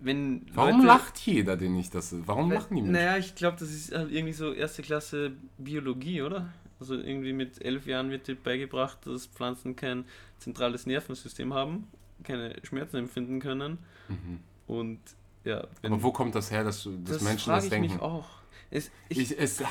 wenn 0.00 0.46
Warum 0.54 0.78
Leute, 0.78 0.86
lacht 0.86 1.18
jeder 1.20 1.56
denn 1.56 1.74
nicht? 1.74 1.94
Das, 1.94 2.14
warum 2.26 2.50
weil, 2.50 2.58
lachen 2.58 2.74
die 2.74 2.82
Menschen? 2.82 2.92
Naja, 2.92 3.16
ich 3.18 3.34
glaube, 3.34 3.58
das 3.58 3.70
ist 3.70 3.94
halt 3.94 4.10
irgendwie 4.10 4.32
so 4.32 4.52
erste 4.52 4.82
Klasse 4.82 5.32
Biologie, 5.58 6.22
oder? 6.22 6.52
Also 6.80 6.94
irgendwie 6.94 7.34
mit 7.34 7.62
elf 7.62 7.86
Jahren 7.86 8.10
wird 8.10 8.26
dir 8.26 8.36
beigebracht, 8.36 9.06
dass 9.06 9.26
Pflanzen 9.26 9.76
kein 9.76 10.04
zentrales 10.38 10.86
Nervensystem 10.86 11.52
haben 11.52 11.86
keine 12.24 12.54
Schmerzen 12.64 12.96
empfinden 12.96 13.40
können. 13.40 13.78
Mhm. 14.08 14.40
Und 14.66 15.00
ja. 15.44 15.66
Aber 15.82 16.02
wo 16.02 16.12
kommt 16.12 16.34
das 16.34 16.50
her, 16.50 16.64
dass, 16.64 16.84
dass 16.84 17.16
das 17.16 17.22
Menschen 17.22 17.50
das 17.50 17.68
denken? 17.68 17.92
Mich 17.92 18.02
auch. 18.02 18.40
Es, 18.72 18.90
ich, 19.08 19.18
ich, 19.18 19.38
es, 19.38 19.62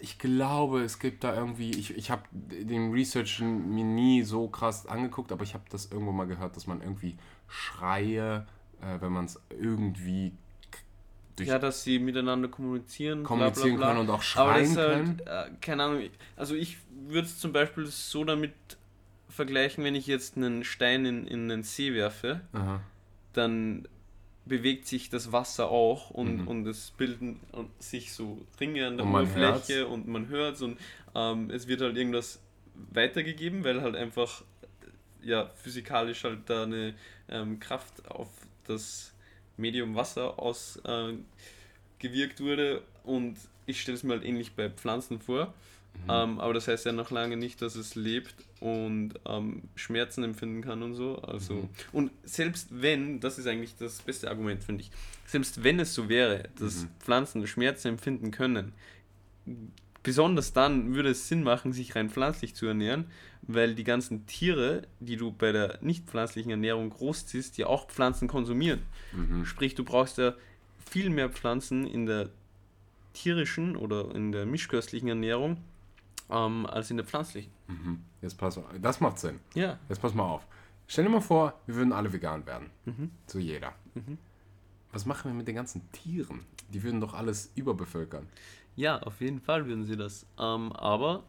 ich 0.00 0.18
glaube, 0.18 0.82
es 0.82 0.98
gibt 0.98 1.22
da 1.22 1.34
irgendwie, 1.34 1.70
ich, 1.70 1.94
ich 1.96 2.10
habe 2.10 2.22
den 2.32 2.92
Research 2.92 3.40
mir 3.40 3.84
nie 3.84 4.22
so 4.22 4.48
krass 4.48 4.86
angeguckt, 4.86 5.32
aber 5.32 5.42
ich 5.42 5.52
habe 5.52 5.64
das 5.68 5.92
irgendwo 5.92 6.12
mal 6.12 6.26
gehört, 6.26 6.56
dass 6.56 6.66
man 6.66 6.80
irgendwie 6.80 7.18
Schreie, 7.46 8.46
äh, 8.80 9.00
wenn 9.00 9.12
man 9.12 9.26
es 9.26 9.38
irgendwie 9.50 10.32
ja, 11.40 11.58
dass 11.58 11.84
sie 11.84 11.98
miteinander 11.98 12.48
kommunizieren, 12.48 13.22
kommunizieren 13.22 13.76
bla 13.76 13.76
bla 13.76 13.86
bla. 13.86 13.94
können 13.94 14.08
und 14.08 14.14
auch 14.14 14.22
schreien 14.22 14.76
halt, 14.76 15.20
äh, 15.20 15.50
keine 15.60 15.84
Ahnung, 15.84 16.02
also 16.34 16.54
ich 16.54 16.78
würde 17.08 17.28
es 17.28 17.38
zum 17.38 17.52
Beispiel 17.52 17.86
so 17.86 18.24
damit 18.24 18.52
vergleichen, 19.38 19.84
wenn 19.84 19.94
ich 19.94 20.08
jetzt 20.08 20.36
einen 20.36 20.64
Stein 20.64 21.06
in, 21.06 21.24
in 21.28 21.48
einen 21.48 21.62
See 21.62 21.94
werfe, 21.94 22.40
Aha. 22.52 22.80
dann 23.34 23.86
bewegt 24.46 24.88
sich 24.88 25.10
das 25.10 25.30
Wasser 25.30 25.70
auch 25.70 26.10
und, 26.10 26.42
mhm. 26.42 26.48
und 26.48 26.66
es 26.66 26.90
bilden 26.90 27.38
sich 27.78 28.12
so 28.12 28.44
Ringe 28.60 28.84
an 28.88 28.96
der 28.96 29.06
und 29.06 29.12
Oberfläche 29.12 29.86
und 29.86 30.08
man 30.08 30.26
hört 30.26 30.56
es 30.56 30.62
und 30.62 30.76
ähm, 31.14 31.50
es 31.50 31.68
wird 31.68 31.82
halt 31.82 31.96
irgendwas 31.96 32.40
weitergegeben, 32.90 33.62
weil 33.62 33.80
halt 33.80 33.94
einfach 33.94 34.42
ja 35.22 35.46
physikalisch 35.62 36.24
halt 36.24 36.40
da 36.50 36.64
eine 36.64 36.94
ähm, 37.28 37.60
Kraft 37.60 38.10
auf 38.10 38.30
das 38.66 39.14
Medium 39.56 39.94
Wasser 39.94 40.36
ausgewirkt 40.40 41.20
äh, 42.02 42.40
wurde 42.40 42.82
und 43.04 43.36
ich 43.68 43.80
stelle 43.80 43.96
es 43.96 44.02
mir 44.02 44.14
halt 44.14 44.24
ähnlich 44.24 44.52
bei 44.52 44.68
Pflanzen 44.70 45.20
vor. 45.20 45.54
Mhm. 46.04 46.10
Ähm, 46.10 46.40
aber 46.40 46.54
das 46.54 46.68
heißt 46.68 46.86
ja 46.86 46.92
noch 46.92 47.10
lange 47.10 47.36
nicht, 47.36 47.60
dass 47.62 47.74
es 47.76 47.94
lebt 47.94 48.34
und 48.60 49.14
ähm, 49.26 49.62
Schmerzen 49.74 50.24
empfinden 50.24 50.62
kann 50.62 50.82
und 50.82 50.94
so. 50.94 51.18
Also, 51.22 51.54
mhm. 51.54 51.68
Und 51.92 52.10
selbst 52.24 52.68
wenn, 52.70 53.20
das 53.20 53.38
ist 53.38 53.46
eigentlich 53.46 53.76
das 53.76 54.00
beste 54.02 54.28
Argument, 54.28 54.62
finde 54.62 54.82
ich, 54.82 54.90
selbst 55.26 55.62
wenn 55.62 55.80
es 55.80 55.94
so 55.94 56.08
wäre, 56.08 56.44
dass 56.58 56.84
mhm. 56.84 56.88
Pflanzen 57.00 57.46
Schmerzen 57.46 57.88
empfinden 57.88 58.30
können, 58.30 58.72
besonders 60.02 60.52
dann 60.52 60.94
würde 60.94 61.10
es 61.10 61.28
Sinn 61.28 61.42
machen, 61.42 61.72
sich 61.72 61.94
rein 61.94 62.10
pflanzlich 62.10 62.54
zu 62.54 62.66
ernähren, 62.66 63.06
weil 63.42 63.74
die 63.74 63.84
ganzen 63.84 64.26
Tiere, 64.26 64.82
die 65.00 65.16
du 65.16 65.32
bei 65.32 65.52
der 65.52 65.78
nicht 65.80 66.06
pflanzlichen 66.06 66.50
Ernährung 66.50 66.90
großziehst, 66.90 67.58
ja 67.58 67.66
auch 67.66 67.88
Pflanzen 67.88 68.28
konsumieren. 68.28 68.80
Mhm. 69.12 69.44
Sprich, 69.44 69.74
du 69.74 69.84
brauchst 69.84 70.18
ja 70.18 70.34
viel 70.90 71.10
mehr 71.10 71.28
Pflanzen 71.28 71.86
in 71.86 72.06
der 72.06 72.30
tierischen 73.12 73.76
oder 73.76 74.14
in 74.14 74.32
der 74.32 74.46
mischköstlichen 74.46 75.08
Ernährung 75.08 75.58
ähm, 76.30 76.66
als 76.66 76.90
in 76.90 76.96
der 76.96 77.06
pflanzlichen. 77.06 77.50
Mhm. 77.68 78.02
Jetzt 78.22 78.36
pass 78.38 78.58
auf. 78.58 78.64
Das 78.80 79.00
macht 79.00 79.18
Sinn. 79.18 79.40
Ja. 79.54 79.78
Jetzt 79.88 80.00
pass 80.00 80.14
mal 80.14 80.24
auf. 80.24 80.46
Stell 80.86 81.04
dir 81.04 81.10
mal 81.10 81.20
vor, 81.20 81.54
wir 81.66 81.74
würden 81.74 81.92
alle 81.92 82.12
vegan 82.12 82.46
werden. 82.46 82.70
Mhm. 82.86 83.10
So 83.26 83.38
jeder. 83.38 83.74
Was 84.92 85.04
machen 85.04 85.30
wir 85.30 85.34
mit 85.34 85.46
den 85.46 85.54
ganzen 85.54 85.90
Tieren? 85.92 86.40
Die 86.72 86.82
würden 86.82 87.00
doch 87.00 87.14
alles 87.14 87.52
überbevölkern. 87.56 88.26
Ja, 88.74 88.98
auf 89.02 89.20
jeden 89.20 89.40
Fall 89.40 89.66
würden 89.66 89.84
sie 89.84 89.96
das. 89.96 90.24
Ähm, 90.38 90.72
aber. 90.72 91.24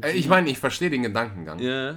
Äh, 0.00 0.12
ich 0.12 0.28
meine, 0.28 0.48
ich 0.48 0.58
verstehe 0.58 0.90
den 0.90 1.02
Gedankengang. 1.02 1.58
Ja, 1.58 1.96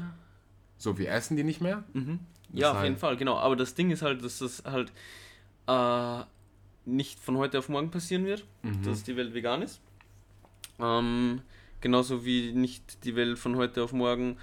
So, 0.78 0.98
wir 0.98 1.12
essen 1.12 1.38
die 1.38 1.44
nicht 1.44 1.62
mehr. 1.62 1.84
Mhm. 1.94 2.20
Ja, 2.52 2.72
auf 2.74 2.84
jeden 2.84 2.98
Fall, 2.98 3.16
genau. 3.16 3.38
Aber 3.38 3.56
das 3.56 3.76
Ding 3.76 3.92
ist 3.92 4.02
halt, 4.02 4.24
dass 4.24 4.40
das 4.40 4.64
halt 4.66 4.92
äh, 5.68 6.24
nicht 6.86 7.20
von 7.20 7.38
heute 7.38 7.60
auf 7.60 7.70
morgen 7.70 7.92
passieren 7.92 8.26
wird, 8.26 8.46
Mhm. 8.64 8.84
dass 8.84 9.04
die 9.04 9.16
Welt 9.16 9.34
vegan 9.34 9.62
ist. 9.62 9.80
Ähm, 10.80 11.42
genauso 11.82 12.26
wie 12.26 12.52
nicht 12.54 13.04
die 13.04 13.16
Welt 13.16 13.38
von 13.38 13.56
heute 13.58 13.84
auf 13.84 13.92
morgen 13.94 14.38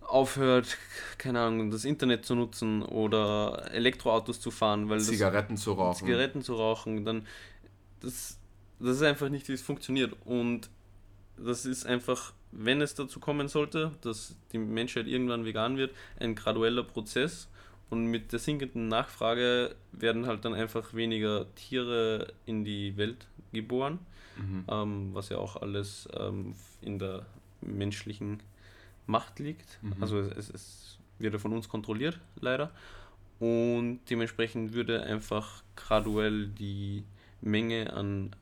aufhört, 0.00 0.76
keine 1.18 1.40
Ahnung, 1.40 1.70
das 1.70 1.84
Internet 1.84 2.24
zu 2.24 2.34
nutzen 2.34 2.82
oder 2.82 3.70
Elektroautos 3.72 4.40
zu 4.40 4.50
fahren, 4.50 4.88
weil 4.88 4.98
das 4.98 5.06
Zigaretten 5.08 5.56
zu 5.56 5.72
rauchen. 5.72 5.98
Zigaretten 6.06 6.42
zu 6.42 6.54
rauchen, 6.54 7.04
dann 7.04 7.26
das, 8.00 8.38
das 8.80 8.96
ist 8.96 9.02
einfach 9.02 9.28
nicht, 9.28 9.48
wie 9.48 9.52
es 9.52 9.62
funktioniert. 9.62 10.14
Und 10.24 10.68
das 11.36 11.64
ist 11.66 11.86
einfach, 11.86 12.32
wenn 12.50 12.80
es 12.80 12.94
dazu 12.94 13.20
kommen 13.20 13.48
sollte, 13.48 13.92
dass 14.02 14.34
die 14.52 14.58
Menschheit 14.58 15.06
irgendwann 15.06 15.44
vegan 15.44 15.76
wird, 15.76 15.94
ein 16.18 16.34
gradueller 16.34 16.82
Prozess. 16.82 17.48
Und 17.92 18.06
mit 18.06 18.32
der 18.32 18.38
sinkenden 18.38 18.88
Nachfrage 18.88 19.76
werden 19.92 20.24
halt 20.24 20.46
dann 20.46 20.54
einfach 20.54 20.94
weniger 20.94 21.44
Tiere 21.56 22.32
in 22.46 22.64
die 22.64 22.96
Welt 22.96 23.26
geboren, 23.52 23.98
Mhm. 24.38 24.64
ähm, 24.66 25.10
was 25.12 25.28
ja 25.28 25.36
auch 25.36 25.60
alles 25.60 26.08
ähm, 26.18 26.54
in 26.80 26.98
der 26.98 27.26
menschlichen 27.60 28.40
Macht 29.06 29.40
liegt. 29.40 29.78
Mhm. 29.82 29.96
Also 30.00 30.20
es, 30.20 30.48
es, 30.48 30.98
wird 31.18 31.34
ja 31.34 31.38
von 31.38 31.52
uns 31.52 31.68
kontrolliert, 31.68 32.18
leider. 32.40 32.70
Und 33.40 34.00
dementsprechend 34.08 34.72
würde 34.72 35.02
einfach 35.02 35.62
graduell 35.76 36.46
die 36.46 37.04
Menge 37.42 37.92
an 37.92 38.34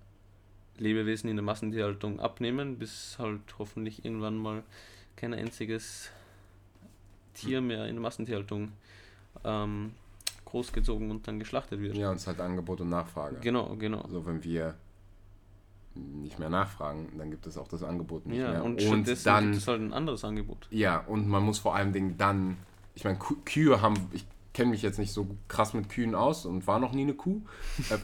Lebewesen 0.78 1.28
in 1.28 1.34
der 1.34 1.44
Massentierhaltung 1.44 2.20
abnehmen, 2.20 2.78
bis 2.78 3.18
halt 3.18 3.40
hoffentlich 3.58 4.04
irgendwann 4.04 4.36
mal 4.36 4.62
kein 5.16 5.34
einziges 5.34 6.12
Tier 7.34 7.60
mehr 7.60 7.86
in 7.86 7.96
der 7.96 8.02
Massentierhaltung 8.02 8.70
ähm, 9.44 9.92
großgezogen 10.44 11.10
und 11.10 11.26
dann 11.28 11.38
geschlachtet 11.38 11.80
wird. 11.80 11.96
Ja, 11.96 12.10
und 12.10 12.16
es 12.16 12.22
ist 12.22 12.26
halt 12.28 12.40
Angebot 12.40 12.80
und 12.80 12.88
Nachfrage. 12.88 13.36
Genau, 13.40 13.76
genau. 13.76 14.00
Also 14.00 14.26
wenn 14.26 14.42
wir 14.42 14.74
nicht 15.94 16.38
mehr 16.38 16.50
nachfragen, 16.50 17.08
dann 17.18 17.30
gibt 17.30 17.46
es 17.46 17.58
auch 17.58 17.68
das 17.68 17.82
Angebot 17.82 18.26
nicht 18.26 18.38
Ja, 18.38 18.50
mehr. 18.52 18.64
und, 18.64 18.80
Und, 18.82 19.06
dann, 19.26 19.44
gibt 19.52 19.56
es 19.56 19.68
halt 19.68 19.80
ein 19.80 19.92
anderes 19.92 20.24
Angebot. 20.24 20.66
ja, 20.70 20.98
und 21.00 21.28
man 21.28 21.42
muss 21.42 21.58
vor 21.58 21.74
allem 21.74 21.92
Dingen 21.92 22.16
dann, 22.16 22.56
ich 22.94 23.04
meine, 23.04 23.18
Kühe 23.18 23.82
haben, 23.82 23.94
ich 24.12 24.24
kenne 24.54 24.70
mich 24.70 24.82
jetzt 24.82 24.98
nicht 24.98 25.12
so 25.12 25.26
krass 25.48 25.74
mit 25.74 25.88
Kühen 25.88 26.14
aus 26.14 26.46
und 26.46 26.66
war 26.66 26.78
noch 26.78 26.92
nie 26.92 27.02
eine 27.02 27.14
Kuh. 27.14 27.40
Äh, 27.90 27.98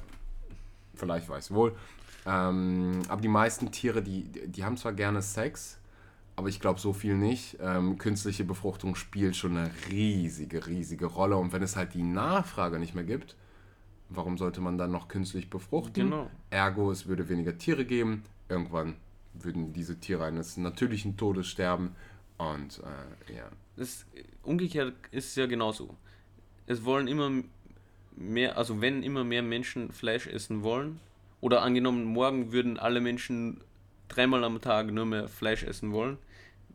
vielleicht 0.94 1.28
weiß 1.28 1.52
wohl. 1.52 1.74
Ähm, 2.26 3.02
aber 3.08 3.20
die 3.20 3.28
meisten 3.28 3.70
Tiere, 3.70 4.02
die, 4.02 4.24
die 4.24 4.64
haben 4.64 4.76
zwar 4.76 4.92
gerne 4.92 5.22
Sex, 5.22 5.78
aber 6.36 6.48
ich 6.48 6.60
glaube 6.60 6.78
so 6.78 6.92
viel 6.92 7.16
nicht. 7.16 7.56
Ähm, 7.60 7.98
künstliche 7.98 8.44
Befruchtung 8.44 8.94
spielt 8.94 9.36
schon 9.36 9.56
eine 9.56 9.70
riesige, 9.90 10.66
riesige 10.66 11.06
Rolle. 11.06 11.36
Und 11.36 11.52
wenn 11.52 11.62
es 11.62 11.76
halt 11.76 11.94
die 11.94 12.02
Nachfrage 12.02 12.78
nicht 12.78 12.94
mehr 12.94 13.04
gibt, 13.04 13.36
warum 14.10 14.36
sollte 14.36 14.60
man 14.60 14.78
dann 14.78 14.92
noch 14.92 15.08
künstlich 15.08 15.50
befruchten? 15.50 16.04
Genau. 16.10 16.30
Ergo, 16.50 16.90
es 16.90 17.06
würde 17.06 17.28
weniger 17.28 17.56
Tiere 17.56 17.84
geben. 17.84 18.22
Irgendwann 18.48 18.96
würden 19.32 19.72
diese 19.72 19.98
Tiere 19.98 20.24
eines 20.24 20.56
natürlichen 20.56 21.16
Todes 21.16 21.46
sterben. 21.46 21.96
Und 22.36 22.80
äh, 22.80 23.34
ja. 23.34 23.48
Das, 23.76 24.04
umgekehrt 24.42 24.94
ist 25.10 25.28
es 25.28 25.34
ja 25.36 25.46
genauso. 25.46 25.96
Es 26.66 26.84
wollen 26.84 27.08
immer 27.08 27.30
mehr, 28.14 28.58
also 28.58 28.80
wenn 28.80 29.02
immer 29.02 29.24
mehr 29.24 29.42
Menschen 29.42 29.90
Fleisch 29.90 30.26
essen 30.26 30.62
wollen, 30.62 31.00
oder 31.40 31.62
angenommen, 31.62 32.04
morgen 32.04 32.52
würden 32.52 32.78
alle 32.78 33.00
Menschen 33.00 33.60
dreimal 34.08 34.42
am 34.44 34.60
Tag 34.60 34.90
nur 34.90 35.06
mehr 35.06 35.28
Fleisch 35.28 35.62
essen 35.62 35.92
wollen, 35.92 36.18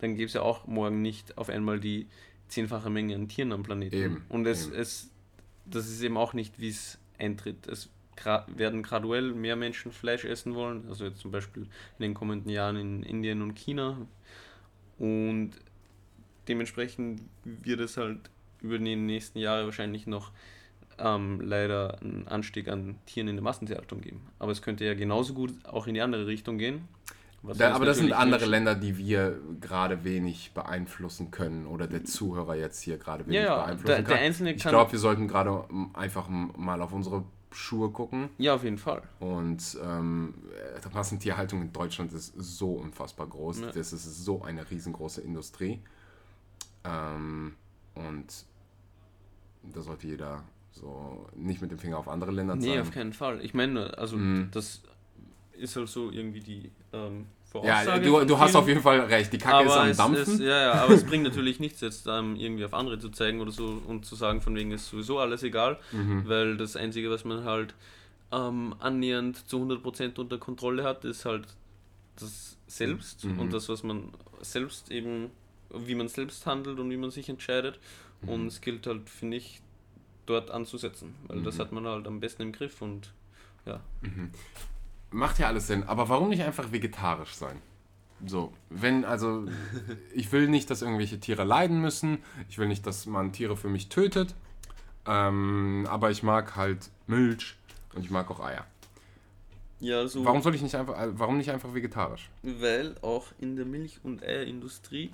dann 0.01 0.15
gäbe 0.15 0.25
es 0.25 0.33
ja 0.33 0.41
auch 0.41 0.65
morgen 0.65 1.01
nicht 1.01 1.37
auf 1.37 1.49
einmal 1.49 1.79
die 1.79 2.07
zehnfache 2.47 2.89
Menge 2.89 3.15
an 3.15 3.29
Tieren 3.29 3.51
am 3.51 3.63
Planeten. 3.63 3.95
Eben, 3.95 4.25
Und 4.29 4.45
es, 4.47 4.67
eben. 4.67 4.75
es, 4.75 5.09
das 5.65 5.87
ist 5.87 6.01
eben 6.01 6.17
auch 6.17 6.33
nicht, 6.33 6.59
wie 6.59 6.69
es 6.69 6.97
eintritt. 7.19 7.67
Es 7.67 7.89
gra 8.15 8.45
werden 8.47 8.81
graduell 8.81 9.31
mehr 9.31 9.55
Menschen 9.55 9.91
Fleisch 9.91 10.25
essen 10.25 10.55
wollen, 10.55 10.87
also 10.89 11.05
jetzt 11.05 11.19
zum 11.19 11.31
Beispiel 11.31 11.63
in 11.63 12.01
den 12.01 12.13
kommenden 12.15 12.49
Jahren 12.49 12.77
in 12.77 13.03
Indien 13.03 13.43
und 13.43 13.55
China. 13.55 14.07
Und 14.97 15.51
dementsprechend 16.47 17.21
wird 17.43 17.79
es 17.79 17.97
halt 17.97 18.31
über 18.61 18.79
die 18.79 18.95
nächsten 18.95 19.37
Jahre 19.37 19.65
wahrscheinlich 19.65 20.07
noch 20.07 20.31
ähm, 20.97 21.41
leider 21.41 22.01
einen 22.01 22.27
Anstieg 22.27 22.67
an 22.67 22.97
Tieren 23.05 23.27
in 23.27 23.35
der 23.35 23.43
Massentierhaltung 23.43 24.01
geben. 24.01 24.21
Aber 24.39 24.51
es 24.51 24.63
könnte 24.63 24.83
ja 24.83 24.95
genauso 24.95 25.33
gut 25.33 25.53
auch 25.65 25.85
in 25.85 25.93
die 25.93 26.01
andere 26.01 26.25
Richtung 26.25 26.57
gehen. 26.57 26.87
Da, 27.43 27.73
aber 27.73 27.85
das 27.85 27.97
sind 27.97 28.13
andere 28.13 28.41
Menschen- 28.41 28.51
Länder, 28.51 28.75
die 28.75 28.97
wir 28.97 29.39
gerade 29.59 30.03
wenig 30.03 30.53
beeinflussen 30.53 31.31
können 31.31 31.65
oder 31.65 31.87
der 31.87 32.03
Zuhörer 32.05 32.55
jetzt 32.55 32.81
hier 32.81 32.97
gerade 32.99 33.25
wenig 33.25 33.37
Ja, 33.37 33.43
ja, 33.45 33.55
beeinflussen 33.63 33.87
der- 33.87 33.95
kann. 34.03 34.05
der 34.05 34.17
Einzelne 34.19 34.53
ich 34.53 34.61
glaube, 34.63 34.91
wir 34.91 34.99
sollten 34.99 35.27
gerade 35.27 35.65
einfach 35.93 36.29
mal 36.29 36.81
auf 36.81 36.93
unsere 36.93 37.23
Schuhe 37.51 37.89
gucken. 37.89 38.29
Ja, 38.37 38.53
auf 38.55 38.63
jeden 38.63 38.77
Fall. 38.77 39.01
Und 39.19 39.77
ähm, 39.83 40.35
äh, 40.75 40.93
Massentierhaltung 40.93 41.61
in 41.63 41.73
Deutschland 41.73 42.13
ist 42.13 42.33
so 42.37 42.73
unfassbar 42.73 43.27
groß. 43.27 43.61
Ja. 43.61 43.71
Das 43.71 43.91
ist 43.91 44.23
so 44.23 44.43
eine 44.43 44.69
riesengroße 44.69 45.21
Industrie. 45.21 45.81
Ähm, 46.83 47.55
und 47.95 48.45
da 49.63 49.81
sollte 49.81 50.07
jeder 50.07 50.43
so 50.71 51.27
nicht 51.35 51.61
mit 51.61 51.71
dem 51.71 51.79
Finger 51.79 51.97
auf 51.97 52.07
andere 52.07 52.31
Länder 52.31 52.55
Nee, 52.55 52.67
zeigen. 52.67 52.81
auf 52.81 52.91
keinen 52.91 53.13
Fall. 53.13 53.41
Ich 53.43 53.53
meine, 53.53 53.97
also 53.97 54.15
Mhm. 54.17 54.49
das 54.51 54.81
ist 55.62 55.76
halt 55.76 55.88
so 55.89 56.12
irgendwie 56.12 56.39
die 56.41 56.72
ähm, 56.93 57.26
ja, 57.26 57.51
Voraussage 57.51 58.01
du, 58.05 58.18
von 58.20 58.28
du 58.28 58.39
hast 58.39 58.55
auf 58.55 58.68
jeden 58.68 58.82
Fall 58.82 59.01
recht. 59.01 59.32
Die 59.34 59.38
Kacke 59.38 59.68
ist 59.68 59.74
am 59.74 59.95
Dampfen. 60.14 60.36
Es, 60.36 60.39
ja, 60.39 60.62
ja, 60.62 60.74
aber 60.84 60.93
es 60.93 61.03
bringt 61.03 61.24
natürlich 61.30 61.59
nichts, 61.59 61.82
jetzt 61.82 62.07
ähm, 62.07 62.36
irgendwie 62.36 62.64
auf 62.66 62.74
andere 62.74 62.97
zu 62.99 63.09
zeigen 63.09 63.41
oder 63.41 63.51
so 63.51 63.82
und 63.88 64.05
zu 64.05 64.16
sagen, 64.16 64.41
von 64.41 64.55
wegen 64.55 64.72
ist 64.72 64.88
sowieso 64.89 65.20
alles 65.20 65.43
egal, 65.43 65.78
Mhm. 65.91 66.24
weil 66.28 66.57
das 66.57 66.76
Einzige, 66.76 67.09
was 67.09 67.26
man 67.26 67.43
halt 67.43 67.74
ähm, 68.32 68.74
annähernd 68.80 69.47
zu 69.49 69.57
100% 69.57 70.18
unter 70.20 70.38
Kontrolle 70.38 70.84
hat, 70.84 71.03
ist 71.05 71.26
halt 71.26 71.45
das 72.18 72.57
Selbst 72.68 73.26
Mhm. 73.26 73.39
und 73.39 73.51
das, 73.53 73.68
was 73.68 73.84
man 73.84 74.14
selbst 74.41 74.89
eben, 74.91 75.30
wie 75.74 75.95
man 75.95 76.07
selbst 76.07 76.45
handelt 76.45 76.80
und 76.80 76.89
wie 76.89 76.95
man 76.97 77.12
sich 77.12 77.28
entscheidet. 77.28 77.80
Mhm. 78.22 78.30
Und 78.30 78.47
es 78.47 78.62
gilt 78.62 78.88
halt, 78.88 79.09
finde 79.09 79.36
ich, 79.38 79.62
dort 80.26 80.51
anzusetzen, 80.51 81.16
weil 81.28 81.41
das 81.43 81.55
Mhm. 81.55 81.59
hat 81.59 81.72
man 81.74 81.86
halt 81.88 82.07
am 82.07 82.22
besten 82.22 82.43
im 82.43 82.51
Griff 82.53 82.82
und 82.82 83.12
ja. 83.66 83.82
Macht 85.12 85.39
ja 85.39 85.47
alles 85.47 85.68
Sinn, 85.68 85.84
aber 85.84 86.09
warum 86.09 86.30
nicht 86.30 86.41
einfach 86.43 86.72
vegetarisch 86.72 87.34
sein? 87.36 87.62
So, 88.26 88.53
wenn, 88.70 89.03
also, 89.03 89.45
ich 90.14 90.32
will 90.32 90.47
nicht, 90.47 90.70
dass 90.70 90.82
irgendwelche 90.82 91.20
Tiere 91.20 91.43
leiden 91.43 91.82
müssen, 91.82 92.20
ich 92.49 92.57
will 92.57 92.68
nicht, 92.68 92.86
dass 92.86 93.05
man 93.05 93.34
Tiere 93.34 93.57
für 93.57 93.68
mich 93.70 93.89
tötet, 93.89 94.36
ähm, 95.05 95.88
aber 95.89 96.12
ich 96.12 96.24
mag 96.24 96.55
halt 96.55 96.89
Milch 97.07 97.55
und 97.95 98.05
ich 98.05 98.12
mag 98.12 98.30
auch 98.32 98.39
Eier. 98.39 98.66
Ja, 99.80 100.07
so. 100.07 100.24
Warum 100.24 100.43
soll 100.43 100.53
ich 100.53 100.62
nicht 100.62 100.76
einfach, 100.76 100.95
äh, 101.01 101.09
warum 101.18 101.38
nicht 101.38 101.49
einfach 101.49 101.74
vegetarisch? 101.74 102.30
weil 102.43 102.95
auch 103.01 103.28
in 103.39 103.55
der 103.55 103.66
Milch- 103.66 103.99
und 104.03 104.24
Eierindustrie 104.24 105.12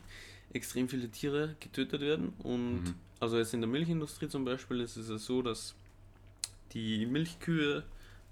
extrem 0.52 0.90
viele 0.90 1.10
Tiere 1.10 1.56
getötet 1.62 2.02
werden. 2.02 2.34
Und 2.44 2.84
Mhm. 2.84 2.94
also 3.22 3.38
jetzt 3.38 3.54
in 3.54 3.62
der 3.62 3.70
Milchindustrie 3.70 4.28
zum 4.28 4.44
Beispiel 4.44 4.82
ist 4.82 4.98
es 4.98 5.26
so, 5.26 5.42
dass 5.42 5.74
die 6.74 7.06
Milchkühe 7.06 7.84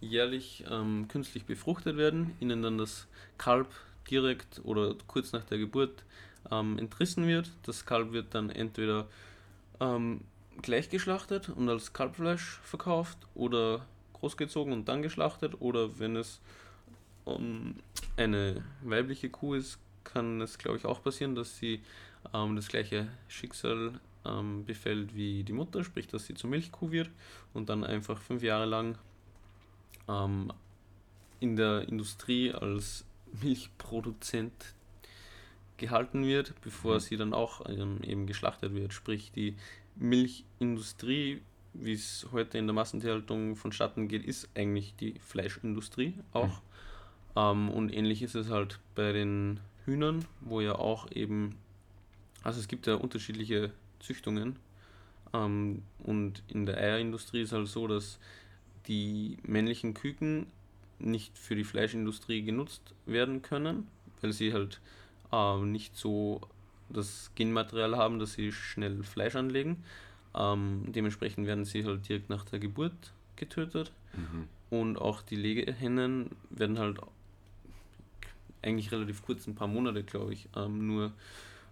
jährlich 0.06 0.64
ähm, 0.70 1.08
künstlich 1.08 1.46
befruchtet 1.46 1.98
werden, 1.98 2.36
ihnen 2.40 2.62
dann 2.62 2.78
das 2.78 3.08
Kalb 3.38 3.68
direkt 4.10 4.62
oder 4.64 4.96
kurz 5.08 5.32
nach 5.32 5.44
der 5.44 5.58
Geburt 5.58 6.04
ähm, 6.52 6.78
entrissen 6.78 7.28
wird. 7.28 7.52
Das 7.64 7.86
Kalb 7.86 8.12
wird 8.12 8.34
dann 8.34 8.50
entweder 8.50 9.08
ähm, 9.80 10.22
gleich 10.62 10.90
geschlachtet 10.90 11.50
und 11.50 11.70
als 11.70 11.94
Kalbfleisch 11.94 12.60
verkauft 12.64 13.18
oder 13.34 13.86
großgezogen 14.14 14.74
und 14.74 14.88
dann 14.88 15.02
geschlachtet 15.02 15.60
oder 15.60 16.00
wenn 16.00 16.16
es 16.16 16.40
ähm, 17.26 17.76
eine 18.18 18.64
weibliche 18.84 19.30
Kuh 19.30 19.56
ist, 19.56 19.80
kann 20.04 20.42
es 20.42 20.58
glaube 20.58 20.78
ich 20.78 20.86
auch 20.86 21.04
passieren, 21.04 21.36
dass 21.36 21.58
sie 21.58 21.82
ähm, 22.34 22.56
das 22.56 22.68
gleiche 22.68 23.08
Schicksal 23.28 24.00
ähm, 24.26 24.66
befällt 24.66 25.16
wie 25.16 25.44
die 25.44 25.54
Mutter, 25.54 25.84
sprich 25.84 26.08
dass 26.08 26.26
sie 26.26 26.36
zur 26.36 26.50
Milchkuh 26.50 26.92
wird 26.92 27.10
und 27.54 27.70
dann 27.70 27.84
einfach 27.84 28.20
fünf 28.20 28.44
Jahre 28.44 28.66
lang 28.66 28.98
ähm, 30.08 30.52
in 31.40 31.56
der 31.56 31.88
Industrie 31.88 32.52
als 32.52 33.06
Milchproduzent 33.42 34.74
gehalten 35.78 36.26
wird, 36.26 36.54
bevor 36.62 36.96
Mhm. 36.96 37.00
sie 37.00 37.18
dann 37.18 37.34
auch 37.34 37.68
ähm, 37.70 38.00
eben 38.04 38.28
geschlachtet 38.28 38.74
wird. 38.74 38.94
Sprich, 38.94 39.32
die 39.34 39.56
Milchindustrie, 39.96 41.42
wie 41.74 41.94
es 41.94 42.28
heute 42.32 42.58
in 42.58 42.68
der 42.68 42.74
Massentierhaltung 42.74 43.56
vonstatten 43.56 44.08
geht, 44.08 44.24
ist 44.24 44.50
eigentlich 44.56 44.96
die 44.96 45.16
Fleischindustrie 45.20 46.14
auch. 46.32 46.62
Ähm, 47.36 47.70
und 47.70 47.94
ähnlich 47.94 48.22
ist 48.22 48.36
es 48.36 48.50
halt 48.50 48.80
bei 48.96 49.12
den 49.12 49.60
Hühnern, 49.86 50.26
wo 50.42 50.62
ja 50.62 50.76
auch 50.76 51.12
eben, 51.12 51.56
also 52.44 52.60
es 52.60 52.68
gibt 52.68 52.88
ja 52.88 52.96
unterschiedliche 52.96 53.72
Züchtungen. 54.00 54.58
Ähm, 55.34 55.82
und 56.00 56.42
in 56.48 56.66
der 56.66 56.78
Eierindustrie 56.78 57.42
ist 57.42 57.52
halt 57.52 57.68
so, 57.68 57.88
dass 57.88 58.20
die 58.88 59.38
männlichen 59.44 59.94
Küken 59.94 60.48
nicht 61.00 61.38
für 61.38 61.56
die 61.56 61.64
Fleischindustrie 61.64 62.42
genutzt 62.44 62.94
werden 63.06 63.42
können, 63.42 63.88
weil 64.22 64.32
sie 64.32 64.54
halt 64.54 64.80
ähm, 65.32 65.72
nicht 65.72 65.96
so 65.96 66.42
das 66.90 67.32
Genmaterial 67.36 67.98
haben, 67.98 68.20
dass 68.20 68.34
sie 68.34 68.52
schnell 68.52 69.04
Fleisch 69.04 69.36
anlegen. 69.36 69.84
Ähm, 70.36 70.86
dementsprechend 70.88 71.48
werden 71.48 71.66
sie 71.66 71.86
halt 71.86 72.08
direkt 72.08 72.30
nach 72.30 72.46
der 72.46 72.60
Geburt 72.60 73.14
getötet. 73.36 73.92
Mhm. 74.14 74.48
Und 74.70 74.98
auch 74.98 75.22
die 75.22 75.36
Legehennen 75.36 76.32
werden 76.50 76.80
halt 76.80 77.00
eigentlich 78.62 78.92
relativ 78.92 79.24
kurz, 79.24 79.48
ein 79.48 79.56
paar 79.56 79.68
Monate, 79.68 80.04
glaube 80.04 80.34
ich, 80.34 80.48
ähm, 80.56 80.88
nur 80.88 81.12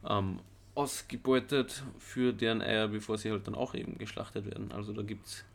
ähm, 0.07 0.39
ausgebeutet 0.75 1.83
für 1.99 2.33
deren 2.33 2.61
Eier, 2.61 2.87
bevor 2.87 3.17
sie 3.17 3.31
halt 3.31 3.47
dann 3.47 3.55
auch 3.55 3.73
eben 3.73 3.97
geschlachtet 3.97 4.45
werden. 4.45 4.71
Also 4.71 4.93
da 4.93 5.01
gibt 5.01 5.25
es 5.25 5.45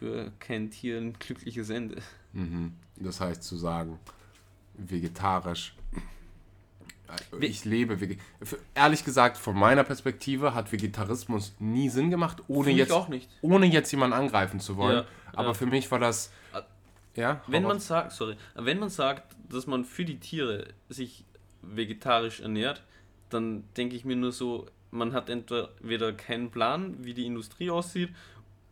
für 0.00 0.32
kein 0.40 0.70
Tier 0.70 0.96
ein 0.98 1.12
glückliches 1.18 1.68
Ende. 1.70 2.02
Mhm. 2.32 2.72
Das 2.96 3.20
heißt 3.20 3.42
zu 3.42 3.56
sagen, 3.56 3.98
vegetarisch. 4.74 5.74
Ve- 7.32 7.44
Ich 7.46 7.64
lebe 7.64 7.98
Ehrlich 8.74 9.04
gesagt, 9.04 9.36
von 9.36 9.56
meiner 9.58 9.84
Perspektive 9.84 10.54
hat 10.54 10.72
Vegetarismus 10.72 11.54
nie 11.58 11.88
Sinn 11.90 12.10
gemacht, 12.10 12.42
ohne 12.48 12.70
jetzt, 12.70 12.92
auch 12.92 13.08
nicht. 13.08 13.28
ohne 13.42 13.66
jetzt 13.66 13.90
jemanden 13.92 14.14
angreifen 14.16 14.58
zu 14.60 14.76
wollen. 14.76 14.98
Ja, 14.98 15.06
Aber 15.32 15.48
ja. 15.48 15.54
für 15.54 15.66
mich 15.66 15.90
war 15.90 15.98
das. 15.98 16.32
Ah, 16.52 16.62
Ja, 17.16 17.42
Wenn 17.46 17.64
man 17.64 17.78
sagt, 17.80 18.12
sorry, 18.12 18.36
wenn 18.54 18.78
man 18.78 18.88
sagt, 18.90 19.36
dass 19.48 19.66
man 19.66 19.84
für 19.84 20.04
die 20.04 20.18
Tiere 20.18 20.68
sich 20.88 21.24
vegetarisch 21.62 22.40
ernährt, 22.40 22.82
dann 23.28 23.64
denke 23.76 23.96
ich 23.96 24.04
mir 24.04 24.16
nur 24.16 24.32
so, 24.32 24.66
man 24.92 25.12
hat 25.12 25.28
entweder 25.28 26.12
keinen 26.14 26.50
Plan, 26.50 26.96
wie 27.04 27.12
die 27.14 27.26
Industrie 27.26 27.70
aussieht, 27.70 28.10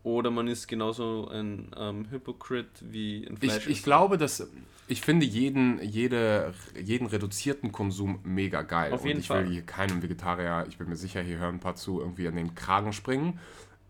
oder 0.09 0.31
man 0.31 0.49
ist 0.49 0.67
genauso 0.69 1.29
ein 1.29 1.71
ähm, 1.77 2.11
Hypocrite 2.11 2.71
wie 2.81 3.27
ein 3.27 3.37
Fleisch. 3.37 3.67
Ich, 3.67 3.79
ich 3.79 3.83
glaube, 3.83 4.17
dass 4.17 4.49
ich 4.87 5.03
finde 5.03 5.27
jeden, 5.27 5.83
jede, 5.83 6.55
jeden 6.83 7.07
reduzierten 7.07 7.73
Konsum 7.73 8.21
mega 8.23 8.63
geil. 8.63 8.93
Auf 8.93 9.05
jeden 9.05 9.17
Und 9.17 9.21
ich 9.21 9.29
Fall. 9.29 9.45
will 9.45 9.53
hier 9.53 9.63
keinem 9.63 10.03
Vegetarier, 10.03 10.65
ich 10.69 10.79
bin 10.79 10.89
mir 10.89 10.97
sicher, 10.97 11.21
hier 11.21 11.37
hören 11.39 11.57
ein 11.57 11.61
paar 11.61 11.75
zu, 11.75 12.01
irgendwie 12.01 12.27
an 12.27 12.37
den 12.37 12.55
Kragen 12.55 12.93
springen. 12.95 13.39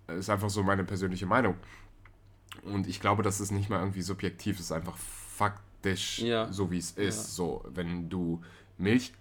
Das 0.08 0.18
ist 0.18 0.30
einfach 0.30 0.50
so 0.50 0.62
meine 0.64 0.82
persönliche 0.84 1.26
Meinung. 1.26 1.54
Und 2.64 2.88
ich 2.88 3.00
glaube, 3.00 3.22
das 3.22 3.40
ist 3.40 3.52
nicht 3.52 3.70
mal 3.70 3.78
irgendwie 3.78 4.02
subjektiv, 4.02 4.56
das 4.56 4.66
ist 4.66 4.72
einfach 4.72 4.96
faktisch 4.96 6.18
Ja. 6.18 6.50
so, 6.52 6.70
wie 6.72 6.78
es 6.78 6.90
ist. 6.92 7.16
Ja. 7.16 7.22
So, 7.34 7.64
wenn 7.72 8.08
du 8.08 8.42
Milch 8.76 9.12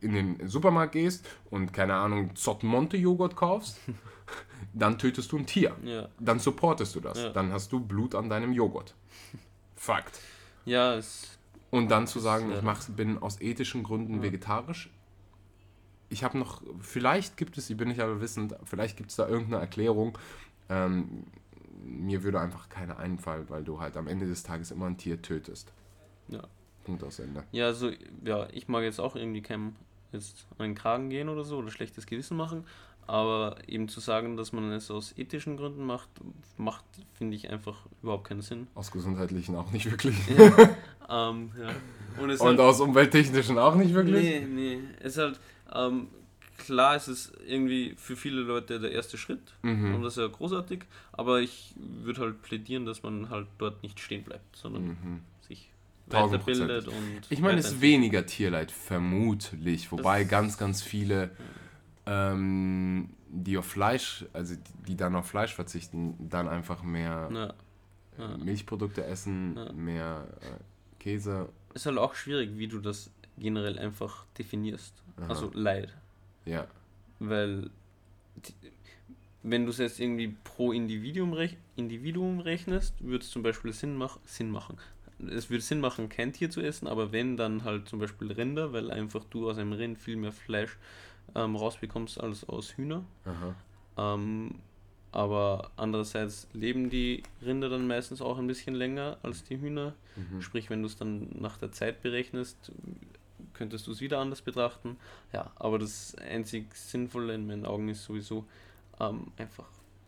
in 0.00 0.12
den 0.12 0.46
Supermarkt 0.48 0.92
gehst 0.92 1.26
und 1.50 1.72
keine 1.72 1.94
Ahnung, 1.94 2.36
Zottmonte 2.36 2.98
Joghurt 2.98 3.34
kaufst, 3.34 3.78
dann 4.72 4.98
tötest 4.98 5.32
du 5.32 5.38
ein 5.38 5.46
Tier. 5.46 5.76
ja, 5.84 6.08
Dann 6.18 6.38
supportest 6.38 6.94
du 6.94 7.00
das. 7.00 7.18
Ja. 7.18 7.30
Dann 7.30 7.52
hast 7.52 7.72
du 7.72 7.80
Blut 7.80 8.14
an 8.14 8.28
deinem 8.28 8.52
Joghurt. 8.52 8.94
Fakt. 9.76 10.20
ja, 10.64 10.94
es, 10.94 11.38
Und 11.70 11.90
dann 11.90 12.06
zu 12.06 12.20
sagen, 12.20 12.52
ich 12.52 12.62
mach, 12.62 12.88
bin 12.88 13.18
aus 13.18 13.40
ethischen 13.40 13.82
Gründen 13.82 14.22
vegetarisch. 14.22 14.90
Ich 16.08 16.22
habe 16.22 16.38
noch, 16.38 16.62
vielleicht 16.80 17.36
gibt 17.36 17.58
es, 17.58 17.68
ich 17.70 17.76
bin 17.76 17.88
nicht 17.88 18.00
aber 18.00 18.20
wissend, 18.20 18.54
vielleicht 18.64 18.96
gibt 18.96 19.10
es 19.10 19.16
da 19.16 19.26
irgendeine 19.26 19.60
Erklärung. 19.60 20.16
Ähm, 20.68 21.24
mir 21.82 22.22
würde 22.22 22.40
einfach 22.40 22.68
keine 22.68 22.96
einfallen, 22.98 23.50
weil 23.50 23.64
du 23.64 23.80
halt 23.80 23.96
am 23.96 24.06
Ende 24.06 24.26
des 24.26 24.42
Tages 24.42 24.70
immer 24.70 24.86
ein 24.86 24.96
Tier 24.96 25.20
tötest. 25.20 25.72
ja. 26.28 26.42
Punkt 26.84 27.02
aus 27.02 27.18
Ende. 27.18 27.44
Ja, 27.50 27.64
also, 27.64 27.90
ja, 28.24 28.46
ich 28.52 28.68
mag 28.68 28.82
jetzt 28.82 29.00
auch 29.00 29.16
irgendwie 29.16 29.40
keinem 29.40 29.74
jetzt 30.12 30.46
an 30.58 30.66
den 30.66 30.74
Kragen 30.74 31.10
gehen 31.10 31.28
oder 31.28 31.44
so 31.44 31.58
oder 31.58 31.70
schlechtes 31.70 32.06
Gewissen 32.06 32.36
machen, 32.36 32.64
aber 33.06 33.56
eben 33.66 33.88
zu 33.88 34.00
sagen, 34.00 34.36
dass 34.36 34.52
man 34.52 34.70
es 34.72 34.90
aus 34.90 35.16
ethischen 35.16 35.56
Gründen 35.56 35.84
macht, 35.84 36.08
macht, 36.56 36.84
finde 37.14 37.36
ich 37.36 37.50
einfach 37.50 37.86
überhaupt 38.02 38.28
keinen 38.28 38.42
Sinn. 38.42 38.66
Aus 38.74 38.90
gesundheitlichen 38.90 39.56
auch 39.56 39.70
nicht 39.72 39.90
wirklich. 39.90 40.16
Ähm, 41.06 41.50
ja. 41.60 41.68
Und 42.22 42.30
es 42.30 42.40
Und 42.40 42.46
halt, 42.46 42.60
aus 42.60 42.80
umwelttechnischen 42.80 43.58
auch 43.58 43.74
nicht 43.74 43.92
wirklich. 43.92 44.22
nee, 44.24 44.40
nee, 44.40 44.78
es 45.00 45.16
ist 45.16 45.18
halt, 45.18 45.38
ähm, 45.74 46.08
klar, 46.56 46.96
es 46.96 47.08
ist 47.08 47.30
irgendwie 47.46 47.94
für 47.98 48.16
viele 48.16 48.40
Leute 48.40 48.80
der 48.80 48.90
erste 48.90 49.18
Schritt 49.18 49.52
Mhm. 49.60 49.96
und 49.96 50.02
das 50.02 50.16
ist 50.16 50.22
ja 50.22 50.28
großartig, 50.28 50.84
aber 51.12 51.40
ich 51.42 51.74
würde 51.76 52.22
halt 52.22 52.40
plädieren, 52.40 52.86
dass 52.86 53.02
man 53.02 53.28
halt 53.28 53.48
dort 53.58 53.82
nicht 53.82 54.00
stehen 54.00 54.24
bleibt, 54.24 54.56
sondern 54.56 54.84
Mhm. 54.84 55.20
weiterbildet 56.06 56.88
und 56.88 57.20
Ich 57.28 57.40
meine, 57.40 57.60
es 57.60 57.66
ist 57.66 57.80
weniger 57.80 58.24
Tierleid, 58.26 58.70
vermutlich. 58.70 59.90
Wobei 59.92 60.24
ganz, 60.24 60.56
ganz 60.58 60.82
viele, 60.82 61.30
ähm, 62.06 63.10
die 63.28 63.56
auf 63.58 63.66
Fleisch, 63.66 64.24
also 64.32 64.54
die, 64.54 64.86
die 64.88 64.96
dann 64.96 65.14
auf 65.16 65.26
Fleisch 65.26 65.54
verzichten, 65.54 66.14
dann 66.28 66.48
einfach 66.48 66.82
mehr 66.82 67.28
Ja. 67.32 67.46
äh, 67.46 67.52
Ja. 68.30 68.36
Milchprodukte 68.36 69.04
essen, 69.04 69.56
Ja. 69.56 69.72
mehr 69.72 70.26
äh, 70.40 71.00
Käse. 71.00 71.48
ist 71.74 71.86
halt 71.86 71.98
auch 71.98 72.14
schwierig, 72.14 72.50
wie 72.56 72.68
du 72.68 72.78
das 72.80 73.10
generell 73.38 73.78
einfach 73.78 74.24
definierst. 74.38 74.94
Aha. 75.16 75.26
Also 75.28 75.50
Leid. 75.54 75.92
Ja. 76.44 76.66
Weil 77.18 77.70
wenn 79.42 79.64
du 79.64 79.70
es 79.70 79.78
jetzt 79.78 80.00
irgendwie 80.00 80.36
pro 80.44 80.72
Individuum, 80.72 81.32
rech 81.32 81.56
Individuum 81.76 82.40
rechnest, 82.40 82.94
würde 83.04 83.24
es 83.24 83.30
zum 83.30 83.42
Beispiel 83.42 83.72
Sinn, 83.72 83.96
mach 83.96 84.18
Sinn 84.24 84.50
machen. 84.50 84.78
Es 85.28 85.50
würde 85.50 85.62
Sinn 85.62 85.80
machen, 85.80 86.08
kein 86.08 86.32
Tier 86.32 86.50
zu 86.50 86.60
essen, 86.60 86.86
aber 86.86 87.12
wenn, 87.12 87.36
dann 87.36 87.64
halt 87.64 87.88
zum 87.88 87.98
Beispiel 87.98 88.32
Rinder, 88.32 88.72
weil 88.72 88.90
einfach 88.90 89.24
du 89.24 89.48
aus 89.50 89.58
einem 89.58 89.72
Rind 89.72 89.98
viel 89.98 90.16
mehr 90.16 90.32
Fleisch 90.32 90.76
ähm, 91.34 91.56
rausbekommst 91.56 92.20
als 92.20 92.48
aus 92.48 92.76
Hühner. 92.76 93.04
Ähm, 93.96 94.56
aber 95.12 95.70
andererseits 95.76 96.48
leben 96.52 96.90
die 96.90 97.22
Rinder 97.40 97.68
dann 97.68 97.86
meistens 97.86 98.20
auch 98.20 98.36
ein 98.36 98.48
bisschen 98.48 98.74
länger 98.74 99.18
als 99.22 99.44
die 99.44 99.60
Hühner. 99.60 99.94
Mhm. 100.16 100.42
Sprich, 100.42 100.70
wenn 100.70 100.82
du 100.82 100.86
es 100.86 100.96
dann 100.96 101.28
nach 101.38 101.56
der 101.56 101.70
Zeit 101.70 102.02
berechnest, 102.02 102.72
könntest 103.52 103.86
du 103.86 103.92
es 103.92 104.00
wieder 104.00 104.18
anders 104.18 104.42
betrachten. 104.42 104.96
Ja, 105.32 105.52
aber 105.54 105.78
das 105.78 106.16
einzig 106.16 106.74
Sinnvolle 106.74 107.34
in 107.34 107.46
meinen 107.46 107.64
Augen 107.64 107.88
ist 107.88 108.04
sowieso 108.04 108.44
ähm, 108.98 109.28
einfach 109.36 109.66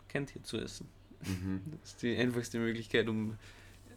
kein 0.08 0.26
Tier 0.26 0.42
zu 0.42 0.58
essen. 0.58 0.88
Mhm. 1.24 1.60
Das 1.80 1.90
ist 1.90 2.02
die 2.02 2.16
einfachste 2.16 2.58
Möglichkeit, 2.58 3.08
um 3.08 3.38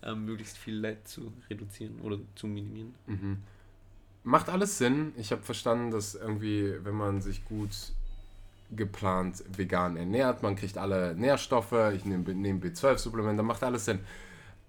ähm, 0.03 0.25
möglichst 0.25 0.57
viel 0.57 0.75
Leid 0.75 1.07
zu 1.07 1.33
reduzieren 1.49 1.99
oder 2.01 2.19
zu 2.35 2.47
minimieren. 2.47 2.93
Mhm. 3.07 3.37
Macht 4.29 4.47
alles 4.47 4.77
Sinn. 4.77 5.11
Ich 5.17 5.31
habe 5.31 5.41
verstanden, 5.41 5.89
dass 5.89 6.13
irgendwie, 6.13 6.75
wenn 6.85 6.93
man 6.93 7.19
sich 7.19 7.43
gut 7.45 7.71
geplant 8.69 9.43
vegan 9.57 9.97
ernährt, 9.97 10.43
man 10.43 10.55
kriegt 10.55 10.77
alle 10.77 11.15
Nährstoffe, 11.15 11.73
ich 11.95 12.05
nehme 12.05 12.35
nehm 12.35 12.61
B12-Supplemente, 12.61 13.41
macht 13.41 13.63
alles 13.63 13.85
Sinn. 13.85 14.01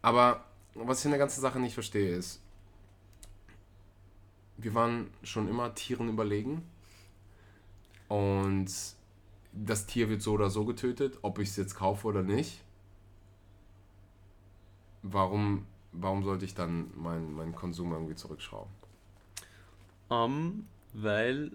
Aber 0.01 0.47
was 0.73 1.01
ich 1.01 1.05
in 1.05 1.11
der 1.11 1.19
ganzen 1.19 1.43
Sache 1.43 1.61
nicht 1.61 1.75
verstehe, 1.75 2.17
ist, 2.17 2.41
wir 4.57 4.73
waren 4.73 5.11
schon 5.23 5.47
immer 5.47 5.75
Tieren 5.75 6.09
überlegen 6.09 6.63
und 8.09 8.73
das 9.53 9.85
Tier 9.85 10.09
wird 10.09 10.23
so 10.23 10.33
oder 10.33 10.49
so 10.49 10.65
getötet, 10.65 11.19
ob 11.21 11.39
ich 11.39 11.51
es 11.51 11.57
jetzt 11.57 11.75
kaufe 11.75 12.07
oder 12.07 12.23
nicht. 12.23 12.63
Warum, 15.03 15.67
warum 15.93 16.25
sollte 16.25 16.47
ich 16.47 16.55
dann 16.55 16.91
meinen 16.97 17.35
meinen 17.35 17.55
Konsum 17.55 17.93
irgendwie 17.93 18.15
zurückschrauben? 18.15 18.80
Ähm, 20.11 20.67
weil 20.93 21.53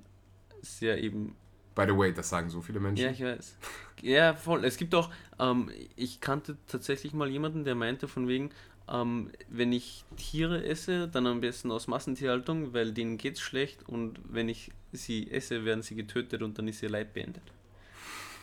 es 0.61 0.79
ja 0.79 0.95
eben 0.95 1.35
By 1.75 1.83
the 1.87 1.97
way, 1.97 2.13
das 2.13 2.29
sagen 2.29 2.49
so 2.49 2.61
viele 2.61 2.79
Menschen. 2.79 3.03
Ja, 3.03 3.11
ich 3.11 3.21
weiß. 3.21 3.57
Ja, 4.01 4.33
voll. 4.33 4.63
Es 4.63 4.77
gibt 4.77 4.95
auch, 4.95 5.09
ähm, 5.39 5.69
ich 5.97 6.21
kannte 6.21 6.57
tatsächlich 6.67 7.13
mal 7.13 7.29
jemanden, 7.29 7.65
der 7.65 7.75
meinte 7.75 8.07
von 8.07 8.29
wegen, 8.29 8.51
ähm, 8.87 9.29
wenn 9.49 9.73
ich 9.73 10.05
Tiere 10.15 10.63
esse, 10.63 11.09
dann 11.09 11.27
am 11.27 11.41
besten 11.41 11.71
aus 11.71 11.87
Massentierhaltung, 11.87 12.73
weil 12.73 12.93
denen 12.93 13.17
geht's 13.17 13.41
schlecht 13.41 13.87
und 13.89 14.19
wenn 14.23 14.47
ich 14.47 14.71
sie 14.93 15.29
esse, 15.31 15.65
werden 15.65 15.83
sie 15.83 15.95
getötet 15.95 16.41
und 16.41 16.57
dann 16.57 16.67
ist 16.69 16.81
ihr 16.81 16.89
Leid 16.89 17.13
beendet. 17.13 17.43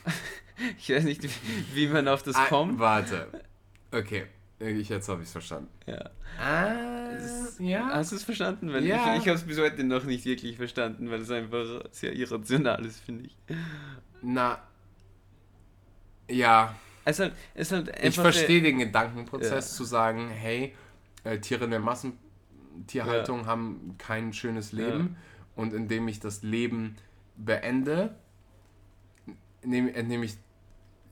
ich 0.79 0.91
weiß 0.91 1.05
nicht, 1.05 1.23
wie, 1.75 1.87
man 1.87 2.09
auf 2.09 2.23
das 2.23 2.37
Ah, 2.37 2.47
kommt. 2.47 2.79
Warte. 2.79 3.29
Okay, 3.93 4.27
ich, 4.71 4.89
jetzt 4.89 5.09
habe 5.09 5.21
ich 5.23 5.27
es 5.27 5.33
verstanden. 5.33 5.69
Ja. 5.87 6.11
Ah, 6.41 7.11
Es- 7.17 7.57
ja. 7.59 7.89
Hast 7.93 8.13
du 8.13 8.17
es 8.17 8.25
verstanden? 8.25 8.73
Weil 8.73 8.85
Ja. 8.85 9.15
ich, 9.15 9.23
ich 9.23 9.29
habe 9.29 9.37
es 9.39 9.43
bis 9.45 9.59
heute 9.59 9.85
noch 9.85 10.05
nicht 10.05 10.25
wirklich 10.25 10.57
verstanden, 10.57 11.11
weil 11.11 11.21
es 11.21 11.31
einfach 11.31 11.83
sehr 11.91 12.15
irrational 12.15 12.85
ist, 12.85 13.01
finde 13.01 13.27
ich. 13.27 13.37
Na, 14.23 14.59
ja. 16.31 16.75
Es 17.05 17.19
halt, 17.19 17.35
es 17.55 17.73
halt 17.73 17.93
Ich 18.03 18.15
verstehe 18.15 18.63
den 18.63 18.79
Gedankenprozess 18.79 19.71
Ja. 19.71 19.77
zu 19.77 19.85
sagen, 19.85 20.29
hey, 20.31 20.75
äh, 21.25 21.39
Tiere 21.39 21.65
in 21.65 21.71
der 21.73 21.81
Massen, 21.81 22.17
Massentierhaltung 22.73 23.47
haben 23.47 23.97
kein 23.99 24.33
schönes 24.33 24.73
Leben 24.73 25.17
und 25.57 25.75
indem 25.75 26.09
ich 26.09 26.21
das 26.21 26.43
Leben 26.43 26.97
beende, 27.37 28.15
nehme, 29.65 29.93
entnehme 29.95 30.25
ich 30.25 30.37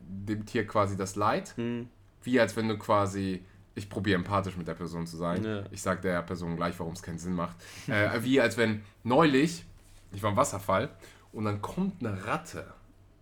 dem 0.08 0.46
Tier 0.46 0.66
quasi 0.66 0.96
das 0.96 1.16
Leid, 1.16 1.54
Hm. 1.56 1.88
Wie 2.22 2.38
als 2.40 2.56
wenn 2.56 2.68
du 2.68 2.76
quasi, 2.78 3.42
ich 3.74 3.88
probiere 3.88 4.18
empathisch 4.18 4.56
mit 4.56 4.68
der 4.68 4.74
Person 4.74 5.06
zu 5.06 5.16
sein, 5.16 5.44
Ja. 5.44 5.64
ich 5.70 5.80
sage 5.82 6.00
der 6.02 6.22
Person 6.22 6.56
gleich, 6.56 6.78
warum 6.78 6.92
es 6.92 7.02
keinen 7.02 7.18
Sinn 7.18 7.34
macht, 7.34 7.56
äh, 7.88 8.22
wie 8.22 8.40
als 8.40 8.56
wenn 8.56 8.82
neulich, 9.04 9.64
ich 10.12 10.22
war 10.22 10.30
im 10.30 10.36
Wasserfall 10.36 10.90
und 11.32 11.44
dann 11.44 11.62
kommt 11.62 12.04
eine 12.04 12.26
Ratte 12.26 12.66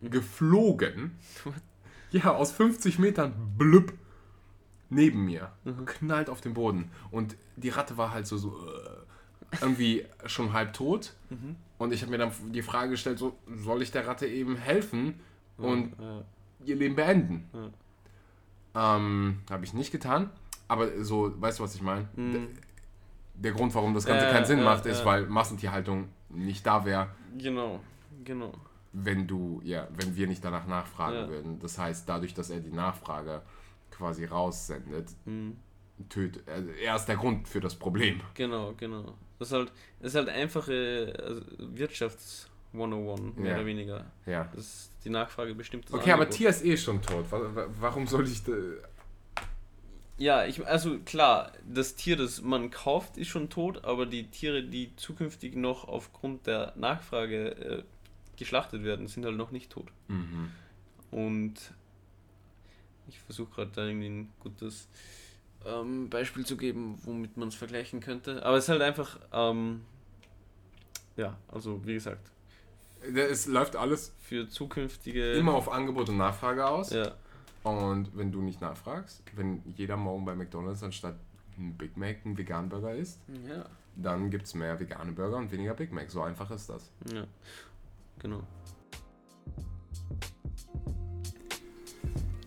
geflogen, 0.03 1.13
ja, 2.11 2.35
aus 2.35 2.53
50 2.53 2.99
Metern, 2.99 3.33
blüpp, 3.59 3.93
neben 4.91 5.25
mir, 5.27 5.53
knallt 5.85 6.31
auf 6.31 6.41
den 6.41 6.55
Boden. 6.55 6.91
Und 7.11 7.37
die 7.57 7.69
Ratte 7.69 7.99
war 7.99 8.13
halt 8.13 8.27
so, 8.27 8.39
so 8.39 8.57
äh, 8.67 9.61
irgendwie 9.61 10.07
schon 10.25 10.53
halb 10.55 10.73
tot. 10.73 11.13
Und 11.77 11.93
ich 11.93 12.01
habe 12.03 12.11
mir 12.11 12.17
dann 12.19 12.33
die 12.53 12.63
Frage 12.63 12.91
gestellt, 12.93 13.19
so, 13.19 13.37
soll 13.63 13.83
ich 13.83 13.91
der 13.91 14.07
Ratte 14.07 14.27
eben 14.27 14.57
helfen 14.57 15.21
und 15.59 15.93
Ja. 16.01 16.25
ihr 16.65 16.77
Leben 16.77 16.97
beenden? 16.97 17.49
Ähm, 18.79 19.39
habe 19.51 19.65
ich 19.65 19.75
nicht 19.75 19.91
getan, 19.91 20.31
aber 20.69 21.03
so, 21.05 21.33
weißt 21.41 21.59
du, 21.59 21.65
was 21.65 21.75
ich 21.75 21.83
meine? 21.83 22.09
Der, 22.17 22.41
der 23.35 23.53
Grund, 23.53 23.75
warum 23.75 23.95
das 23.95 24.05
Ganze 24.05 24.27
Ja, 24.27 24.31
keinen 24.33 24.45
Sinn 24.47 24.59
ja, 24.59 24.65
macht, 24.65 24.87
ist, 24.87 25.01
ja. 25.01 25.05
weil 25.05 25.27
Massentierhaltung 25.27 26.09
nicht 26.29 26.65
da 26.67 26.85
wäre, 26.85 27.09
Genau, 27.37 27.81
genau. 28.25 28.53
wenn 28.93 29.27
du, 29.27 29.61
ja, 29.65 29.89
wenn 29.97 30.15
wir 30.17 30.27
nicht 30.27 30.45
danach 30.45 30.67
nachfragen 30.67 31.17
Ja. 31.17 31.29
würden. 31.29 31.59
Das 31.59 31.79
heißt, 31.79 32.09
dadurch, 32.09 32.35
dass 32.35 32.51
er 32.51 32.61
die 32.61 32.71
Nachfrage 32.73 33.43
quasi 33.91 34.25
raussendet, 34.27 35.09
Hm. 35.25 35.57
tötet, 36.09 36.49
also 36.49 36.69
er 36.71 36.95
ist 36.97 37.07
der 37.07 37.17
Grund 37.17 37.49
für 37.49 37.61
das 37.61 37.75
Problem. 37.75 38.21
Genau, 38.35 38.75
genau. 38.77 39.15
Das 39.39 39.49
ist 39.49 39.55
halt, 39.55 39.73
das 40.01 40.11
ist 40.11 40.15
halt 40.17 40.29
einfache 40.29 41.13
also 41.21 41.41
Wirtschafts 41.59 42.49
101, 42.79 43.37
mehr 43.37 43.51
Ja. 43.53 43.57
oder 43.59 43.67
weniger. 43.67 44.05
Ja. 44.27 44.49
Das 44.55 44.65
ist 44.65 44.93
die 45.05 45.11
Nachfrage 45.11 45.55
bestimmt. 45.55 45.85
das 45.87 45.93
Okay, 45.95 46.13
aber 46.13 46.23
Angebot. 46.23 46.37
Tier 46.37 46.49
ist 46.51 46.65
eh 46.65 46.77
schon 46.77 47.01
tot. 47.03 47.31
Wa- 47.31 47.55
wa- 47.55 47.67
Warum 47.81 48.07
soll 48.07 48.27
ich 48.29 48.43
da, 48.45 48.53
Ja, 50.19 50.45
ich, 50.45 50.67
also 50.67 50.99
klar, 51.01 51.53
das 51.65 51.95
Tier, 51.95 52.17
das 52.17 52.43
man 52.43 52.71
kauft, 52.71 53.17
ist 53.19 53.29
schon 53.29 53.51
tot, 53.51 53.85
aber 53.85 54.05
die 54.07 54.25
Tiere, 54.29 54.65
die 54.65 54.95
zukünftig 54.97 55.55
noch 55.55 55.87
aufgrund 55.87 56.47
der 56.49 56.73
Nachfrage 56.77 57.51
äh, 57.51 57.83
geschlachtet 58.37 58.83
werden, 58.83 59.07
sind 59.07 59.25
halt 59.25 59.37
noch 59.37 59.53
nicht 59.53 59.71
tot. 59.71 59.87
Mhm. 60.09 60.51
Und 61.13 61.55
ich 63.09 63.19
versuche 63.21 63.51
gerade 63.55 63.71
da 63.75 63.87
irgendwie 63.87 64.09
ein 64.09 64.33
gutes 64.41 64.89
ähm, 65.65 66.11
Beispiel 66.11 66.45
zu 66.45 66.57
geben, 66.57 66.99
womit 67.05 67.37
man 67.37 67.49
es 67.49 67.55
vergleichen 67.55 68.01
könnte. 68.01 68.45
Aber 68.45 68.57
es 68.57 68.65
ist 68.65 68.71
halt 68.71 68.83
einfach, 68.83 69.19
ähm, 69.33 69.83
ja, 71.17 71.37
also 71.49 71.81
wie 71.87 71.95
gesagt, 71.95 72.31
Es 73.15 73.47
läuft 73.47 73.77
alles 73.77 74.13
für 74.21 74.49
zukünftige. 74.49 75.33
immer 75.33 75.55
auf 75.55 75.71
Angebot 75.71 76.09
und 76.09 76.17
Nachfrage 76.17 76.67
aus. 76.67 76.91
Ja, 76.91 77.13
Und 77.63 78.17
wenn 78.17 78.33
du 78.33 78.41
nicht 78.41 78.61
nachfragst, 78.61 79.23
wenn 79.37 79.63
jeder 79.77 79.97
morgen 79.97 80.25
bei 80.25 80.35
McDonalds 80.35 80.83
anstatt 80.83 81.17
ein 81.59 81.75
Big 81.77 81.97
Mac 81.97 82.19
einen 82.25 82.37
veganen 82.39 82.69
Burger 82.69 82.95
isst, 82.95 83.21
ja, 83.49 83.67
dann 83.97 84.31
gibt 84.31 84.47
es 84.47 84.55
mehr 84.55 84.79
vegane 84.79 85.13
Burger 85.13 85.37
und 85.37 85.51
weniger 85.51 85.75
Big 85.75 85.93
Mac. 85.93 86.11
So 86.11 86.23
einfach 86.23 86.51
ist 86.51 86.69
das. 86.69 86.91
ja, 87.13 87.25
genau. 88.19 88.43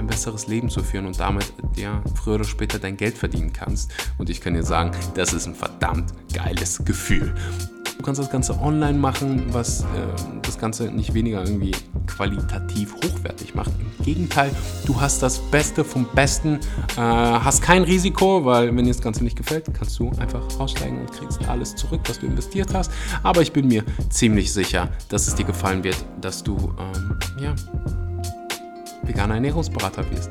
ein 0.00 0.06
besseres 0.06 0.46
Leben 0.46 0.68
zu 0.68 0.82
führen 0.82 1.06
und 1.06 1.20
damit 1.20 1.52
ja 1.76 2.02
früher 2.14 2.36
oder 2.36 2.44
später 2.44 2.78
dein 2.78 2.96
Geld 2.96 3.16
verdienen 3.16 3.52
kannst. 3.52 3.92
Und 4.18 4.30
ich 4.30 4.40
kann 4.40 4.54
dir 4.54 4.64
sagen, 4.64 4.90
das 5.14 5.32
ist 5.32 5.46
ein 5.46 5.54
verdammt 5.54 6.12
geiles 6.32 6.84
Gefühl. 6.84 7.34
Du 7.98 8.06
kannst 8.06 8.18
das 8.18 8.30
Ganze 8.30 8.58
online 8.58 8.98
machen, 8.98 9.52
was 9.52 9.82
äh, 9.82 9.84
das 10.40 10.58
Ganze 10.58 10.90
nicht 10.90 11.12
weniger 11.12 11.44
irgendwie 11.44 11.72
qualitativ 12.06 12.94
hochwertig 12.94 13.54
macht. 13.54 13.72
Im 13.78 14.04
Gegenteil, 14.06 14.50
du 14.86 14.98
hast 14.98 15.22
das 15.22 15.38
Beste 15.38 15.84
vom 15.84 16.06
Besten, 16.14 16.60
äh, 16.96 17.00
hast 17.00 17.60
kein 17.60 17.82
Risiko, 17.82 18.42
weil 18.46 18.74
wenn 18.74 18.86
dir 18.86 18.92
das 18.92 19.02
Ganze 19.02 19.22
nicht 19.22 19.36
gefällt, 19.36 19.66
kannst 19.74 19.98
du 19.98 20.10
einfach 20.18 20.40
aussteigen 20.58 20.98
und 21.00 21.12
kriegst 21.12 21.46
alles 21.46 21.76
zurück, 21.76 22.00
was 22.06 22.18
du 22.18 22.26
investiert 22.26 22.72
hast. 22.72 22.90
Aber 23.22 23.42
ich 23.42 23.52
bin 23.52 23.68
mir 23.68 23.84
ziemlich 24.08 24.50
sicher, 24.50 24.88
dass 25.10 25.28
es 25.28 25.34
dir 25.34 25.44
gefallen 25.44 25.84
wird, 25.84 26.02
dass 26.22 26.42
du 26.42 26.74
ähm, 26.78 27.18
ja, 27.38 27.54
veganer 29.10 29.34
Ernährungsberater 29.34 30.10
wirst. 30.10 30.30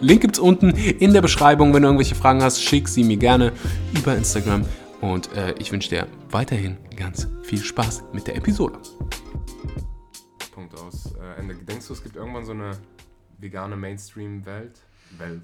Link 0.00 0.20
gibt's 0.20 0.38
unten 0.38 0.70
in 0.70 1.12
der 1.12 1.22
Beschreibung. 1.22 1.72
Wenn 1.72 1.82
du 1.82 1.88
irgendwelche 1.88 2.14
Fragen 2.14 2.42
hast, 2.42 2.62
schick 2.62 2.88
sie 2.88 3.04
mir 3.04 3.16
gerne 3.16 3.52
über 3.96 4.16
Instagram. 4.16 4.66
Und 5.00 5.32
äh, 5.34 5.54
ich 5.58 5.72
wünsche 5.72 5.88
dir 5.88 6.06
weiterhin 6.30 6.76
ganz 6.96 7.28
viel 7.42 7.62
Spaß 7.62 8.04
mit 8.12 8.26
der 8.26 8.36
Episode. 8.36 8.78
Punkt 10.52 10.74
aus 10.74 11.14
äh, 11.14 11.40
Ende. 11.40 11.54
Denkst 11.54 11.86
du, 11.86 11.94
es 11.94 12.02
gibt 12.02 12.16
irgendwann 12.16 12.44
so 12.44 12.52
eine 12.52 12.72
vegane 13.38 13.76
Mainstream-Welt? 13.76 14.80
Welt. 15.18 15.42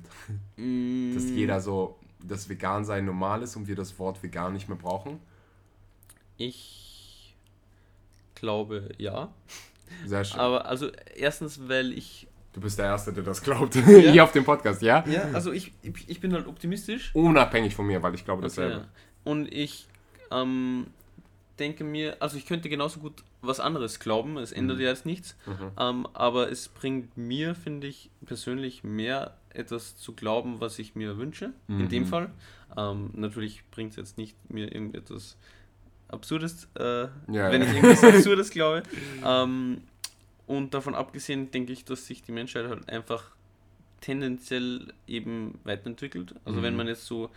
Dass 0.57 1.25
jeder 1.31 1.61
so, 1.61 1.99
das 2.23 2.49
Vegan-Sein 2.49 3.05
normal 3.05 3.43
ist 3.43 3.57
und 3.57 3.67
wir 3.67 3.77
das 3.77 3.99
Wort 3.99 4.23
vegan 4.23 4.53
nicht 4.53 4.69
mehr 4.69 4.79
brauchen? 4.79 5.21
Ich 6.37 7.35
glaube 8.35 8.91
ja. 8.99 9.33
Sehr 10.05 10.25
schön. 10.25 10.41
Aber 10.41 10.67
also 10.67 10.91
erstens, 11.15 11.69
weil 11.69 11.93
ich. 11.93 12.29
Du 12.57 12.63
bist 12.63 12.79
der 12.79 12.87
Erste, 12.87 13.13
der 13.13 13.23
das 13.23 13.43
glaubt. 13.43 13.75
Hier 13.87 14.25
auf 14.25 14.33
dem 14.33 14.45
Podcast, 14.45 14.81
ja? 14.83 15.05
Ja, 15.07 15.29
also 15.35 15.53
ich, 15.53 15.73
ich, 15.83 16.21
bin 16.21 16.33
halt 16.33 16.47
optimistisch. 16.47 17.11
Unabhängig 17.15 17.77
von 17.77 17.87
mir, 17.87 18.03
weil 18.03 18.15
ich 18.15 18.25
glaube 18.25 18.39
Okay, 18.39 18.49
dasselbe. 18.49 18.75
ja. 18.77 18.89
Und 19.25 19.53
ich 19.53 19.87
ähm, 20.31 20.87
denke 21.59 21.85
mir, 21.85 22.17
also 22.21 22.39
ich 22.39 22.47
könnte 22.47 22.71
genauso 22.71 23.01
gut 23.01 23.23
was 23.43 23.61
anderes 23.61 24.01
glauben, 24.01 24.39
es 24.39 24.53
ändert 24.53 24.81
ja 24.81 24.89
jetzt 24.89 25.07
nichts, 25.07 25.37
ähm, 25.79 26.09
aber 26.15 26.51
es 26.51 26.69
bringt 26.69 27.17
mir, 27.17 27.55
finde 27.55 27.87
ich, 27.87 28.11
persönlich 28.25 28.83
mehr 28.83 29.37
etwas 29.51 29.97
zu 29.97 30.15
glauben, 30.15 30.61
was 30.61 30.79
ich 30.81 30.97
mir 30.97 31.17
wünsche, 31.17 31.53
in 31.69 31.89
dem 31.89 32.07
Fall. 32.07 32.31
Ähm, 32.77 33.11
natürlich 33.13 33.63
bringt 33.71 33.91
es 33.93 33.97
jetzt 33.97 34.19
nicht 34.19 34.35
mir 34.51 34.73
irgendetwas 34.73 35.37
Absurdes, 36.09 36.69
äh, 36.79 37.03
Ja, 37.03 37.11
wenn 37.29 37.63
ja. 37.63 37.69
ich 37.69 37.75
irgendwas 37.75 38.05
Absurdes 38.15 38.51
glaube. 38.51 38.83
Ähm, 39.25 39.83
und 40.47 40.75
davon 40.75 40.95
abgesehen 40.95 41.51
denke 41.51 41.73
ich, 41.73 41.85
dass 41.85 42.07
sich 42.07 42.23
die 42.23 42.33
Menschheit 42.33 42.69
halt 42.69 42.89
einfach 42.89 43.31
tendenziell 44.01 44.93
eben 45.07 45.59
weiterentwickelt. 45.65 46.35
Also 46.45 46.63
wenn 46.63 46.77
man 46.77 46.87
jetzt 46.87 47.07
so 47.07 47.31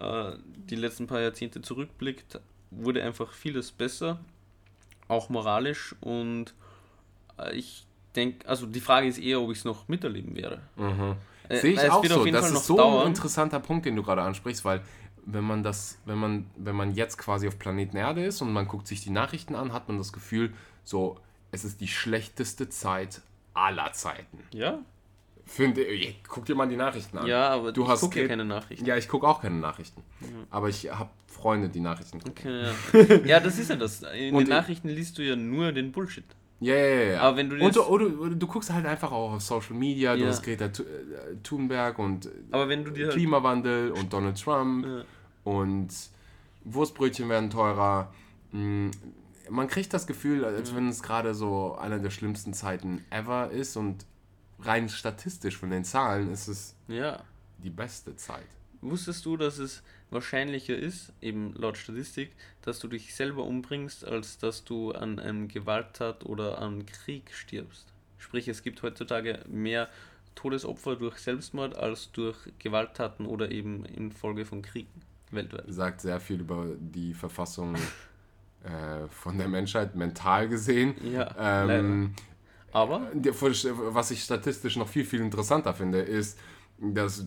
äh, 0.00 0.32
die 0.68 0.76
letzten 0.76 1.06
paar 1.06 1.20
Jahrzehnte 1.20 1.62
zurückblickt, 1.62 2.40
wurde 2.70 3.02
einfach 3.02 3.32
vieles 3.32 3.70
besser, 3.70 4.18
auch 5.08 5.28
moralisch. 5.28 5.94
Und 6.00 6.54
äh, 7.38 7.54
ich 7.54 7.86
denke, 8.16 8.48
also 8.48 8.66
die 8.66 8.80
Frage 8.80 9.06
ist 9.06 9.18
eher, 9.18 9.40
ob 9.40 9.50
ich 9.50 9.58
es 9.58 9.64
noch 9.64 9.88
miterleben 9.88 10.36
werde. 10.36 10.60
Mhm. 10.76 11.16
Äh, 11.48 11.58
Sehe 11.58 11.72
ich 11.72 11.90
auch 11.90 12.04
so. 12.04 12.24
Das 12.24 12.46
Fall 12.46 12.56
ist 12.56 12.66
so 12.66 12.76
dauern. 12.76 13.02
ein 13.02 13.08
interessanter 13.08 13.60
Punkt, 13.60 13.86
den 13.86 13.96
du 13.96 14.02
gerade 14.02 14.22
ansprichst, 14.22 14.64
weil 14.64 14.82
wenn 15.26 15.44
man 15.44 15.62
das, 15.62 15.98
wenn 16.06 16.18
man, 16.18 16.46
wenn 16.56 16.74
man 16.74 16.94
jetzt 16.94 17.18
quasi 17.18 17.46
auf 17.46 17.58
Planeten 17.58 17.96
Erde 17.96 18.24
ist 18.24 18.40
und 18.40 18.52
man 18.52 18.66
guckt 18.66 18.86
sich 18.86 19.02
die 19.02 19.10
Nachrichten 19.10 19.54
an, 19.54 19.72
hat 19.72 19.88
man 19.88 19.98
das 19.98 20.12
Gefühl, 20.12 20.52
so, 20.84 21.20
es 21.52 21.64
ist 21.64 21.80
die 21.80 21.88
schlechteste 21.88 22.68
Zeit 22.68 23.20
aller 23.54 23.92
Zeiten. 23.92 24.38
Ja, 24.52 24.78
Finde, 25.46 25.82
ich- 25.82 26.22
guck 26.28 26.44
dir 26.44 26.54
mal 26.54 26.68
die 26.68 26.76
Nachrichten 26.76 27.18
an. 27.18 27.26
ja, 27.26 27.48
aber 27.48 27.72
Du 27.72 27.82
ich 27.82 27.88
hast 27.88 28.00
gucke 28.02 28.22
ja 28.22 28.28
keine 28.28 28.44
Nachrichten. 28.44 28.84
Ja, 28.86 28.96
ich 28.96 29.08
gucke 29.08 29.26
auch 29.26 29.42
keine 29.42 29.56
Nachrichten. 29.56 30.02
Aber 30.48 30.68
ich 30.68 30.88
habe 30.92 31.10
Freunde, 31.26 31.68
die 31.68 31.80
Nachrichten 31.80 32.20
gucken. 32.20 32.34
Okay, 32.92 33.08
ja. 33.08 33.16
ja, 33.26 33.40
das 33.40 33.58
ist 33.58 33.68
ja 33.70 33.76
das. 33.76 34.02
In 34.02 34.34
Und 34.34 34.40
den 34.40 34.42
ich- 34.42 34.48
Nachrichten 34.48 34.88
liest 34.88 35.18
du 35.18 35.22
ja 35.22 35.34
nur 35.34 35.72
den 35.72 35.90
Bullshit. 35.90 36.24
Ja, 36.60 36.74
ja, 36.74 36.84
ja. 36.86 37.12
ja. 37.14 37.20
Aber 37.22 37.36
wenn 37.38 37.48
du 37.50 37.56
und 37.64 37.74
du, 37.74 37.82
oder, 37.82 38.06
oder 38.20 38.34
du 38.36 38.46
guckst 38.46 38.70
halt 38.72 38.84
einfach 38.86 39.10
auch 39.10 39.32
auf 39.32 39.42
Social 39.42 39.74
Media, 39.74 40.14
du 40.14 40.22
Ja. 40.22 40.28
hast 40.28 40.42
Greta 40.44 40.66
äh, 40.66 40.70
Thunberg 41.42 41.98
und 41.98 42.26
äh, 42.26 42.30
du 42.52 42.58
halt. 42.58 43.10
Klimawandel 43.12 43.90
und 43.92 44.12
Donald 44.12 44.40
Trump 44.40 44.86
Ja. 44.86 45.02
und 45.44 45.88
Wurstbrötchen 46.64 47.28
werden 47.28 47.48
teurer. 47.50 48.12
Man 49.50 49.68
kriegt 49.68 49.92
das 49.92 50.06
Gefühl, 50.06 50.44
als 50.44 50.74
wenn 50.74 50.88
es 50.88 51.02
gerade 51.02 51.34
so 51.34 51.74
einer 51.76 51.98
der 51.98 52.10
schlimmsten 52.10 52.54
Zeiten 52.54 53.04
ever 53.10 53.50
ist 53.50 53.76
und 53.76 54.06
rein 54.60 54.88
statistisch 54.88 55.56
von 55.56 55.70
den 55.70 55.84
Zahlen 55.84 56.30
ist 56.30 56.48
es 56.48 56.76
Ja, 56.88 57.22
die 57.58 57.70
beste 57.70 58.14
Zeit. 58.16 58.46
wusstest 58.80 59.26
du, 59.26 59.36
dass 59.36 59.58
es 59.58 59.82
wahrscheinlicher 60.10 60.76
ist, 60.76 61.12
eben 61.20 61.54
laut 61.54 61.76
Statistik, 61.76 62.32
dass 62.62 62.78
du 62.78 62.88
dich 62.88 63.14
selber 63.14 63.44
umbringst, 63.44 64.04
als 64.04 64.38
dass 64.38 64.64
du 64.64 64.92
an 64.92 65.18
einem 65.18 65.48
Gewalttat 65.48 66.24
oder 66.24 66.58
an 66.58 66.86
Krieg 66.86 67.30
stirbst? 67.32 67.92
Sprich, 68.18 68.48
es 68.48 68.62
gibt 68.62 68.82
heutzutage 68.82 69.40
mehr 69.48 69.88
Todesopfer 70.34 70.96
durch 70.96 71.18
Selbstmord 71.18 71.76
als 71.76 72.12
durch 72.12 72.36
Gewalttaten 72.58 73.26
oder 73.26 73.50
eben 73.50 73.84
infolge 73.84 74.44
von 74.46 74.62
Kriegen 74.62 75.02
weltweit. 75.30 75.64
Sagt 75.68 76.00
sehr 76.00 76.20
viel 76.20 76.40
über 76.40 76.66
die 76.78 77.14
Verfassung 77.14 77.76
äh, 78.64 79.08
von 79.08 79.38
der 79.38 79.48
Menschheit 79.48 79.94
mental 79.96 80.48
gesehen. 80.48 80.94
Ja, 81.12 81.34
Ähm, 81.68 82.14
Aber? 82.72 83.10
Was 83.12 84.10
ich 84.10 84.22
statistisch 84.22 84.76
noch 84.76 84.88
viel, 84.88 85.04
viel 85.04 85.20
interessanter 85.20 85.74
finde, 85.74 86.00
ist, 86.00 86.38
dass 86.78 87.26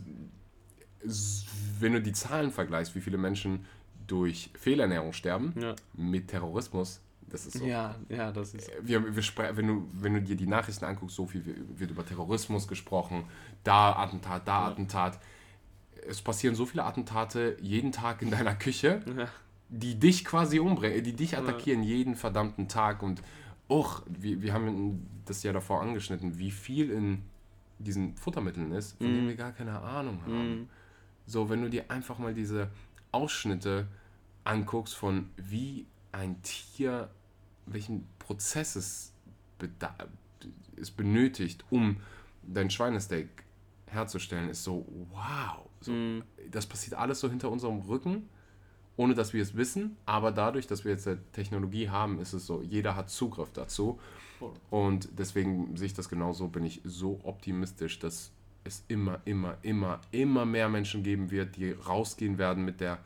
wenn 1.79 1.93
du 1.93 2.01
die 2.01 2.13
Zahlen 2.13 2.51
vergleichst, 2.51 2.95
wie 2.95 3.01
viele 3.01 3.17
Menschen 3.17 3.65
durch 4.07 4.51
Fehlernährung 4.57 5.13
sterben, 5.13 5.53
ja, 5.59 5.75
mit 5.93 6.29
Terrorismus, 6.29 7.01
das 7.27 7.47
ist 7.47 7.57
so. 7.57 7.65
ja, 7.65 7.95
ja, 8.09 8.31
das 8.31 8.53
ist 8.53 8.71
Wir, 8.81 9.15
wir 9.15 9.23
wenn, 9.57 9.67
du, 9.67 9.89
wenn 9.91 10.13
du 10.13 10.21
dir 10.21 10.35
die 10.35 10.47
Nachrichten 10.47 10.85
anguckst, 10.85 11.15
so 11.15 11.25
viel 11.25 11.43
wird 11.75 11.91
über 11.91 12.05
Terrorismus 12.05 12.67
gesprochen, 12.67 13.25
da 13.63 13.93
Attentat, 13.93 14.47
da 14.47 14.67
Attentat. 14.67 15.19
Es 16.07 16.21
passieren 16.21 16.53
so 16.53 16.65
viele 16.65 16.83
Attentate 16.83 17.57
jeden 17.61 17.91
Tag 17.91 18.21
in 18.21 18.29
deiner 18.29 18.55
Küche, 18.55 19.01
ja, 19.17 19.27
die 19.73 19.95
dich 19.99 20.23
quasi 20.23 20.59
umbringen, 20.59 21.03
die 21.03 21.13
dich 21.13 21.35
attackieren 21.35 21.81
jeden 21.81 22.15
verdammten 22.15 22.67
Tag. 22.67 23.01
Und 23.01 23.23
auch, 23.67 24.03
wir, 24.07 24.41
wir 24.43 24.53
haben 24.53 25.07
das 25.25 25.41
ja 25.41 25.51
davor 25.51 25.81
angeschnitten, 25.81 26.37
wie 26.37 26.51
viel 26.51 26.91
in 26.91 27.23
diesen 27.79 28.15
Futtermitteln 28.15 28.71
ist, 28.71 28.97
von 28.97 29.07
denen 29.07 29.27
wir 29.27 29.35
gar 29.35 29.51
keine 29.51 29.79
Ahnung 29.79 30.21
haben. 30.21 30.49
Mhm. 30.49 30.69
So, 31.25 31.49
wenn 31.49 31.63
du 31.63 31.69
dir 31.69 31.89
einfach 31.89 32.19
mal 32.19 32.35
diese 32.35 32.69
Ausschnitte 33.11 33.87
anguckst 34.43 34.93
von 34.93 35.29
wie 35.37 35.87
ein 36.11 36.41
Tier, 36.43 37.09
welchen 37.65 38.07
Prozess 38.19 38.75
es, 38.75 39.13
es 40.75 40.91
benötigt, 40.91 41.65
um 41.71 41.97
dein 42.43 42.69
Schweinesteak 42.69 43.27
herzustellen, 43.87 44.49
ist 44.49 44.63
so, 44.63 44.85
wow. 45.11 45.67
So, 45.81 45.91
Mhm. 45.91 46.23
Das 46.51 46.65
passiert 46.67 46.93
alles 46.93 47.19
so 47.19 47.29
hinter 47.29 47.49
unserem 47.51 47.79
Rücken, 47.79 48.29
ohne 48.97 49.15
dass 49.15 49.33
wir 49.33 49.41
es 49.41 49.55
wissen. 49.55 49.97
Aber 50.05 50.31
dadurch, 50.31 50.67
dass 50.67 50.85
wir 50.85 50.91
jetzt 50.91 51.07
eine 51.07 51.19
Technologie 51.31 51.89
haben, 51.89 52.19
ist 52.19 52.33
es 52.33 52.45
so, 52.45 52.61
jeder 52.61 52.95
hat 52.95 53.09
Zugriff 53.09 53.51
dazu. 53.53 53.99
Und 54.69 55.07
deswegen 55.17 55.75
sehe 55.77 55.87
ich 55.87 55.93
das 55.93 56.09
genauso, 56.09 56.49
bin 56.49 56.65
ich 56.65 56.81
so 56.83 57.19
optimistisch, 57.23 57.99
dass 57.99 58.31
es 58.65 58.83
immer, 58.87 59.21
immer, 59.25 59.57
immer, 59.61 59.99
immer 60.11 60.45
mehr 60.45 60.69
Menschen 60.69 61.03
geben 61.03 61.31
wird, 61.31 61.55
die 61.55 61.71
rausgehen 61.71 62.37
werden 62.37 62.65
mit 62.65 62.81
der 62.81 62.99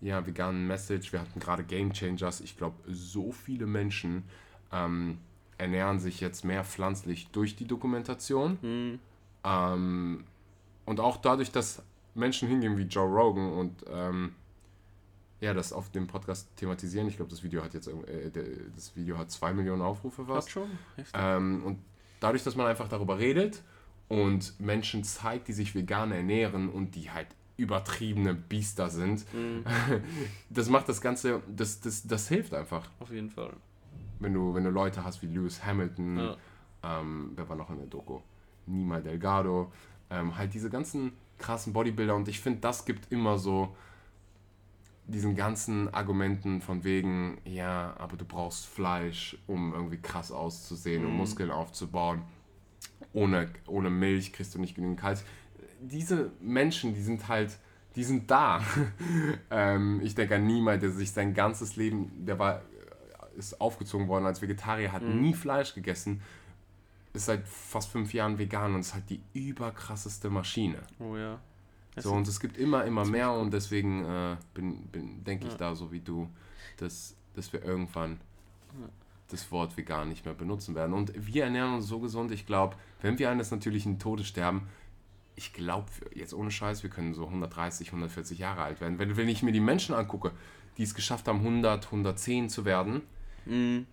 ja, 0.00 0.26
veganen 0.26 0.66
Message. 0.66 1.12
Wir 1.12 1.20
hatten 1.20 1.40
gerade 1.40 1.64
Game 1.64 1.92
Changers. 1.92 2.40
Ich 2.40 2.56
glaube, 2.56 2.76
so 2.86 3.32
viele 3.32 3.66
Menschen 3.66 4.24
ähm, 4.72 5.18
ernähren 5.58 5.98
sich 5.98 6.20
jetzt 6.20 6.44
mehr 6.44 6.64
pflanzlich 6.64 7.28
durch 7.28 7.56
die 7.56 7.66
Dokumentation. 7.66 8.58
Mhm. 8.60 8.98
Ähm, 9.44 10.24
und 10.84 11.00
auch 11.00 11.16
dadurch, 11.16 11.50
dass 11.50 11.82
Menschen 12.14 12.48
hingehen 12.48 12.76
wie 12.76 12.82
Joe 12.82 13.08
Rogan 13.08 13.52
und 13.52 13.84
ähm, 13.90 14.34
ja, 15.44 15.54
das 15.54 15.72
auf 15.72 15.90
dem 15.90 16.06
Podcast 16.06 16.48
thematisieren. 16.56 17.06
Ich 17.08 17.16
glaube, 17.16 17.30
das 17.30 17.42
Video 17.42 17.62
hat 17.62 17.74
jetzt 17.74 17.86
äh, 17.88 18.30
das 18.74 18.96
Video 18.96 19.18
hat 19.18 19.30
zwei 19.30 19.52
Millionen 19.52 19.82
Aufrufe 19.82 20.22
Hat 20.22 20.28
fast. 20.34 20.50
schon. 20.50 20.68
Heftig. 20.96 21.14
Ähm, 21.16 21.62
und 21.64 21.78
dadurch, 22.20 22.42
dass 22.44 22.56
man 22.56 22.66
einfach 22.66 22.88
darüber 22.88 23.18
redet 23.18 23.62
und 24.08 24.58
Menschen 24.60 25.04
zeigt, 25.04 25.48
die 25.48 25.52
sich 25.52 25.74
vegan 25.74 26.12
ernähren 26.12 26.68
und 26.68 26.94
die 26.94 27.10
halt 27.10 27.28
übertriebene 27.56 28.34
Biester 28.34 28.90
sind, 28.90 29.24
Mhm. 29.32 29.64
das 30.50 30.68
macht 30.68 30.88
das 30.88 31.00
Ganze, 31.00 31.40
das, 31.48 31.80
das, 31.80 32.06
das 32.06 32.28
hilft 32.28 32.52
einfach. 32.54 32.88
Auf 32.98 33.10
jeden 33.12 33.30
Fall. 33.30 33.52
Wenn 34.18 34.32
du, 34.34 34.54
wenn 34.54 34.64
du 34.64 34.70
Leute 34.70 35.04
hast 35.04 35.22
wie 35.22 35.26
Lewis 35.26 35.64
Hamilton, 35.64 36.18
Ja. 36.18 36.36
ähm, 36.82 37.32
wer 37.36 37.48
war 37.48 37.56
noch 37.56 37.70
in 37.70 37.76
der 37.78 37.86
Doku? 37.86 38.20
Nima 38.66 39.00
Delgado, 39.00 39.70
ähm, 40.10 40.36
halt 40.36 40.54
diese 40.54 40.70
ganzen 40.70 41.12
krassen 41.38 41.72
Bodybuilder 41.72 42.14
und 42.14 42.28
ich 42.28 42.40
finde, 42.40 42.60
das 42.60 42.84
gibt 42.86 43.12
immer 43.12 43.36
so 43.38 43.76
diesen 45.06 45.36
ganzen 45.36 45.92
Argumenten 45.92 46.60
von 46.62 46.82
wegen, 46.84 47.38
ja, 47.44 47.94
aber 47.98 48.16
du 48.16 48.24
brauchst 48.24 48.66
Fleisch, 48.66 49.36
um 49.46 49.74
irgendwie 49.74 49.98
krass 49.98 50.32
auszusehen, 50.32 51.04
um 51.04 51.12
Mhm. 51.12 51.16
Muskeln 51.18 51.50
aufzubauen. 51.50 52.22
Ohne, 53.12 53.48
ohne 53.66 53.90
Milch 53.90 54.32
kriegst 54.32 54.54
du 54.54 54.58
nicht 54.58 54.74
genügend 54.74 54.98
Kalzium. 55.00 55.28
Diese 55.80 56.32
Menschen, 56.40 56.94
die 56.94 57.02
sind 57.02 57.28
halt, 57.28 57.58
die 57.96 58.04
sind 58.04 58.30
da. 58.30 58.62
ähm, 59.50 60.00
ich 60.02 60.14
denke 60.14 60.36
an 60.36 60.46
Nima, 60.46 60.76
der 60.78 60.90
sich 60.90 61.12
sein 61.12 61.34
ganzes 61.34 61.76
Leben, 61.76 62.10
der 62.24 62.38
war, 62.38 62.62
ist 63.36 63.60
aufgezogen 63.60 64.08
worden 64.08 64.24
als 64.26 64.40
Vegetarier, 64.42 64.90
hat 64.92 65.02
Mhm. 65.02 65.20
nie 65.20 65.34
Fleisch 65.34 65.74
gegessen, 65.74 66.22
ist 67.12 67.26
seit 67.26 67.46
fast 67.46 67.90
fünf 67.90 68.12
Jahren 68.14 68.38
vegan 68.38 68.74
und 68.74 68.80
ist 68.80 68.94
halt 68.94 69.08
die 69.10 69.20
überkrasseste 69.34 70.30
Maschine. 70.30 70.78
Oh 70.98 71.16
ja. 71.16 71.38
So, 71.96 72.12
und 72.12 72.26
es 72.26 72.40
gibt 72.40 72.56
immer, 72.58 72.84
immer 72.84 73.04
mehr 73.04 73.32
und 73.32 73.52
deswegen 73.52 74.04
äh, 74.04 74.36
bin, 74.52 74.82
bin, 74.88 75.22
denke 75.24 75.44
ich 75.46 75.52
Ja. 75.52 75.58
da 75.58 75.74
so 75.76 75.92
wie 75.92 76.00
du, 76.00 76.28
dass, 76.78 77.14
dass 77.34 77.52
wir 77.52 77.62
irgendwann 77.64 78.20
das 79.28 79.50
Wort 79.52 79.76
vegan 79.76 80.08
nicht 80.08 80.24
mehr 80.24 80.34
benutzen 80.34 80.74
werden. 80.74 80.92
Und 80.92 81.12
wir 81.14 81.44
ernähren 81.44 81.74
uns 81.74 81.86
so 81.86 82.00
gesund, 82.00 82.30
ich 82.32 82.46
glaube, 82.46 82.76
wenn 83.00 83.18
wir 83.18 83.30
eines 83.30 83.50
natürlichen 83.50 83.98
Todes 83.98 84.26
sterben, 84.26 84.68
ich 85.36 85.52
glaube, 85.52 85.86
jetzt 86.14 86.34
ohne 86.34 86.50
Scheiß, 86.50 86.82
wir 86.82 86.90
können 86.90 87.14
so 87.14 87.24
130, 87.26 87.88
140 87.88 88.38
Jahre 88.38 88.62
alt 88.62 88.80
werden. 88.80 88.98
Wenn, 88.98 89.16
wenn 89.16 89.28
ich 89.28 89.42
mir 89.42 89.52
die 89.52 89.60
Menschen 89.60 89.94
angucke, 89.94 90.32
die 90.76 90.82
es 90.82 90.94
geschafft 90.94 91.26
haben, 91.28 91.38
100, 91.40 91.86
110 91.86 92.48
zu 92.48 92.64
werden, 92.64 93.02
Mhm. 93.46 93.86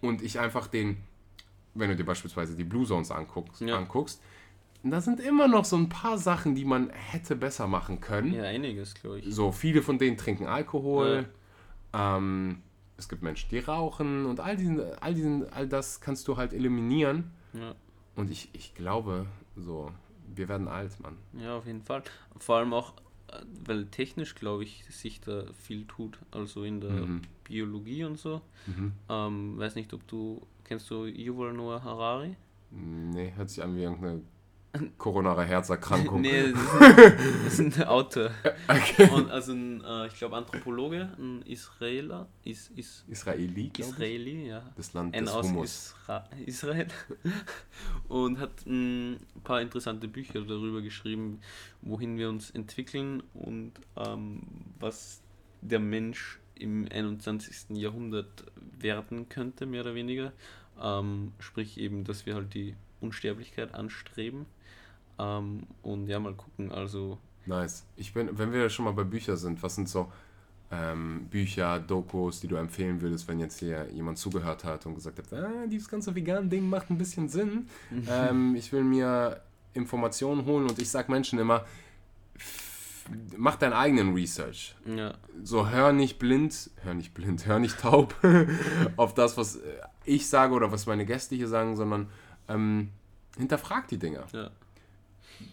und 0.00 0.22
ich 0.22 0.38
einfach 0.40 0.66
den, 0.66 0.96
wenn 1.74 1.88
du 1.90 1.96
dir 1.96 2.04
beispielsweise 2.04 2.56
die 2.56 2.64
Blue 2.64 2.86
Zones 2.86 3.10
anguckst, 3.10 3.60
Ja. 3.62 3.76
anguckst, 3.78 4.20
da 4.90 5.00
sind 5.00 5.20
immer 5.20 5.48
noch 5.48 5.64
so 5.64 5.76
ein 5.76 5.88
paar 5.88 6.18
Sachen, 6.18 6.54
die 6.54 6.64
man 6.64 6.90
hätte 6.90 7.36
besser 7.36 7.66
machen 7.66 8.00
können. 8.00 8.32
Ja, 8.34 8.42
einiges, 8.44 8.94
glaube 8.94 9.20
ich. 9.20 9.34
So, 9.34 9.50
viele 9.52 9.82
von 9.82 9.98
denen 9.98 10.16
trinken 10.16 10.46
Alkohol. 10.46 11.28
Ähm, 11.92 12.62
es 12.96 13.08
gibt 13.08 13.22
Menschen, 13.22 13.48
die 13.50 13.58
rauchen 13.58 14.26
und 14.26 14.40
all, 14.40 14.56
diesen, 14.56 14.80
all, 15.00 15.14
diesen, 15.14 15.52
all 15.52 15.66
das 15.68 16.00
kannst 16.00 16.28
du 16.28 16.36
halt 16.36 16.52
eliminieren. 16.52 17.30
Ja. 17.52 17.74
Und 18.16 18.30
ich, 18.30 18.50
ich 18.52 18.74
glaube, 18.74 19.26
so, 19.56 19.90
wir 20.34 20.48
werden 20.48 20.68
alt, 20.68 20.98
Mann. 21.00 21.16
ja, 21.32 21.56
auf 21.56 21.66
jeden 21.66 21.82
Fall. 21.82 22.02
Vor 22.38 22.56
allem 22.56 22.72
auch, 22.72 22.92
äh, 23.32 23.40
weil 23.64 23.86
technisch, 23.86 24.34
glaube 24.34 24.62
ich, 24.64 24.84
sich 24.90 25.20
da 25.20 25.44
viel 25.54 25.86
tut. 25.86 26.18
Also 26.30 26.62
in 26.64 26.80
der 26.80 26.90
Mhm. 26.90 27.22
Biologie 27.44 28.04
und 28.04 28.18
so. 28.18 28.40
Mhm. 28.66 28.92
Ähm, 29.08 29.58
weiß 29.58 29.74
nicht, 29.74 29.92
ob 29.92 30.06
du, 30.08 30.46
kennst 30.64 30.88
du 30.90 31.04
Yuval 31.06 31.52
Noah 31.52 31.82
Harari? 31.82 32.36
Nee, 32.70 33.32
hört 33.36 33.50
sich 33.50 33.62
an 33.62 33.76
wie 33.76 33.82
irgendeine 33.82 34.22
koronare 34.98 35.44
Herzerkrankung. 35.44 36.20
Nee, 36.20 36.52
das 37.44 37.58
ist 37.58 37.78
ein, 37.78 37.84
Autor. 37.84 38.30
Okay. 38.68 39.08
Und 39.10 39.30
also 39.30 39.52
ein, 39.52 39.82
äh, 39.84 40.06
ich 40.06 40.14
glaube, 40.14 40.36
Anthropologe, 40.36 41.10
ein 41.18 41.42
Israeler, 41.42 42.28
is, 42.44 42.70
is, 42.76 43.04
Israeli. 43.08 43.70
Israeli, 43.76 44.48
ja. 44.48 44.62
Das 44.76 44.92
Land 44.92 45.14
Ein 45.14 45.24
des 45.24 45.34
aus 45.34 45.46
Hummus. 45.46 45.94
Isra 46.02 46.28
Israel 46.46 46.86
und 48.08 48.38
hat 48.38 48.66
ein 48.66 49.20
paar 49.42 49.60
interessante 49.60 50.08
Bücher 50.08 50.40
darüber 50.42 50.82
geschrieben, 50.82 51.40
wohin 51.82 52.18
wir 52.18 52.28
uns 52.28 52.50
entwickeln 52.50 53.22
und 53.34 53.72
ähm, 53.96 54.42
was 54.78 55.22
der 55.60 55.80
Mensch 55.80 56.38
im 56.56 56.86
21. 56.90 57.76
Jahrhundert 57.76 58.44
werden 58.78 59.28
könnte, 59.28 59.66
mehr 59.66 59.82
oder 59.82 59.94
weniger. 59.94 60.32
Ähm, 60.80 61.32
sprich 61.38 61.78
eben, 61.78 62.04
dass 62.04 62.26
wir 62.26 62.34
halt 62.34 62.54
die 62.54 62.74
Unsterblichkeit 63.00 63.74
anstreben. 63.74 64.46
Ähm, 65.18 65.66
und 65.82 66.06
ja, 66.08 66.18
mal 66.18 66.34
gucken, 66.34 66.72
also 66.72 67.18
Nice. 67.46 67.84
Ich 67.96 68.12
bin, 68.14 68.30
wenn 68.38 68.52
wir 68.52 68.68
schon 68.70 68.86
mal 68.86 68.92
bei 68.92 69.04
Büchern 69.04 69.36
sind, 69.36 69.62
was 69.62 69.74
sind 69.74 69.88
so 69.88 70.10
ähm, 70.70 71.26
Bücher, 71.30 71.78
Dokus, 71.78 72.40
die 72.40 72.48
du 72.48 72.56
empfehlen 72.56 73.00
würdest, 73.00 73.28
wenn 73.28 73.38
jetzt 73.38 73.58
hier 73.58 73.86
jemand 73.92 74.18
zugehört 74.18 74.64
hat 74.64 74.86
und 74.86 74.94
gesagt 74.94 75.18
hat, 75.18 75.32
ah, 75.32 75.66
dieses 75.66 75.88
ganze 75.88 76.14
vegan 76.14 76.48
Ding 76.48 76.68
macht 76.68 76.90
ein 76.90 76.98
bisschen 76.98 77.28
Sinn. 77.28 77.68
ähm, 78.08 78.54
ich 78.56 78.72
will 78.72 78.82
mir 78.82 79.40
Informationen 79.74 80.44
holen 80.46 80.68
und 80.68 80.78
ich 80.78 80.90
sag 80.90 81.08
Menschen 81.08 81.38
immer, 81.38 81.64
mach 83.36 83.56
deinen 83.56 83.74
eigenen 83.74 84.14
Research. 84.14 84.74
ja, 84.86 85.14
So 85.42 85.68
hör 85.68 85.92
nicht 85.92 86.18
blind, 86.18 86.70
hör 86.82 86.94
nicht 86.94 87.12
blind, 87.12 87.46
hör 87.46 87.58
nicht 87.58 87.78
taub 87.80 88.14
auf 88.96 89.14
das, 89.14 89.36
was 89.36 89.56
äh, 89.56 89.60
ich 90.04 90.28
sage 90.28 90.54
oder 90.54 90.72
was 90.72 90.86
meine 90.86 91.04
Gäste 91.04 91.34
hier 91.34 91.48
sagen, 91.48 91.76
sondern 91.76 92.08
ähm, 92.48 92.90
hinterfrag 93.36 93.88
die 93.88 93.98
Dinger. 93.98 94.24
ja. 94.32 94.50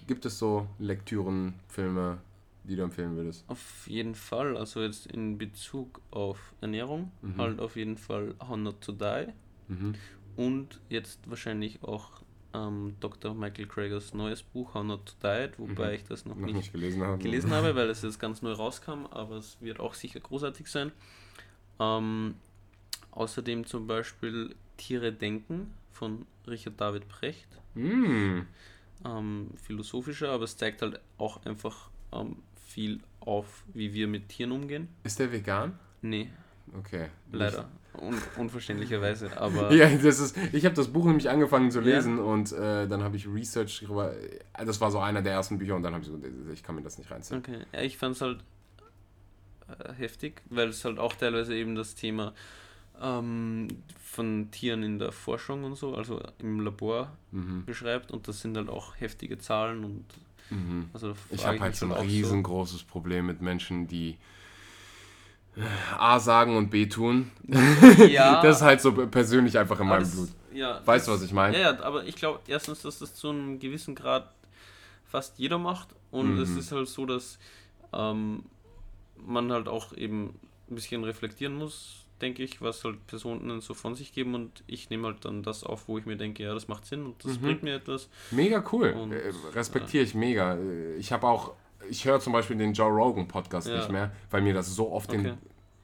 Gibt 0.07 0.25
es 0.25 0.37
so 0.39 0.67
Lektüren, 0.79 1.53
Filme, 1.67 2.19
die 2.63 2.75
du 2.75 2.83
empfehlen 2.83 3.15
würdest? 3.15 3.43
Auf 3.47 3.87
jeden 3.87 4.15
Fall, 4.15 4.55
also 4.57 4.81
jetzt 4.81 5.07
in 5.07 5.37
Bezug 5.37 6.01
auf 6.11 6.53
Ernährung, 6.61 7.11
Mhm. 7.21 7.37
halt 7.37 7.59
auf 7.59 7.75
jeden 7.75 7.97
Fall 7.97 8.35
How 8.39 8.57
Not 8.57 8.81
to 8.81 8.91
Die 8.91 9.27
Mhm. 9.67 9.95
und 10.35 10.79
jetzt 10.89 11.29
wahrscheinlich 11.29 11.83
auch 11.83 12.21
ähm, 12.53 12.95
Dr. 12.99 13.33
Michael 13.33 13.65
Kragers 13.65 14.13
neues 14.13 14.43
Buch 14.43 14.73
How 14.73 14.83
Not 14.83 15.05
to 15.05 15.13
Diet, 15.23 15.57
wobei 15.57 15.87
Mhm. 15.89 15.95
ich 15.95 16.03
das 16.03 16.25
noch, 16.25 16.35
Noch 16.35 16.47
nicht 16.47 16.55
nicht 16.55 16.73
gelesen 16.73 17.01
habe. 17.01 17.17
gelesen 17.23 17.51
habe, 17.51 17.75
weil 17.75 17.89
es 17.89 18.01
jetzt 18.01 18.19
ganz 18.19 18.41
neu 18.41 18.51
rauskam, 18.51 19.05
aber 19.09 19.37
es 19.37 19.55
wird 19.61 19.79
auch 19.79 19.93
sicher 19.93 20.19
großartig 20.19 20.67
sein. 20.67 20.91
Ähm, 21.79 22.35
außerdem 23.11 23.65
zum 23.65 23.87
Beispiel 23.87 24.53
Tiere 24.77 25.13
denken 25.13 25.73
von 25.91 26.25
Richard 26.45 26.79
David 26.79 27.07
Precht. 27.07 27.47
Mm. 27.75 28.41
Ähm, 29.05 29.49
philosophischer, 29.63 30.29
aber 30.31 30.43
es 30.43 30.57
zeigt 30.57 30.81
halt 30.81 30.99
auch 31.17 31.43
einfach 31.45 31.89
ähm, 32.13 32.37
viel 32.67 32.99
auf, 33.19 33.63
wie 33.73 33.93
wir 33.93 34.07
mit 34.07 34.29
Tieren 34.29 34.51
umgehen. 34.51 34.89
Ist 35.03 35.19
der 35.19 35.31
vegan? 35.31 35.77
Nee, 36.01 36.29
Okay. 36.77 37.09
leider. 37.31 37.69
Un 38.01 38.15
unverständlicherweise, 38.37 39.35
aber 39.37 39.73
Ja, 39.73 39.89
das 39.89 40.19
ist, 40.19 40.37
ich 40.53 40.63
habe 40.63 40.75
das 40.75 40.87
Buch 40.87 41.05
nämlich 41.05 41.29
angefangen 41.29 41.69
zu 41.71 41.79
Ja. 41.79 41.85
lesen 41.95 42.19
und 42.19 42.51
äh, 42.53 42.87
dann 42.87 43.03
habe 43.03 43.17
ich 43.17 43.27
Research 43.27 43.81
darüber. 43.81 44.13
äh, 44.15 44.39
Das 44.65 44.79
war 44.79 44.89
so 44.91 44.99
einer 44.99 45.21
der 45.21 45.33
ersten 45.33 45.57
Bücher 45.57 45.75
und 45.75 45.83
dann 45.83 45.93
habe 45.93 46.03
ich 46.03 46.09
so, 46.09 46.17
ich 46.53 46.63
kann 46.63 46.75
mir 46.75 46.81
das 46.83 46.97
nicht 46.97 47.11
reinziehen. 47.11 47.39
Okay, 47.39 47.59
ja, 47.73 47.81
ich 47.81 47.97
fand 47.97 48.15
es 48.15 48.21
halt 48.21 48.39
äh, 49.67 49.93
heftig, 49.93 50.41
weil 50.49 50.69
es 50.69 50.85
halt 50.85 50.99
auch 50.99 51.13
teilweise 51.13 51.53
eben 51.55 51.75
das 51.75 51.95
Thema 51.95 52.33
ähm, 53.01 53.67
von 54.03 54.49
Tieren 54.51 54.83
in 54.83 54.99
der 54.99 55.11
Forschung 55.11 55.63
und 55.63 55.75
so, 55.75 55.95
also 55.95 56.21
im 56.39 56.59
Labor 56.61 57.11
Mhm. 57.31 57.65
beschreibt 57.65 58.11
und 58.11 58.27
das 58.27 58.41
sind 58.41 58.55
halt 58.57 58.69
auch 58.69 58.93
heftige 58.99 59.37
Zahlen 59.37 59.83
und 59.83 60.05
Mhm. 60.49 60.89
also 60.93 61.13
Ich 61.29 61.45
habe 61.45 61.59
halt 61.61 61.75
so 61.77 61.85
ein 61.85 61.93
riesengroßes 61.93 62.83
Problem 62.83 63.25
mit 63.27 63.41
Menschen, 63.41 63.87
die 63.87 64.17
äh, 65.55 65.61
A 65.97 66.19
sagen 66.19 66.55
und 66.57 66.69
B 66.69 66.85
tun. 66.87 67.31
Ja, 68.09 68.41
Das 68.41 68.57
ist 68.57 68.61
halt 68.61 68.81
so 68.81 68.91
persönlich 69.07 69.57
einfach 69.57 69.79
in 69.79 69.87
meinem 69.87 70.01
das- 70.01 70.11
Blut. 70.11 70.29
Ja, 70.53 70.81
Weißt 70.85 71.07
du, 71.07 71.13
was 71.13 71.21
ich 71.21 71.31
meine? 71.31 71.57
Ja, 71.57 71.71
ja, 71.71 71.81
aber 71.83 72.03
ich 72.05 72.15
glaube 72.17 72.41
erstens, 72.47 72.81
dass 72.81 72.99
das 72.99 73.15
zu 73.15 73.29
einem 73.29 73.59
gewissen 73.59 73.95
Grad 73.95 74.29
fast 75.05 75.39
jeder 75.39 75.57
macht 75.57 75.87
und 76.11 76.35
Mhm. 76.35 76.41
es 76.41 76.57
ist 76.57 76.73
halt 76.73 76.89
so, 76.89 77.05
dass 77.05 77.39
ähm, 77.93 78.43
man 79.25 79.49
halt 79.51 79.69
auch 79.69 79.93
eben 79.93 80.37
ein 80.69 80.75
bisschen 80.75 81.05
reflektieren 81.05 81.55
muss, 81.55 82.00
denke 82.21 82.43
ich, 82.43 82.61
was 82.61 82.83
halt 82.83 83.05
Personen 83.07 83.61
so 83.61 83.73
von 83.73 83.95
sich 83.95 84.13
geben 84.13 84.35
und 84.35 84.63
ich 84.67 84.89
nehme 84.89 85.07
halt 85.07 85.25
dann 85.25 85.43
das 85.43 85.63
auf, 85.63 85.87
wo 85.87 85.97
ich 85.97 86.05
mir 86.05 86.17
denke, 86.17 86.43
ja, 86.43 86.53
das 86.53 86.67
macht 86.67 86.85
Sinn 86.85 87.05
und 87.05 87.23
das 87.25 87.37
Mhm. 87.39 87.41
bringt 87.45 87.63
mir 87.63 87.75
etwas. 87.75 88.09
Mega 88.31 88.63
cool. 88.71 88.89
Und, 88.91 89.11
äh, 89.11 89.31
respektiere 89.53 90.03
ich 90.03 90.13
mega. 90.15 90.55
Äh, 90.55 90.95
Ich 90.97 91.11
habe 91.11 91.27
auch, 91.27 91.53
ich 91.89 92.05
höre 92.05 92.19
zum 92.19 92.33
Beispiel 92.33 92.57
den 92.57 92.73
Joe 92.73 92.89
Rogan 92.91 93.27
Podcast 93.27 93.67
Ja. 93.67 93.77
nicht 93.77 93.89
mehr, 93.91 94.11
weil 94.29 94.41
mir 94.41 94.53
das 94.53 94.67
so 94.73 94.91
oft 94.91 95.09
Okay. 95.09 95.23
den 95.23 95.37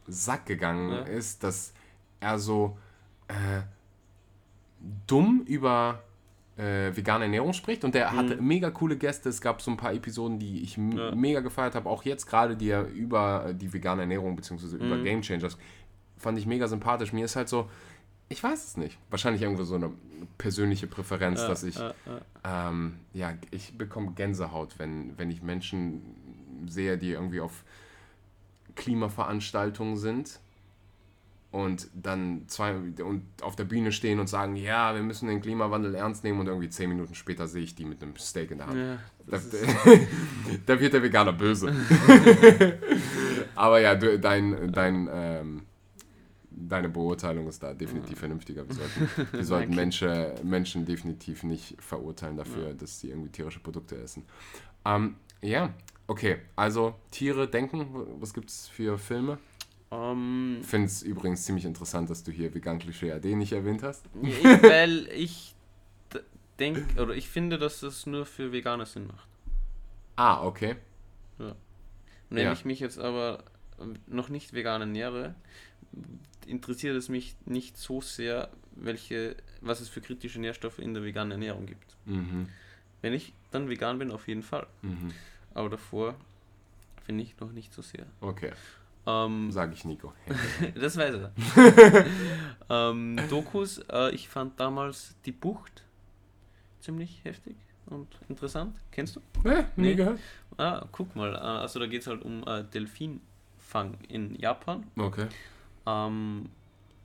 Sack 0.07 0.45
gegangen 0.45 0.91
Ja. 0.91 0.99
ist, 1.01 1.43
dass 1.43 1.73
er 2.19 2.39
so 2.39 2.77
äh, 3.27 3.61
dumm 5.07 5.43
über 5.45 6.03
äh, 6.57 6.95
vegane 6.95 7.25
Ernährung 7.25 7.53
spricht 7.53 7.83
und 7.83 7.93
der 7.93 8.15
hatte 8.15 8.37
mega 8.37 8.71
coole 8.71 8.97
Gäste. 8.97 9.29
Es 9.29 9.39
gab 9.41 9.61
so 9.61 9.69
ein 9.69 9.77
paar 9.77 9.93
Episoden, 9.93 10.39
die 10.39 10.61
ich 10.63 10.75
Ja. 10.77 11.13
mega 11.13 11.39
gefeiert 11.41 11.75
habe, 11.75 11.87
auch 11.87 12.01
jetzt 12.03 12.25
gerade, 12.25 12.55
die 12.57 12.69
er 12.69 12.87
über 12.87 13.45
äh, 13.49 13.53
die 13.53 13.71
vegane 13.71 14.01
Ernährung 14.01 14.35
bzw. 14.35 14.77
über 14.77 14.95
Mhm. 14.97 15.03
Game 15.03 15.21
Changers 15.21 15.55
fand 16.17 16.37
ich 16.37 16.45
mega 16.45 16.67
sympathisch. 16.67 17.13
Mir 17.13 17.25
ist 17.25 17.35
halt 17.35 17.49
so, 17.49 17.69
ich 18.29 18.43
weiß 18.43 18.65
es 18.65 18.77
nicht. 18.77 18.97
Wahrscheinlich 19.09 19.41
irgendwo 19.41 19.63
so 19.63 19.75
eine 19.75 19.91
persönliche 20.37 20.87
Präferenz, 20.87 21.41
Ja, 21.41 21.47
dass 21.47 21.63
ich 21.63 21.75
ja, 21.75 21.93
ja. 22.43 22.69
ähm, 22.69 22.99
ja, 23.13 23.33
ich 23.51 23.77
bekomme 23.77 24.11
Gänsehaut, 24.13 24.79
wenn, 24.79 25.17
wenn 25.17 25.31
ich 25.31 25.41
Menschen 25.41 26.01
sehe, 26.67 26.97
die 26.97 27.11
irgendwie 27.11 27.39
auf 27.39 27.63
Klimaveranstaltungen 28.75 29.97
sind 29.97 30.39
und 31.51 31.87
dann 31.93 32.43
zwei 32.47 32.75
und 32.75 33.23
auf 33.41 33.55
der 33.55 33.63
Bühne 33.63 33.91
stehen 33.91 34.19
und 34.19 34.27
sagen, 34.27 34.55
ja, 34.55 34.93
wir 34.93 35.01
müssen 35.01 35.27
den 35.27 35.41
Klimawandel 35.41 35.95
ernst 35.95 36.23
nehmen 36.23 36.39
und 36.41 36.47
irgendwie 36.47 36.69
zehn 36.69 36.89
Minuten 36.89 37.15
später 37.15 37.47
sehe 37.47 37.63
ich 37.63 37.73
die 37.75 37.85
mit 37.85 38.03
einem 38.03 38.15
Steak 38.17 38.51
in 38.51 38.57
der 38.57 38.67
Hand. 38.67 38.77
Ja, 38.77 38.97
Da, 39.25 39.39
da 40.65 40.79
wird 40.79 40.93
der 40.93 41.01
Veganer 41.01 41.33
böse. 41.33 41.73
Aber 43.55 43.79
ja, 43.79 43.95
dein, 43.95 44.71
dein, 44.71 45.09
ähm, 45.11 45.61
deine 46.59 46.89
Beurteilung 46.89 47.47
ist 47.47 47.61
da 47.63 47.73
definitiv 47.73 48.19
vernünftiger. 48.19 48.67
Wir 48.67 48.75
sollten, 48.75 49.27
wir 49.33 49.45
sollten 49.45 49.75
Menschen, 49.75 50.25
Menschen 50.43 50.85
definitiv 50.85 51.43
nicht 51.43 51.75
verurteilen 51.81 52.37
dafür, 52.37 52.73
dass 52.73 52.99
sie 52.99 53.09
irgendwie 53.09 53.29
tierische 53.29 53.59
Produkte 53.59 53.95
essen. 53.97 54.23
Ähm, 54.85 55.15
ja, 55.41 55.73
okay. 56.07 56.37
Also 56.55 56.95
Tiere 57.11 57.47
denken, 57.47 57.87
was 58.19 58.33
gibt 58.33 58.49
es 58.49 58.67
für 58.67 58.97
Filme? 58.97 59.37
ähm, 59.91 60.57
Ich 60.61 60.67
finde 60.67 60.87
es 60.87 61.03
übrigens 61.03 61.43
ziemlich 61.45 61.65
interessant, 61.65 62.09
dass 62.09 62.23
du 62.23 62.31
hier 62.31 62.53
Vegan 62.53 62.79
Klischee 62.79 63.11
AD 63.11 63.35
nicht 63.35 63.51
erwähnt 63.53 63.83
hast. 63.83 64.05
ich, 64.21 64.43
weil 64.63 65.07
ich 65.13 65.53
denke, 66.59 66.99
oder 67.01 67.13
ich 67.15 67.29
finde, 67.29 67.57
dass 67.59 67.81
das 67.81 68.05
nur 68.07 68.25
für 68.25 68.51
Veganer 68.51 68.85
Sinn 68.87 69.07
macht. 69.07 69.27
Ah, 70.15 70.43
okay. 70.43 70.75
Und 71.37 71.55
wenn 72.35 72.45
Ja. 72.45 72.51
ich 72.53 72.65
mich 72.65 72.79
jetzt 72.79 72.97
aber 72.99 73.43
ähm, 73.79 73.93
noch 74.07 74.27
nicht 74.29 74.53
vegan 74.53 74.81
ernähre, 74.81 75.35
interessiert 76.47 76.95
es 76.95 77.09
mich 77.09 77.35
nicht 77.45 77.77
so 77.77 78.01
sehr, 78.01 78.49
welche, 78.75 79.35
was 79.61 79.81
es 79.81 79.89
für 79.89 80.01
kritische 80.01 80.39
Nährstoffe 80.39 80.79
in 80.79 80.93
der 80.93 81.03
veganen 81.03 81.31
Ernährung 81.31 81.65
gibt. 81.65 81.95
Mhm. 82.05 82.47
Wenn 83.01 83.13
ich 83.13 83.33
dann 83.51 83.69
vegan 83.69 83.99
bin, 83.99 84.11
auf 84.11 84.27
jeden 84.27 84.43
Fall. 84.43 84.67
Mhm. 84.81 85.11
Aber 85.53 85.69
davor 85.69 86.15
finde 87.05 87.23
ich 87.23 87.39
noch 87.39 87.51
nicht 87.51 87.73
so 87.73 87.81
sehr. 87.81 88.05
Okay, 88.21 88.51
Ähm, 89.05 89.51
sage 89.51 89.73
ich 89.73 89.85
Nico. 89.85 90.13
das 90.75 90.97
weiß 90.97 91.15
er. 91.15 91.31
ähm, 92.69 93.17
Dokus, 93.29 93.79
äh, 93.89 94.11
ich 94.13 94.27
fand 94.29 94.59
damals 94.59 95.15
die 95.25 95.31
Bucht 95.31 95.83
ziemlich 96.81 97.21
heftig 97.23 97.55
und 97.85 98.07
interessant. 98.29 98.75
Kennst 98.91 99.15
du? 99.15 99.21
Äh, 99.47 99.63
nie 99.75 99.87
Nee. 99.89 99.95
gehört? 99.95 100.19
Ah, 100.57 100.85
guck 100.91 101.15
mal. 101.15 101.33
Äh, 101.33 101.37
also 101.37 101.79
da 101.79 101.87
geht 101.87 102.01
es 102.01 102.07
halt 102.07 102.21
um 102.23 102.43
äh, 102.45 102.63
Delfinfang 102.65 103.97
in 104.09 104.35
Japan. 104.35 104.85
Okay. 104.97 105.27
Ähm, 105.87 106.49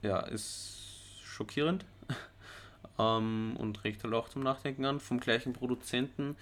ja, 0.01 0.19
ist 0.19 1.21
schockierend. 1.23 1.85
ähm, 2.99 3.55
und 3.57 3.83
regt 3.83 4.03
halt 4.03 4.13
auch 4.13 4.29
zum 4.29 4.43
Nachdenken 4.43 4.85
an. 4.85 4.99
Vom 4.99 5.19
gleichen 5.19 5.53
Produzenten. 5.53 6.35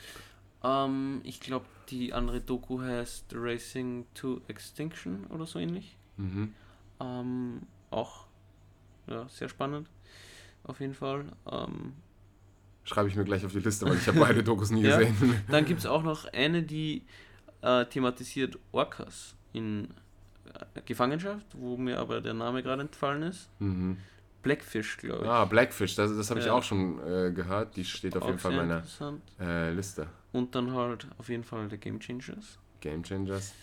Ähm, 0.63 1.21
ich 1.23 1.39
glaube, 1.39 1.65
die 1.89 2.13
andere 2.13 2.41
Doku 2.41 2.81
heißt 2.81 3.33
Racing 3.35 4.05
to 4.15 4.41
Extinction 4.47 5.25
oder 5.27 5.45
so 5.45 5.59
ähnlich. 5.59 5.95
Mhm. 6.17 6.53
Ähm, 6.99 7.61
auch 7.91 8.25
ja, 9.07 9.27
sehr 9.29 9.49
spannend. 9.49 9.87
Auf 10.63 10.79
jeden 10.79 10.93
Fall. 10.93 11.25
Ähm, 11.51 11.93
Schreibe 12.83 13.09
ich 13.09 13.15
mir 13.15 13.23
gleich 13.23 13.45
auf 13.45 13.51
die 13.51 13.59
Liste, 13.59 13.85
weil 13.85 13.97
ich 13.97 14.07
habe 14.07 14.19
beide 14.19 14.43
Dokus 14.43 14.71
nie 14.71 14.81
Ja. 14.83 14.97
gesehen. 14.97 15.41
dann 15.49 15.65
gibt 15.65 15.79
es 15.81 15.85
auch 15.85 16.03
noch 16.03 16.25
eine, 16.33 16.63
die 16.63 17.03
äh, 17.61 17.85
thematisiert 17.85 18.57
Orcas 18.71 19.35
in 19.53 19.89
Gefangenschaft, 20.85 21.45
wo 21.53 21.77
mir 21.77 21.99
aber 21.99 22.21
der 22.21 22.33
Name 22.33 22.63
gerade 22.63 22.81
entfallen 22.81 23.23
ist. 23.23 23.49
Mhm. 23.59 23.97
Blackfish, 24.43 24.97
glaube 24.97 25.23
ich. 25.23 25.29
Ah, 25.29 25.45
Blackfish, 25.45 25.95
das, 25.95 26.15
das 26.15 26.29
habe 26.29 26.39
ich 26.39 26.47
Ja. 26.47 26.53
auch 26.53 26.63
schon 26.63 26.99
äh, 26.99 27.31
gehört. 27.31 27.75
Die 27.75 27.85
steht 27.85 28.15
auf 28.17 28.23
Auch 28.23 28.27
jeden 28.27 28.39
Fall 28.39 28.53
in 28.53 28.57
meiner 28.57 28.83
äh, 29.39 29.71
Liste. 29.71 30.07
Und 30.31 30.55
dann 30.55 30.73
halt 30.73 31.07
auf 31.17 31.29
jeden 31.29 31.43
Fall 31.43 31.67
der 31.67 31.77
Game 31.77 31.99
Changers. 31.99 32.57
Game 32.79 33.03
Changers. 33.03 33.53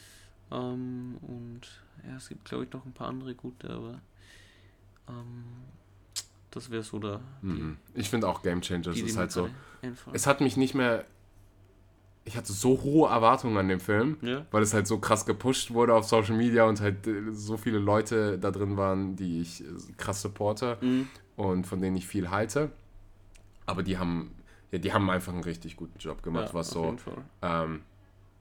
Ähm, 0.52 1.16
und 1.22 1.60
ja, 2.06 2.16
es 2.16 2.28
gibt 2.28 2.44
glaube 2.44 2.64
ich 2.64 2.72
noch 2.72 2.86
ein 2.86 2.92
paar 2.92 3.08
andere 3.08 3.34
gute, 3.34 3.68
aber 3.70 4.00
ähm, 5.08 5.44
das 6.50 6.70
wäre 6.70 6.82
so 6.82 6.98
der. 6.98 7.20
Mhm. 7.42 7.76
Ich 7.94 8.08
finde 8.08 8.28
auch 8.28 8.42
Game 8.42 8.62
Changers 8.62 8.98
ist 8.98 9.16
halt 9.16 9.32
so. 9.32 9.50
einfallen. 9.82 10.14
Es 10.14 10.26
hat 10.26 10.40
mich 10.40 10.56
nicht 10.56 10.74
mehr. 10.74 11.04
Ich 12.28 12.36
hatte 12.36 12.52
so 12.52 12.82
hohe 12.82 13.08
Erwartungen 13.08 13.56
an 13.56 13.68
den 13.68 13.80
Film, 13.80 14.18
ja, 14.20 14.44
weil 14.50 14.62
es 14.62 14.74
halt 14.74 14.86
so 14.86 14.98
krass 14.98 15.24
gepusht 15.24 15.72
wurde 15.72 15.94
auf 15.94 16.04
Social 16.04 16.36
Media 16.36 16.64
und 16.64 16.80
halt 16.80 17.06
äh, 17.06 17.32
so 17.32 17.56
viele 17.56 17.78
Leute 17.78 18.38
da 18.38 18.50
drin 18.50 18.76
waren, 18.76 19.16
die 19.16 19.40
ich 19.40 19.62
äh, 19.62 19.66
krass 19.96 20.20
supporte 20.20 20.76
mhm. 20.82 21.08
und 21.36 21.66
von 21.66 21.80
denen 21.80 21.96
ich 21.96 22.06
viel 22.06 22.30
halte. 22.30 22.70
Aber 23.64 23.82
die 23.82 23.96
haben, 23.96 24.34
ja, 24.70 24.78
die 24.78 24.92
haben 24.92 25.08
einfach 25.08 25.32
einen 25.32 25.42
richtig 25.44 25.76
guten 25.76 25.98
Job 25.98 26.22
gemacht, 26.22 26.48
ja, 26.48 26.54
was 26.54 26.68
so 26.70 26.96
ähm, 27.42 27.80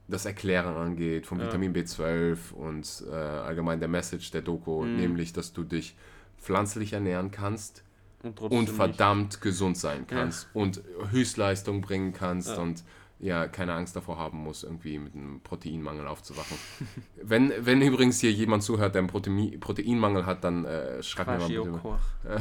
das 0.09 0.25
Erklären 0.25 0.75
angeht, 0.75 1.25
vom 1.25 1.39
Ja. 1.39 1.45
Vitamin 1.47 1.73
B12 1.73 2.51
und 2.53 3.03
äh, 3.09 3.13
allgemein 3.15 3.79
der 3.79 3.89
Message 3.89 4.31
der 4.31 4.41
Doku, 4.41 4.83
Mhm. 4.83 4.97
nämlich, 4.97 5.31
dass 5.33 5.53
du 5.53 5.63
dich 5.63 5.95
pflanzlich 6.37 6.91
ernähren 6.93 7.31
kannst 7.31 7.83
Und 8.21 8.41
und 8.41 8.51
nicht- 8.51 8.69
verdammt 8.73 9.39
gesund 9.41 9.77
sein 9.77 10.07
kannst 10.07 10.49
und 10.53 10.81
Höchstleistung 11.11 11.79
bringen 11.81 12.11
kannst 12.11 12.49
Ja. 12.49 12.57
und 12.61 12.83
ja, 13.19 13.47
keine 13.47 13.73
Angst 13.73 13.95
davor 13.95 14.17
haben 14.17 14.37
musst, 14.37 14.63
irgendwie 14.63 14.99
mit 14.99 15.15
einem 15.15 15.41
Proteinmangel 15.41 16.07
aufzuwachen. 16.07 16.57
wenn, 17.23 17.51
wenn 17.59 17.81
übrigens 17.81 18.19
hier 18.19 18.31
jemand 18.31 18.61
zuhört, 18.61 18.93
der 18.93 18.99
einen 18.99 19.09
Protein, 19.09 19.59
Proteinmangel 19.59 20.25
hat, 20.25 20.43
dann 20.43 20.65
äh, 20.65 21.01
schreib 21.01 21.27
mir 21.27 21.37
mal 21.39 21.47
bitte, 21.47 21.61
Kwashiorkor. 21.61 21.99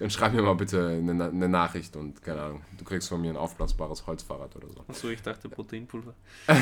dann 0.00 0.10
schreib 0.10 0.32
mir 0.32 0.42
mal 0.42 0.54
bitte 0.54 0.88
eine, 0.88 1.26
eine 1.26 1.48
Nachricht 1.48 1.94
und 1.94 2.22
keine 2.22 2.42
Ahnung, 2.42 2.62
du 2.76 2.84
kriegst 2.84 3.08
von 3.08 3.20
mir 3.20 3.30
ein 3.30 3.36
aufblasbares 3.36 4.06
Holzfahrrad 4.06 4.56
oder 4.56 4.68
so. 4.68 4.84
Achso, 4.88 5.08
ich 5.08 5.22
dachte 5.22 5.48
Proteinpulver. 5.48 6.14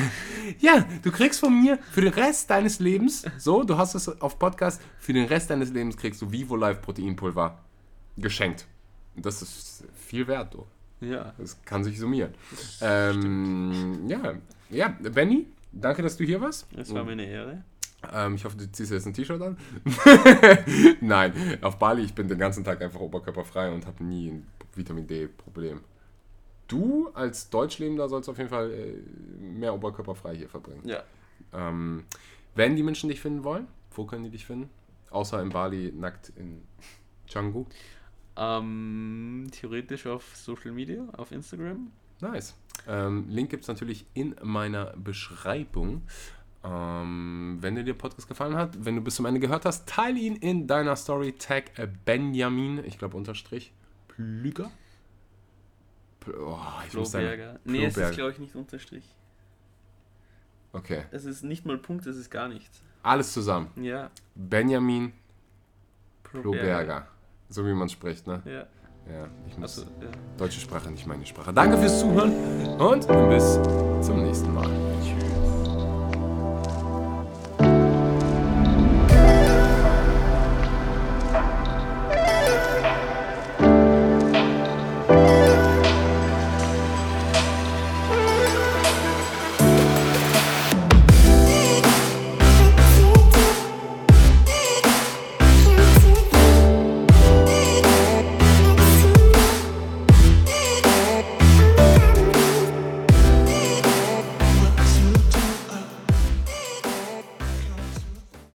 Ja, 0.61 0.85
du 1.03 1.11
kriegst 1.11 1.41
von 1.41 1.61
mir 1.61 1.79
für 1.91 2.01
den 2.01 2.13
Rest 2.13 2.51
deines 2.51 2.81
Lebens, 2.81 3.25
so, 3.39 3.65
du 3.65 3.77
hast 3.77 3.95
es 3.95 4.21
auf 4.21 4.39
Podcast, 4.39 4.81
für 4.99 5.13
den 5.13 5.27
Rest 5.27 5.51
deines 5.51 5.71
Lebens 5.71 5.97
kriegst 5.97 6.21
du 6.23 6.31
Vivo 6.31 6.57
Life 6.57 6.81
Proteinpulver 6.81 7.59
geschenkt. 8.17 8.67
Und 9.17 9.27
das 9.27 9.43
ist 9.43 9.85
viel 9.95 10.27
wert, 10.27 10.55
du. 10.55 10.67
Ja. 11.01 11.33
Das 11.39 11.63
kann 11.65 11.85
sich 11.85 11.99
summieren. 11.99 12.35
Ähm, 12.81 14.09
ja, 14.09 14.35
ja, 14.71 14.89
Benny, 15.01 15.47
danke, 15.73 16.03
dass 16.03 16.17
du 16.17 16.25
hier 16.25 16.41
warst. 16.41 16.67
Es 16.77 16.93
war 16.93 17.05
mir 17.05 17.13
eine 17.13 17.27
Ehre. 17.27 17.63
Ähm, 18.13 18.37
ich 18.37 18.45
hoffe, 18.45 18.57
du 18.57 18.71
ziehst 18.71 18.93
jetzt 18.93 19.07
ein 19.07 19.15
T-Shirt 19.15 19.41
an. 19.43 19.57
Nein, 21.01 21.33
auf 21.63 21.79
Bali, 21.79 22.03
ich 22.03 22.15
bin 22.15 22.29
den 22.29 22.39
ganzen 22.39 22.63
Tag 22.63 22.81
einfach 22.81 23.01
oberkörperfrei 23.01 23.73
und 23.73 23.87
habe 23.87 24.05
nie 24.05 24.31
ein 24.31 24.47
Vitamin 24.75 25.07
D-Problem. 25.07 25.81
Du 26.69 27.09
als 27.15 27.51
Deutschlebender 27.51 28.09
sollst 28.09 28.29
auf 28.29 28.39
jeden 28.39 28.51
Fall 28.51 28.71
äh, 28.71 28.93
mehr 29.41 29.75
oberkörperfrei 29.75 30.37
hier 30.37 30.49
verbringen. 30.49 30.83
Ja. 30.85 31.03
Ähm, 31.53 32.05
wenn 32.55 32.77
die 32.77 32.83
Menschen 32.83 33.09
dich 33.09 33.21
finden 33.21 33.43
wollen, 33.43 33.67
wo 33.93 34.05
können 34.05 34.25
die 34.25 34.31
dich 34.31 34.47
finden? 34.47 34.69
Außer 35.11 35.41
in 35.41 35.49
Bali, 35.49 35.93
nackt 35.93 36.33
in 36.37 36.63
Canggu. 37.31 37.65
Ähm, 38.39 39.49
theoretisch 39.51 40.07
auf 40.07 40.37
Social 40.37 40.71
Media, 40.73 41.03
auf 41.17 41.33
Instagram. 41.33 41.91
Nice. 42.21 42.57
Ähm, 42.87 43.27
Link 43.29 43.51
gibt 43.51 43.63
es 43.63 43.69
natürlich 43.69 44.07
in 44.15 44.37
meiner 44.43 44.97
Beschreibung. 44.97 46.03
Ähm, 46.65 47.59
wenn 47.61 47.75
dir 47.77 47.85
der 47.85 47.95
Podcast 47.95 48.29
gefallen 48.29 48.57
hat, 48.57 48.85
wenn 48.85 48.97
du 48.97 49.03
bis 49.03 49.17
zum 49.17 49.27
Ende 49.27 49.41
gehört 49.41 49.65
hast, 49.65 49.89
teile 49.89 50.19
ihn 50.19 50.37
in 50.37 50.67
deiner 50.67 50.97
Story. 50.97 51.33
Tag 51.33 51.79
äh, 51.79 51.89
Benjamin, 52.05 52.85
ich 52.85 52.99
glaube 52.99 53.17
Unterstrich, 53.17 53.73
Plüger. 54.09 54.71
Pl 56.21 56.35
oh, 56.35 56.59
ich 56.87 56.95
muss 56.95 57.11
Floberger. 57.11 57.61
Nee, 57.65 57.85
es 57.87 57.97
ist 57.97 58.15
glaube 58.15 58.33
ich 58.33 58.39
nicht 58.39 58.55
Unterstrich. 58.57 59.05
Okay, 60.73 61.05
Es 61.13 61.25
ist 61.25 61.43
nicht 61.45 61.65
mal 61.65 61.79
Punkt, 61.79 62.07
es 62.07 62.17
ist 62.17 62.31
gar 62.31 62.49
nichts. 62.49 62.83
alles 63.03 63.33
zusammen. 63.33 63.71
Ja. 63.77 64.11
Benjamin 64.35 65.13
Floberger. 66.25 67.09
So 67.49 67.65
wie 67.67 67.73
man 67.73 67.89
spricht, 67.89 68.27
ne? 68.27 68.43
Ja. 68.45 68.67
Ja, 69.11 69.27
ich 69.49 69.57
muss. 69.57 69.79
Also, 69.79 69.91
ja. 70.03 70.09
Deutsche 70.37 70.61
Sprache, 70.61 70.91
nicht 70.91 71.07
meine 71.07 71.25
Sprache. 71.25 71.53
Danke 71.53 71.79
fürs 71.79 72.01
Zuhören 72.01 72.33
und 72.79 73.09
bis 73.31 73.59
zum 74.07 74.23
nächsten 74.23 74.53
Mal. 74.53 74.69
Tschüss. 75.03 75.38